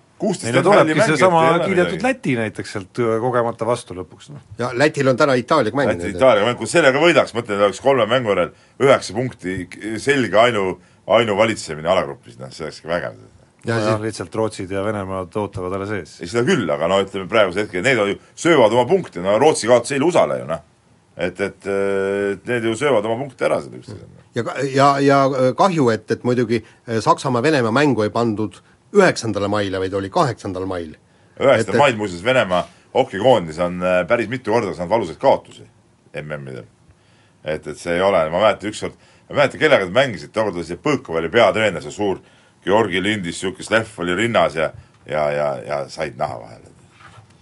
no 0.54 0.62
tulebki 0.62 1.06
seesama 1.08 1.42
kiidetud 1.64 2.02
Läti 2.04 2.36
näiteks 2.38 2.72
sealt 2.76 3.00
äh, 3.02 3.16
kogemata 3.22 3.66
vastu 3.66 3.96
lõpuks, 3.98 4.30
noh. 4.34 4.42
ja 4.58 4.70
Lätil 4.76 5.08
on 5.10 5.18
täna 5.18 5.36
Itaaliaga 5.38 5.76
Läti 5.76 5.90
mänginud. 5.90 6.16
Itaalia 6.16 6.46
mäng, 6.46 6.58
kui 6.58 6.70
sellega 6.70 7.02
võidaks, 7.02 7.34
mõtle, 7.36 7.58
oleks 7.66 7.80
kolme 7.84 8.06
mängu 8.10 8.32
järel 8.34 8.52
üheksa 8.82 9.16
punkti, 9.16 9.56
selge 10.02 10.38
ainu, 10.40 10.74
ainuvalitsemine 11.18 11.90
alagrupis, 11.90 12.38
noh, 12.40 12.52
see 12.54 12.66
oleks 12.66 12.82
ikka 12.82 12.92
vägev. 12.92 13.22
ja 13.64 13.78
jah, 13.78 13.86
siis 13.88 14.04
lihtsalt 14.04 14.34
Rootsid 14.34 14.70
ja 14.70 14.84
Venemaad 14.84 15.36
ootavad 15.40 15.78
alles 15.78 15.94
ees. 15.98 16.18
ei 16.20 16.30
seda 16.30 16.44
küll, 16.48 16.68
aga 16.70 16.88
no 16.90 17.00
ütleme 17.04 17.28
praegusel 17.30 17.64
hetkel, 17.64 17.84
need 17.84 18.02
on 18.02 18.12
ju, 18.12 18.20
söövad 18.46 18.76
oma 18.76 18.84
punkte, 18.88 19.24
no 19.24 19.38
Rootsi 19.40 19.70
kaotas 19.70 19.96
eile 19.96 20.06
USA-le 20.08 20.42
ju 20.42 20.50
noh. 20.50 20.60
et, 21.16 21.40
et, 21.40 21.66
et 22.34 22.52
need 22.52 22.68
ju 22.70 22.76
söövad 22.78 23.06
oma 23.08 23.18
punkte 23.24 23.48
ära 23.48 23.60
seal 23.64 23.80
üksteisele. 23.80 24.22
ja, 24.36 24.44
ja, 24.74 24.92
ja 25.00 25.50
kahju, 25.56 25.88
et, 25.94 26.06
et 26.10 26.24
muidugi 26.28 26.60
eh, 26.60 27.00
Saksamaa-Venemaa 27.00 27.74
mängu 27.74 28.04
ei 28.04 28.12
pandud 28.14 28.60
üheksandale 28.94 29.48
maile, 29.48 29.80
vaid 29.82 29.92
oli 29.92 30.10
kaheksandal 30.10 30.66
mail. 30.70 30.94
üheksandal 31.40 31.78
mail 31.78 31.96
muuseas 31.96 32.24
Venemaa 32.24 32.66
hokikoondis 32.94 33.58
on 33.58 33.82
äh, 33.82 34.06
päris 34.08 34.28
mitu 34.28 34.52
korda 34.52 34.74
saanud 34.74 34.90
valusaid 34.90 35.18
kaotusi 35.18 35.66
MM-idel. 36.22 36.64
et, 37.44 37.66
et 37.66 37.78
see 37.78 37.94
ei 37.94 38.00
ole, 38.00 38.28
ma 38.30 38.40
mäletan 38.40 38.70
ükskord, 38.70 38.94
ma 38.94 39.34
ei 39.34 39.36
mäleta, 39.36 39.58
kellega 39.58 39.86
te 39.86 39.92
mängisite, 39.92 40.32
tookord 40.32 40.56
oli 40.56 40.64
see 40.64 40.80
Põõkov 40.80 41.20
oli 41.20 41.28
peatreener, 41.28 41.82
see 41.82 41.92
suur 41.92 42.22
Georgi 42.64 43.02
lindis, 43.02 43.36
niisugune 43.42 43.66
slehv 43.66 43.98
oli 44.00 44.14
rinnas 44.22 44.56
ja 44.56 44.70
ja, 45.06 45.30
ja, 45.30 45.48
ja 45.66 45.88
said 45.88 46.16
naha 46.16 46.40
vahele. 46.40 46.72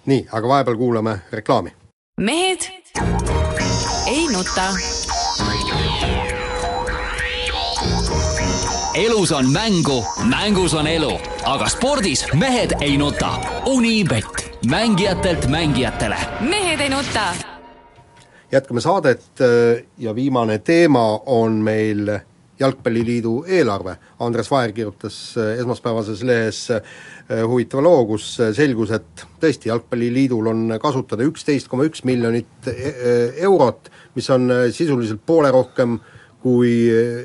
nii, 0.07 0.27
aga 0.33 0.49
vahepeal 0.49 0.77
kuulame 0.77 1.19
reklaami. 1.33 1.73
mehed 2.21 2.71
ei 4.07 4.27
nuta. 4.33 4.69
Elus 8.95 9.33
on 9.33 9.53
mängu, 9.53 10.05
mängus 10.29 10.75
on 10.75 10.87
elu, 10.87 11.13
aga 11.45 11.69
spordis 11.69 12.27
mehed 12.35 12.77
ei 12.81 12.97
nuta. 12.99 13.33
Unibet, 13.67 14.59
mängijatelt 14.67 15.49
mängijatele 15.49 16.17
mehed 16.41 16.81
ei 16.81 16.89
nuta 16.89 17.33
jätkame 18.53 18.81
saadet 18.81 19.41
eh, 19.41 19.85
ja 19.99 20.15
viimane 20.15 20.59
teema 20.59 21.23
on 21.27 21.53
meil 21.53 22.11
Jalgpalliliidu 22.61 23.45
eelarve. 23.49 23.97
Andres 24.21 24.51
Vaher 24.51 24.73
kirjutas 24.77 25.17
eh, 25.41 25.59
esmaspäevases 25.59 26.23
lehes 26.23 26.61
eh, 26.71 26.83
huvitava 27.49 27.83
loo, 27.83 28.05
kus 28.13 28.27
selgus, 28.53 28.93
et 28.93 29.25
tõesti, 29.41 29.71
Jalgpalliliidul 29.73 30.51
on 30.53 30.77
kasutada 30.83 31.25
üksteist 31.25 31.71
koma 31.73 31.89
üks 31.89 32.05
miljonit 32.05 32.69
e- 32.69 32.93
e- 32.93 33.31
eurot, 33.49 33.89
mis 34.15 34.29
on 34.31 34.51
sisuliselt 34.71 35.25
poole 35.27 35.51
rohkem 35.51 35.97
kui 36.43 36.75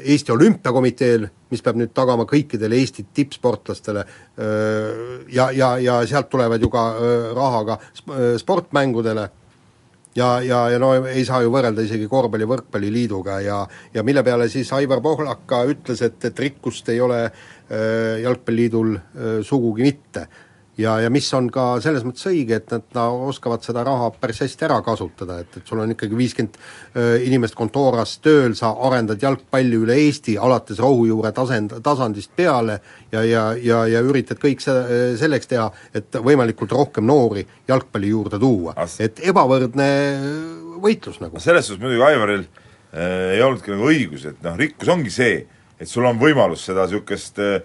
Eesti 0.06 0.32
Olümpiakomiteel, 0.32 1.28
mis 1.52 1.64
peab 1.64 1.80
nüüd 1.80 1.94
tagama 1.96 2.28
kõikidele 2.30 2.78
Eesti 2.82 3.06
tippsportlastele 3.14 4.04
ja, 5.32 5.50
ja, 5.56 5.70
ja 5.80 6.00
sealt 6.08 6.30
tulevad 6.30 6.62
ju 6.62 6.70
ka 6.70 6.84
raha 7.36 7.62
ka 7.68 7.78
sportmängudele 8.42 9.30
ja, 10.18 10.42
ja, 10.42 10.70
ja 10.70 10.80
no 10.82 10.92
ei 11.06 11.24
saa 11.28 11.44
ju 11.46 11.52
võrrelda 11.54 11.86
isegi 11.86 12.10
korvpalli- 12.10 12.50
võrkpalliliiduga 12.50 13.40
ja 13.46 13.60
ja 13.94 14.04
mille 14.04 14.24
peale 14.26 14.50
siis 14.50 14.72
Aivar 14.74 15.02
Pohlak 15.02 15.46
ka 15.50 15.64
ütles, 15.70 16.02
et, 16.06 16.18
et 16.26 16.40
rikkust 16.40 16.90
ei 16.94 17.02
ole 17.02 17.24
äh, 17.28 18.18
Jalgpalliliidul 18.24 18.96
äh, 18.98 19.40
sugugi 19.46 19.88
mitte. 19.88 20.28
ja, 20.78 20.98
ja 21.02 21.10
mis 21.14 21.28
on 21.38 21.50
ka 21.54 21.66
selles 21.84 22.06
mõttes 22.08 22.28
õige, 22.30 22.60
et 22.60 22.72
nad 22.74 22.86
na, 22.96 23.08
oskavad 23.30 23.66
seda 23.66 23.84
raha 23.88 24.12
päris 24.20 24.42
hästi 24.44 24.68
ära 24.68 24.78
kasutada, 24.86 25.40
et, 25.44 25.60
et 25.60 25.70
sul 25.70 25.82
on 25.84 25.94
ikkagi 25.94 26.18
viiskümmend 26.18 26.60
inimest 27.26 27.58
kontooras 27.58 28.18
tööl, 28.24 28.56
sa 28.58 28.74
arendad 28.88 29.22
jalgpalli 29.22 29.82
üle 29.82 29.98
Eesti, 30.08 30.38
alates 30.42 30.82
rohujuure 30.84 31.32
tasand, 31.36 31.78
tasandist 31.86 32.34
peale 32.38 32.80
ja, 33.12 33.24
ja, 33.24 33.48
ja, 33.58 33.84
ja 33.90 34.04
üritad 34.06 34.42
kõik 34.42 34.64
see, 34.64 35.16
selleks 35.20 35.50
teha, 35.50 35.68
et 35.98 36.22
võimalikult 36.24 36.74
rohkem 36.78 37.08
noori 37.08 37.46
jalgpalli 37.68 38.14
juurde 38.14 38.40
tuua 38.42 38.78
As-. 38.78 39.00
et 39.04 39.22
ebavõrdne 39.26 39.90
võitlus 40.84 41.22
nagu. 41.24 41.40
selles 41.42 41.68
suhtes 41.68 41.82
muidugi 41.84 42.06
Aivaril 42.06 42.44
äh, 42.44 43.36
ei 43.36 43.44
olnudki 43.44 43.74
nagu 43.74 43.90
õigus, 43.92 44.28
et 44.30 44.42
noh, 44.46 44.58
rikkus 44.60 44.92
ongi 44.94 45.14
see, 45.14 45.42
et 45.78 45.90
sul 45.90 46.06
on 46.10 46.20
võimalus 46.22 46.66
seda 46.68 46.86
niisugust 46.88 47.42
äh, 47.44 47.60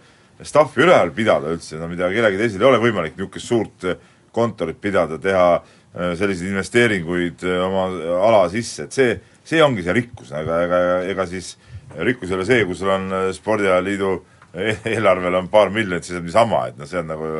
staffi 0.48 0.83
üleval 0.85 1.11
pidada 1.16 1.52
üldse, 1.55 1.78
no 1.81 1.88
mida 1.90 2.09
kellelgi 2.12 2.40
teisel 2.40 2.62
ei 2.64 2.68
ole 2.70 2.81
võimalik 2.83 3.16
niisugust 3.18 3.48
suurt 3.48 3.87
äh, 3.88 3.96
kontorit 4.33 4.78
pidada, 4.81 5.18
teha 5.22 5.46
äh, 5.59 6.12
selliseid 6.18 6.50
investeeringuid 6.52 7.44
äh, 7.46 7.59
oma 7.66 7.87
ala 8.28 8.44
sisse, 8.52 8.87
et 8.88 8.96
see, 8.96 9.16
see 9.44 9.62
ongi 9.64 9.85
see 9.87 9.94
rikkus, 9.98 10.33
aga 10.37 10.61
ega, 10.66 10.81
ega 11.12 11.26
siis 11.31 11.55
rikkus 11.98 12.31
ei 12.33 12.38
ole 12.38 12.46
see, 12.48 12.62
kui 12.68 12.78
sul 12.78 12.92
on 12.94 13.11
äh, 13.12 13.26
Spordiliidu 13.37 14.12
e- 14.55 14.78
eelarvel 14.94 15.37
on 15.42 15.50
paar 15.52 15.70
miljonit, 15.74 16.05
siis 16.09 16.18
on 16.20 16.26
niisama, 16.28 16.64
et 16.70 16.81
noh, 16.81 16.88
see 16.88 17.00
on 17.02 17.11
nagu, 17.12 17.31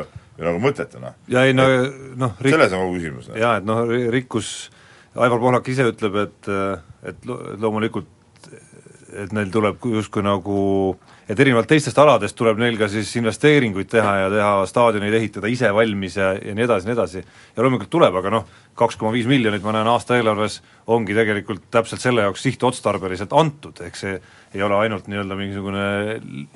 nagu 0.43 0.61
mõttetu 0.63 1.01
noh. 1.01 1.17
ja 1.31 1.43
ei 1.49 1.53
no 1.57 1.65
noh, 2.19 2.37
rik- 2.41 2.53
selles 2.55 2.73
on 2.77 2.85
kogu 2.87 2.99
küsimus 2.99 3.31
noh. 3.31 3.39
jaa, 3.41 3.57
et 3.61 3.67
noh, 3.69 3.83
rikkus, 4.13 4.53
Aivar 5.13 5.37
Pohlak 5.37 5.67
ise 5.69 5.85
ütleb, 5.91 6.15
et 6.23 6.47
et 7.05 7.25
lo- 7.29 7.41
loomulikult 7.61 8.09
et 9.13 9.33
neil 9.35 9.51
tuleb 9.53 9.83
justkui 9.85 10.23
nagu, 10.25 10.55
et 11.29 11.39
erinevalt 11.39 11.69
teistest 11.69 11.97
aladest 12.01 12.35
tuleb 12.35 12.59
neil 12.59 12.75
ka 12.79 12.89
siis 12.91 13.09
investeeringuid 13.19 13.87
teha 13.91 14.15
ja 14.23 14.29
teha 14.33 14.51
staadioneid 14.67 15.15
ehitada 15.19 15.47
ise 15.51 15.69
valmis 15.75 16.17
ja, 16.19 16.33
ja 16.35 16.55
nii 16.55 16.65
edasi, 16.65 16.89
nii 16.89 16.95
edasi. 16.97 17.23
ja 17.55 17.63
loomulikult 17.63 17.91
tuleb, 17.93 18.17
aga 18.19 18.33
noh, 18.33 18.47
kaks 18.75 18.97
koma 18.99 19.13
viis 19.13 19.27
miljonit 19.29 19.63
ma 19.63 19.75
näen 19.75 19.87
aasta 19.87 20.17
eelarves 20.17 20.59
ongi 20.91 21.15
tegelikult 21.15 21.69
täpselt 21.71 22.03
selle 22.03 22.25
jaoks 22.25 22.43
sihtotstarbeliselt 22.43 23.33
antud, 23.39 23.79
ehk 23.85 23.99
see 23.99 24.17
ei 24.53 24.61
ole 24.61 24.77
ainult 24.83 25.07
nii-öelda 25.09 25.37
mingisugune 25.39 25.85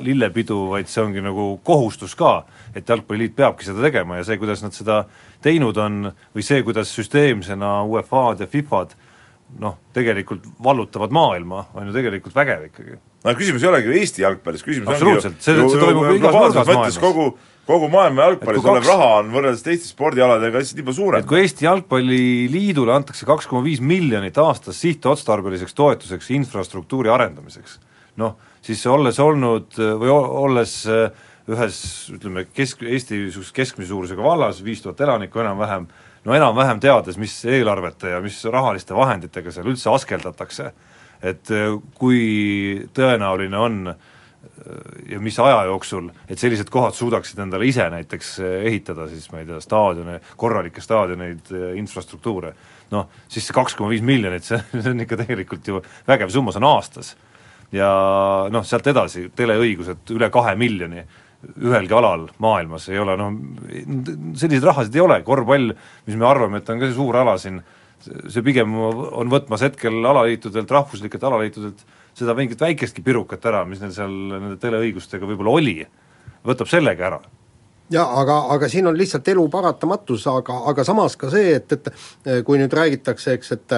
lillepidu, 0.03 0.59
vaid 0.73 0.91
see 0.91 1.01
ongi 1.05 1.23
nagu 1.23 1.49
kohustus 1.65 2.13
ka, 2.17 2.41
et 2.75 2.89
Jalgpalliliit 2.89 3.35
peabki 3.37 3.65
seda 3.69 3.81
tegema 3.87 4.19
ja 4.19 4.27
see, 4.27 4.37
kuidas 4.41 4.61
nad 4.65 4.75
seda 4.75 5.03
teinud 5.41 5.79
on, 5.81 6.11
või 6.35 6.45
see, 6.45 6.61
kuidas 6.67 6.91
süsteemsena 6.93 7.79
UEFA-d 7.87 8.45
ja 8.45 8.51
FIFA-d 8.51 9.07
noh, 9.63 9.77
tegelikult 9.95 10.45
vallutavad 10.63 11.13
maailma, 11.15 11.65
on 11.73 11.87
ju 11.87 11.95
tegelikult 11.95 12.35
vägev 12.35 12.67
ikkagi. 12.67 12.97
No 13.27 13.35
küsimus 13.37 13.63
ei 13.65 13.69
olegi 13.73 13.91
ju 13.91 13.99
Eesti 13.99 14.23
jalgpallis, 14.23 14.63
küsimus 14.65 14.93
Absoluutselt, 14.95 15.37
see- 15.43 15.55
see 15.59 15.79
toimub 15.83 16.09
igas 16.15 16.33
nurgas 16.33 16.67
maailmas. 16.71 16.97
kogu, 17.03 17.27
kogu 17.67 17.89
maailma 17.91 18.23
jalgpallis 18.29 18.61
kui 18.63 18.71
olev 18.71 18.83
kaks- 18.85 18.91
raha 18.93 19.09
on 19.19 19.31
võrreldes 19.35 19.63
teiste 19.65 19.89
spordialadega 19.91 20.61
lihtsalt 20.63 20.79
nii 20.79 20.87
palju 20.87 20.99
suurem. 21.01 21.19
et 21.25 21.27
kui 21.29 21.41
Eesti 21.43 21.67
Jalgpalliliidule 21.67 22.93
antakse 22.95 23.25
kaks 23.27 23.47
koma 23.51 23.63
viis 23.65 23.81
miljonit 23.83 24.37
aastas 24.41 24.79
sihtotstarbeliseks 24.81 25.73
toetuseks 25.77 26.31
infrastruktuuri 26.39 27.09
arendamiseks, 27.13 27.79
noh, 28.17 28.37
siis 28.61 28.85
olles 28.87 29.19
olnud 29.19 29.75
või 29.77 30.09
olles 30.11 30.79
äh, 30.87 31.11
ühes 31.47 31.77
ütleme, 32.11 32.45
kesk, 32.53 32.81
Eesti 32.83 33.15
niisuguses 33.21 33.53
keskmise 33.55 33.87
suurusega 33.93 34.23
vallas, 34.23 34.57
viis 34.63 34.81
tuhat 34.83 34.99
elanikku 35.05 35.39
enam-vähem, 35.39 35.85
no 36.27 36.33
enam-vähem 36.35 36.79
teades, 36.83 37.15
mis 37.17 37.37
eelarvete 37.47 38.09
ja 38.11 38.19
mis 38.23 38.41
rahaliste 38.51 38.95
vahenditega 38.95 39.51
seal 39.55 39.69
üldse 39.71 39.87
askeldatakse, 39.93 40.71
et 41.21 41.51
äh, 41.51 41.73
kui 41.97 42.87
tõenäoline 42.93 43.57
on 43.57 43.81
äh, 43.93 44.05
ja 45.09 45.19
mis 45.23 45.37
aja 45.39 45.61
jooksul, 45.69 46.09
et 46.29 46.39
sellised 46.39 46.69
kohad 46.73 46.95
suudaksid 46.97 47.39
endale 47.43 47.67
ise 47.69 47.87
näiteks 47.93 48.33
eh, 48.43 48.55
ehitada 48.71 49.07
siis 49.11 49.29
ma 49.31 49.41
ei 49.41 49.47
tea, 49.49 49.59
staadione, 49.63 50.19
korralikke 50.39 50.81
staadioneid, 50.83 51.51
infrastruktuure, 51.79 52.53
noh, 52.91 53.07
siis 53.29 53.47
see 53.47 53.55
kaks 53.55 53.77
koma 53.77 53.91
viis 53.93 54.03
miljonit, 54.05 54.45
see, 54.47 54.59
see 54.73 54.91
on 54.93 55.05
ikka 55.05 55.21
tegelikult 55.23 55.71
ju 55.71 55.81
vägev 56.07 56.33
summa, 56.33 56.53
see 56.53 56.63
on 56.63 56.69
aastas. 56.71 57.15
ja 57.71 57.87
noh, 58.53 58.65
sealt 58.65 58.87
edasi, 58.87 59.27
teleõigused 59.35 60.15
üle 60.15 60.29
kahe 60.33 60.55
miljoni 60.59 61.03
ühelgi 61.61 61.93
alal 61.93 62.25
maailmas 62.41 62.87
ei 62.89 62.99
ole 62.99 63.13
noh, 63.19 63.35
selliseid 64.39 64.65
rahasid 64.65 64.95
ei 64.95 65.03
ole, 65.03 65.19
korvpall, 65.23 65.73
mis 66.07 66.17
me 66.17 66.25
arvame, 66.27 66.61
et 66.61 66.69
on 66.73 66.79
ka 66.81 66.89
see 66.89 66.97
suur 66.97 67.19
ala 67.21 67.37
siin, 67.41 67.59
see 68.05 68.43
pigem 68.45 68.75
on 68.77 69.31
võtmas 69.31 69.63
hetkel 69.65 69.97
alaliitudelt, 70.05 70.71
rahvuslikelt 70.71 71.23
alaliitudelt 71.23 71.81
seda 72.17 72.35
mingit 72.37 72.61
väikestki 72.61 73.03
pirukat 73.05 73.45
ära, 73.49 73.63
mis 73.69 73.81
neil 73.81 73.93
seal 73.95 74.13
nende 74.33 74.57
teleõigustega 74.61 75.27
võib-olla 75.29 75.57
oli, 75.59 75.79
võtab 76.47 76.69
sellega 76.71 77.11
ära. 77.11 77.19
Jaa, 77.93 78.07
aga, 78.19 78.41
aga 78.51 78.67
siin 78.67 78.89
on 78.89 78.97
lihtsalt 78.99 79.27
elu 79.31 79.45
paratamatus, 79.51 80.25
aga, 80.27 80.57
aga 80.67 80.83
samas 80.83 81.15
ka 81.19 81.29
see, 81.31 81.53
et, 81.55 81.71
et 81.71 82.43
kui 82.47 82.59
nüüd 82.59 82.73
räägitakse, 82.75 83.37
eks, 83.37 83.53
et 83.55 83.75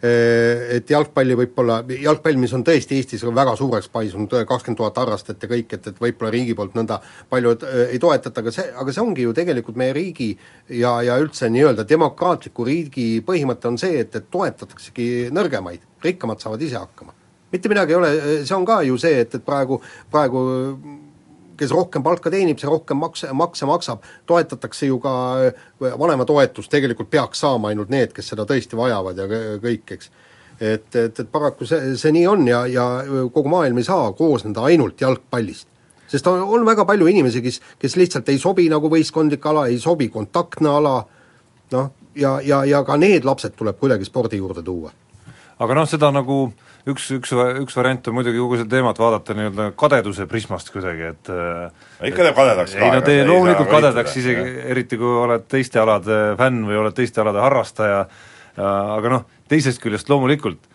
et 0.00 0.90
jalgpalli 0.90 1.36
võib-olla, 1.36 1.80
jalgpall, 2.00 2.38
mis 2.40 2.52
on 2.56 2.62
tõesti 2.64 2.96
Eestis 2.96 3.24
väga 3.24 3.52
suureks 3.58 3.90
paisunud, 3.92 4.32
kakskümmend 4.48 4.78
tuhat 4.78 4.96
harrastajat 5.02 5.44
ja 5.44 5.50
kõik, 5.50 5.74
et, 5.76 5.88
et 5.92 6.00
võib-olla 6.00 6.30
riigi 6.32 6.54
poolt 6.56 6.78
nõnda 6.78 7.00
palju 7.28 7.52
eh, 7.58 7.82
ei 7.96 8.00
toetata, 8.00 8.40
aga 8.40 8.54
see, 8.54 8.64
aga 8.80 8.94
see 8.96 9.04
ongi 9.04 9.26
ju 9.26 9.34
tegelikult 9.36 9.76
meie 9.80 9.92
riigi 9.96 10.30
ja, 10.78 10.94
ja 11.04 11.18
üldse 11.20 11.50
nii-öelda 11.52 11.84
demokraatliku 11.88 12.64
riigi 12.64 13.08
põhimõte 13.26 13.68
on 13.68 13.76
see, 13.80 14.00
et, 14.00 14.16
et 14.16 14.32
toetataksegi 14.32 15.28
nõrgemaid, 15.36 15.84
rikkamad 16.06 16.40
saavad 16.40 16.64
ise 16.64 16.80
hakkama. 16.80 17.12
mitte 17.52 17.68
midagi 17.68 17.92
ei 17.92 18.00
ole, 18.00 18.10
see 18.46 18.56
on 18.56 18.64
ka 18.64 18.80
ju 18.88 18.96
see, 18.98 19.20
et, 19.26 19.36
et 19.36 19.44
praegu, 19.44 19.82
praegu 20.10 20.46
kes 21.60 21.74
rohkem 21.76 22.04
palka 22.04 22.32
teenib, 22.32 22.58
see 22.60 22.70
rohkem 22.70 22.98
makse, 23.00 23.28
makse 23.36 23.68
maksab, 23.68 24.06
toetatakse 24.28 24.88
ju 24.88 24.98
ka 25.02 25.12
vanematoetust, 25.80 26.70
tegelikult 26.72 27.10
peaks 27.12 27.44
saama 27.44 27.70
ainult 27.70 27.92
need, 27.92 28.14
kes 28.16 28.32
seda 28.32 28.46
tõesti 28.48 28.78
vajavad 28.78 29.20
ja 29.20 29.28
kõ- 29.30 29.58
kõik, 29.64 29.94
eks. 29.96 30.10
et, 30.60 30.88
et, 30.94 31.20
et 31.20 31.32
paraku 31.32 31.68
see, 31.68 31.94
see 32.00 32.14
nii 32.16 32.26
on 32.30 32.46
ja, 32.48 32.64
ja 32.70 32.86
kogu 33.32 33.52
maailm 33.52 33.80
ei 33.80 33.86
saa 33.86 34.12
koosneda 34.16 34.64
ainult 34.70 35.00
jalgpallist. 35.00 35.68
sest 36.10 36.26
on, 36.26 36.42
on 36.42 36.66
väga 36.66 36.84
palju 36.84 37.06
inimesi, 37.06 37.42
kes, 37.42 37.60
kes 37.78 37.96
lihtsalt 37.96 38.28
ei 38.28 38.38
sobi 38.38 38.68
nagu 38.72 38.90
võistkondlik 38.90 39.46
ala, 39.46 39.66
ei 39.68 39.78
sobi 39.78 40.08
kontaktne 40.08 40.72
ala, 40.80 40.96
noh, 41.76 41.92
ja, 42.16 42.40
ja, 42.40 42.64
ja 42.64 42.82
ka 42.84 42.96
need 42.96 43.24
lapsed 43.24 43.54
tuleb 43.56 43.78
kuidagi 43.78 44.04
spordi 44.08 44.40
juurde 44.40 44.62
tuua. 44.62 44.90
aga 45.58 45.74
noh, 45.76 45.88
seda 45.88 46.10
nagu 46.10 46.48
üks, 46.88 47.10
üks, 47.18 47.34
üks 47.62 47.76
variant 47.76 48.08
on 48.08 48.16
muidugi 48.16 48.40
kogu 48.40 48.60
seda 48.60 48.76
teemat 48.76 49.00
vaadata 49.02 49.36
nii-öelda 49.36 49.68
kadeduse 49.80 50.26
prismast 50.30 50.72
kuidagi, 50.72 51.12
et 51.12 51.32
ikka 52.08 52.26
teeb 52.26 52.38
kadedaks 52.38 52.78
ei 52.78 52.90
no 52.94 53.04
tee 53.04 53.22
loomulikult 53.28 53.70
kadedaks 53.70 54.16
isegi, 54.22 54.48
eriti 54.72 55.00
kui 55.00 55.14
oled 55.26 55.44
teiste 55.50 55.82
alade 55.82 56.20
fänn 56.40 56.64
või 56.68 56.80
oled 56.80 56.96
teiste 56.96 57.22
alade 57.24 57.42
harrastaja, 57.44 58.04
aga 58.56 59.14
noh, 59.16 59.28
teisest 59.50 59.82
küljest 59.82 60.08
loomulikult 60.12 60.70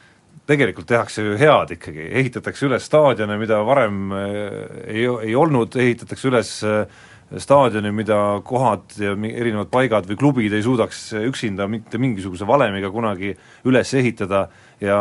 tegelikult 0.49 0.87
tehakse 0.89 1.23
ju 1.25 1.37
head 1.39 1.73
ikkagi, 1.75 2.05
ehitatakse 2.21 2.67
üles 2.67 2.85
staadione, 2.85 3.37
mida 3.41 3.59
varem 3.65 4.13
eh, 4.13 4.57
ei, 4.85 5.05
ei 5.29 5.35
olnud, 5.37 5.75
ehitatakse 5.81 6.29
üles 6.29 6.51
eh, 6.67 7.03
staadioni, 7.33 7.89
mida 7.91 8.17
kohad 8.45 8.93
ja 9.01 9.15
erinevad 9.15 9.71
paigad 9.73 10.05
või 10.09 10.17
klubid 10.19 10.53
ei 10.53 10.63
suudaks 10.63 11.07
üksinda 11.25 11.65
mitte 11.69 11.97
mingisuguse 12.01 12.45
valemiga 12.47 12.91
kunagi 12.93 13.33
üles 13.65 13.93
ehitada 13.97 14.45
ja 14.83 14.97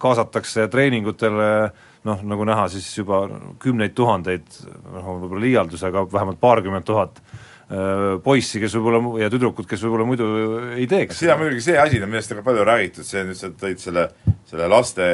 kaasatakse 0.00 0.68
treeningutele 0.68 1.48
noh, 2.08 2.24
nagu 2.28 2.46
näha, 2.48 2.68
siis 2.72 2.90
juba 2.98 3.24
kümneid 3.62 3.96
tuhandeid, 3.96 4.60
noh 4.92 5.08
võib-olla 5.24 5.44
liialdus, 5.46 5.86
aga 5.88 6.04
vähemalt 6.12 6.40
paarkümmend 6.42 6.86
tuhat 6.86 7.22
öö, 7.24 8.18
poissi, 8.24 8.60
kes 8.60 8.76
võib-olla 8.76 9.24
ja 9.24 9.32
tüdrukud, 9.32 9.66
kes 9.70 9.82
võib-olla 9.86 10.06
muidu 10.08 10.28
ei 10.76 10.86
teeks 10.90 11.22
siin 11.22 11.34
on 11.34 11.42
muidugi 11.42 11.64
see 11.70 11.80
asi, 11.80 12.04
millest 12.04 12.36
on 12.36 12.42
ka 12.42 12.48
palju 12.50 12.68
räägitud, 12.68 13.08
see 13.08 13.24
nüüd 13.24 13.40
sa 13.40 13.50
tõid 13.64 13.80
selle, 13.82 14.08
selle 14.50 14.70
laste 14.70 15.10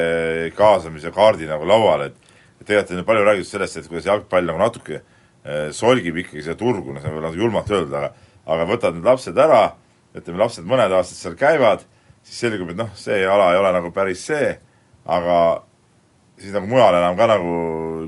kaasamise 0.59 1.15
kaardi 1.15 1.47
nagu 1.49 1.67
lauale, 1.71 2.11
et 2.59 2.67
tegelikult 2.67 2.97
on 2.97 3.03
ju 3.03 3.09
palju 3.11 3.27
räägitud 3.31 3.53
sellest, 3.55 3.79
et 3.79 3.91
kuidas 3.91 4.11
jalgpall 4.11 4.51
nagu 4.51 4.61
natuke 4.61 5.05
solgib 5.75 6.17
ikkagi 6.23 6.43
seda 6.45 6.57
turgu, 6.59 6.93
no 6.93 7.01
see 7.01 7.09
on 7.09 7.15
võib-olla 7.15 7.29
natuke 7.29 7.43
julmalt 7.43 7.73
öelda, 7.75 7.99
aga 8.05 8.25
aga 8.45 8.65
võtad 8.69 8.97
need 8.97 9.05
lapsed 9.05 9.37
ära, 9.41 9.61
ütleme, 10.15 10.39
lapsed 10.41 10.67
mõned 10.69 10.93
aastad 10.95 11.19
seal 11.19 11.37
käivad, 11.39 11.85
siis 12.25 12.41
selgub, 12.45 12.71
et 12.73 12.79
noh, 12.79 12.91
see 12.97 13.21
ala 13.29 13.51
ei 13.53 13.61
ole 13.61 13.71
nagu 13.75 13.91
päris 13.93 14.25
see, 14.25 14.51
aga 15.05 15.37
siis 16.41 16.53
nagu 16.55 16.69
mujal 16.69 16.97
enam 16.97 17.17
ka 17.17 17.29
nagu 17.29 17.53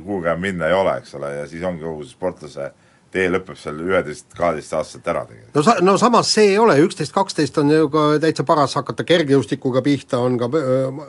kuhugi 0.04 0.30
enam 0.30 0.44
minna 0.44 0.70
ei 0.70 0.78
ole, 0.78 0.98
eks 1.02 1.16
ole, 1.20 1.32
ja 1.40 1.48
siis 1.50 1.64
ongi 1.66 1.86
kogu 1.86 2.06
see 2.06 2.18
sportlase 2.18 2.72
tee 3.14 3.30
lõpeb 3.32 3.56
seal 3.60 3.78
üheteist, 3.86 4.26
kaheteistaastaselt 4.38 5.08
ära 5.08 5.22
tegelikult. 5.30 5.56
no 5.56 5.64
sa-, 5.64 5.78
no 5.86 5.96
samas 6.02 6.34
see 6.34 6.52
ei 6.54 6.58
ole, 6.62 6.76
üksteist, 6.84 7.14
kaksteist 7.16 7.58
on 7.62 7.72
ju 7.72 7.88
ka 7.94 8.08
täitsa 8.24 8.44
paras 8.48 8.76
hakata 8.80 9.06
kergejõustikuga 9.08 9.82
pihta, 9.86 10.20
on 10.24 10.38
ka 10.42 10.50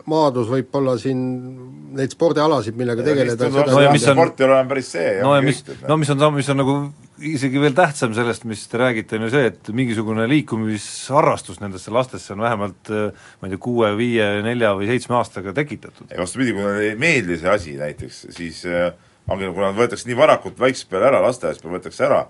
maadlus 0.07 0.49
võib-olla 0.53 0.95
siin 1.01 1.19
neid 1.99 2.15
spordialasid, 2.15 2.77
millega 2.79 3.03
tegeleda 3.07 3.49
no, 3.51 3.67
No 3.69 3.83
ja 3.83 3.93
mis 3.93 4.07
on- 4.09 4.17
sport 4.19 4.41
ei 4.41 4.47
ole 4.47 4.57
enam 4.61 4.71
päris 4.71 4.93
see. 4.95 5.19
no 5.23 5.35
ja 5.35 5.43
mis, 5.43 5.65
no 5.89 5.97
mis 6.01 6.11
on, 6.15 6.25
mis 6.35 6.49
on 6.55 6.61
nagu 6.63 6.79
isegi 7.19 7.59
veel 7.59 7.75
tähtsam 7.75 8.13
sellest, 8.15 8.45
mis 8.47 8.61
te 8.71 8.79
räägite, 8.79 9.17
on 9.19 9.25
ju 9.27 9.31
see, 9.33 9.47
et 9.51 9.71
mingisugune 9.75 10.29
liikumisharrastus 10.31 11.59
nendesse 11.61 11.91
lastesse 11.91 12.33
on 12.37 12.45
vähemalt 12.45 12.91
ma 12.93 13.49
ei 13.49 13.51
tea, 13.55 13.61
kuue, 13.63 13.91
viie, 13.99 14.29
nelja 14.47 14.71
või 14.79 14.87
seitsme 14.91 15.17
aastaga 15.19 15.53
tekitatud. 15.57 16.07
ei 16.13 16.21
vastupidi, 16.21 16.55
kui 16.55 16.63
neile 16.63 16.93
ei 16.93 16.97
meeldi 17.01 17.39
see 17.41 17.51
asi 17.51 17.75
näiteks, 17.81 18.21
siis 18.37 18.63
äh, 18.71 18.93
ongi, 19.29 19.49
kui 19.53 19.65
nad 19.65 19.77
võetakse 19.77 20.09
nii 20.09 20.19
varakult 20.19 20.61
väiksest 20.61 20.89
peale 20.91 21.11
ära, 21.11 21.23
lasteaiast 21.25 21.63
peale 21.63 21.79
võetakse 21.79 22.05
ära, 22.07 22.23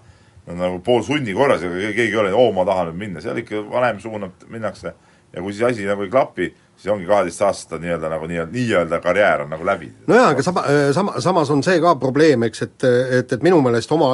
nagu 0.49 0.81
poolsunni 0.85 1.35
korras 1.37 1.63
ja 1.63 1.71
keegi 1.71 2.09
ei 2.09 2.17
ole, 2.19 2.33
oo, 2.35 2.51
ma 2.57 2.65
tahan 2.69 2.91
nüüd 2.91 3.03
minna, 3.03 3.23
seal 3.25 3.39
ikka 3.43 3.63
vanem 3.69 4.01
suunab, 4.03 4.49
minnakse. 4.51 4.95
Ja 5.35 5.43
kui 5.45 5.53
siis 5.53 5.67
asi 5.69 5.85
nagu 5.85 6.07
ei 6.07 6.11
klapi, 6.13 6.49
siis 6.79 6.93
ongi 6.93 7.09
kaheteistaastastel 7.09 7.81
nii-öelda 7.83 8.09
nagu 8.13 8.27
nii-öelda, 8.31 8.53
nii-öelda 8.55 9.01
karjäär 9.03 9.43
on 9.45 9.51
nagu 9.51 9.67
läbi. 9.67 9.91
nojaa, 10.07 10.29
aga 10.31 10.43
sama, 10.47 10.65
sama, 10.95 11.15
samas 11.21 11.51
on 11.51 11.63
see 11.67 11.81
ka 11.83 11.95
probleem, 11.99 12.47
eks, 12.47 12.63
et, 12.63 12.87
et, 13.19 13.33
et 13.37 13.43
minu 13.43 13.59
meelest 13.65 13.93
oma, 13.93 14.13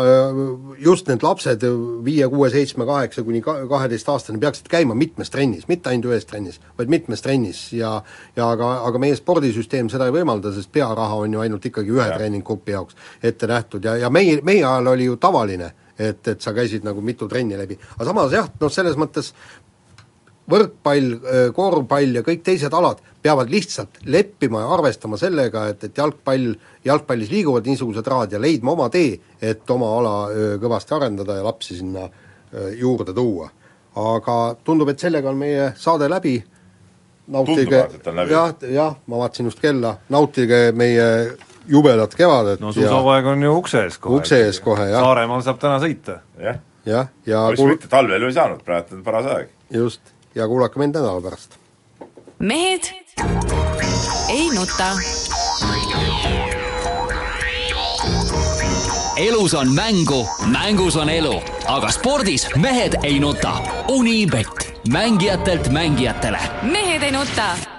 just 0.80 1.08
need 1.12 1.22
lapsed 1.22 1.66
viie, 2.04 2.28
kuue, 2.32 2.48
seitsme, 2.50 2.86
kaheksa 2.88 3.22
kuni 3.26 3.42
ka- 3.44 3.58
kaheteistaastani 3.68 4.40
peaksid 4.40 4.68
käima 4.72 4.96
mitmes 4.96 5.30
trennis, 5.30 5.68
mitte 5.68 5.92
ainult 5.92 6.08
ühes 6.12 6.24
trennis, 6.30 6.60
vaid 6.78 6.92
mitmes 6.92 7.22
trennis 7.24 7.66
ja 7.76 7.94
ja 8.36 8.50
aga, 8.50 8.72
aga 8.88 8.98
meie 8.98 9.16
spordisüsteem 9.16 9.88
seda 9.92 10.08
ei 10.08 10.14
võimalda, 10.16 10.52
sest 10.56 10.72
pearaha 10.72 11.20
on 11.26 11.36
ju 11.36 11.44
ainult 11.44 11.64
ikkagi 11.68 11.92
ühe 11.92 12.06
Jah. 12.08 12.16
treeninggrupi 12.16 12.72
jaoks 12.74 12.96
ette 13.22 13.46
nähtud 13.50 13.84
ja, 13.84 13.96
ja 14.00 14.10
meie, 14.10 14.40
meie 14.42 14.64
ajal 14.64 14.92
oli 14.94 15.04
ju 15.10 15.16
tavaline, 15.20 15.70
et, 15.98 16.26
et 16.28 16.40
sa 16.42 16.52
käisid 16.56 16.82
nagu 16.86 17.00
mitu 17.04 17.28
trenni 17.30 17.58
läbi. 17.58 17.78
aga 17.96 18.08
samas 18.08 18.32
jah, 18.32 18.48
noh 18.60 18.72
selles 18.72 18.96
mõttes 18.98 19.32
võrkpall, 20.50 21.18
korvpall 21.56 22.18
ja 22.18 22.22
kõik 22.26 22.42
teised 22.44 22.74
alad 22.76 22.98
peavad 23.24 23.48
lihtsalt 23.48 24.02
leppima 24.12 24.60
ja 24.60 24.72
arvestama 24.76 25.16
sellega, 25.16 25.68
et, 25.72 25.86
et 25.88 25.98
jalgpall, 25.98 26.50
jalgpallis 26.84 27.30
liiguvad 27.32 27.64
niisugused 27.68 28.06
rahad 28.12 28.34
ja 28.36 28.40
leidma 28.42 28.74
oma 28.74 28.90
tee, 28.92 29.14
et 29.40 29.70
oma 29.72 29.88
ala 29.98 30.14
kõvasti 30.60 30.92
arendada 30.98 31.38
ja 31.38 31.46
lapsi 31.46 31.78
sinna 31.78 32.04
juurde 32.76 33.14
tuua. 33.16 33.48
aga 33.96 34.34
tundub, 34.64 34.88
et 34.90 34.98
sellega 34.98 35.30
on 35.30 35.38
meie 35.38 35.70
saade 35.78 36.08
läbi, 36.10 36.34
nautige 37.26 37.86
jah, 38.28 38.54
jah, 38.68 38.96
ma 39.06 39.18
vaatasin 39.22 39.48
just 39.48 39.60
kella, 39.62 39.96
nautige 40.10 40.72
meie 40.76 41.06
jubedat 41.68 42.14
kevadet 42.14 42.60
no 42.60 42.72
ja 42.72 42.80
suusahooaeg 42.80 43.26
on 43.32 43.42
ju 43.42 43.56
ukse 43.56 43.84
ees 43.86 43.98
kohe. 43.98 44.18
Ukse 44.18 44.40
ees 44.46 44.60
kohe, 44.60 44.88
jah. 44.90 45.04
Saaremaal 45.04 45.44
saab 45.46 45.60
täna 45.62 45.78
sõita. 45.82 46.18
jah, 46.40 46.58
jah, 46.86 47.12
ja 47.26 47.46
mis 47.50 47.60
kuul-, 47.60 47.74
mitte, 47.76 47.88
talvel 47.92 48.26
ju 48.26 48.32
ei 48.32 48.36
saanud, 48.36 48.64
praegu 48.66 48.98
on 48.98 49.06
paras 49.06 49.30
aeg. 49.32 49.54
just, 49.72 50.13
ja 50.34 50.48
kuulake 50.48 50.78
mind 50.78 50.94
nädala 50.94 51.20
pärast. 51.20 51.50
mehed 52.38 52.82
ei 54.28 54.50
nuta. 54.54 54.90
elus 59.16 59.54
on 59.54 59.74
mängu, 59.74 60.28
mängus 60.46 60.96
on 60.96 61.08
elu 61.08 61.42
aga 61.66 61.90
spordis 61.90 62.48
mehed 62.56 62.98
ei 63.02 63.20
nuta. 63.20 63.52
Unibet, 63.88 64.80
mängijatelt 64.88 65.68
mängijatele 65.68 66.38
mehed 66.62 67.02
ei 67.02 67.10
nuta 67.10 67.73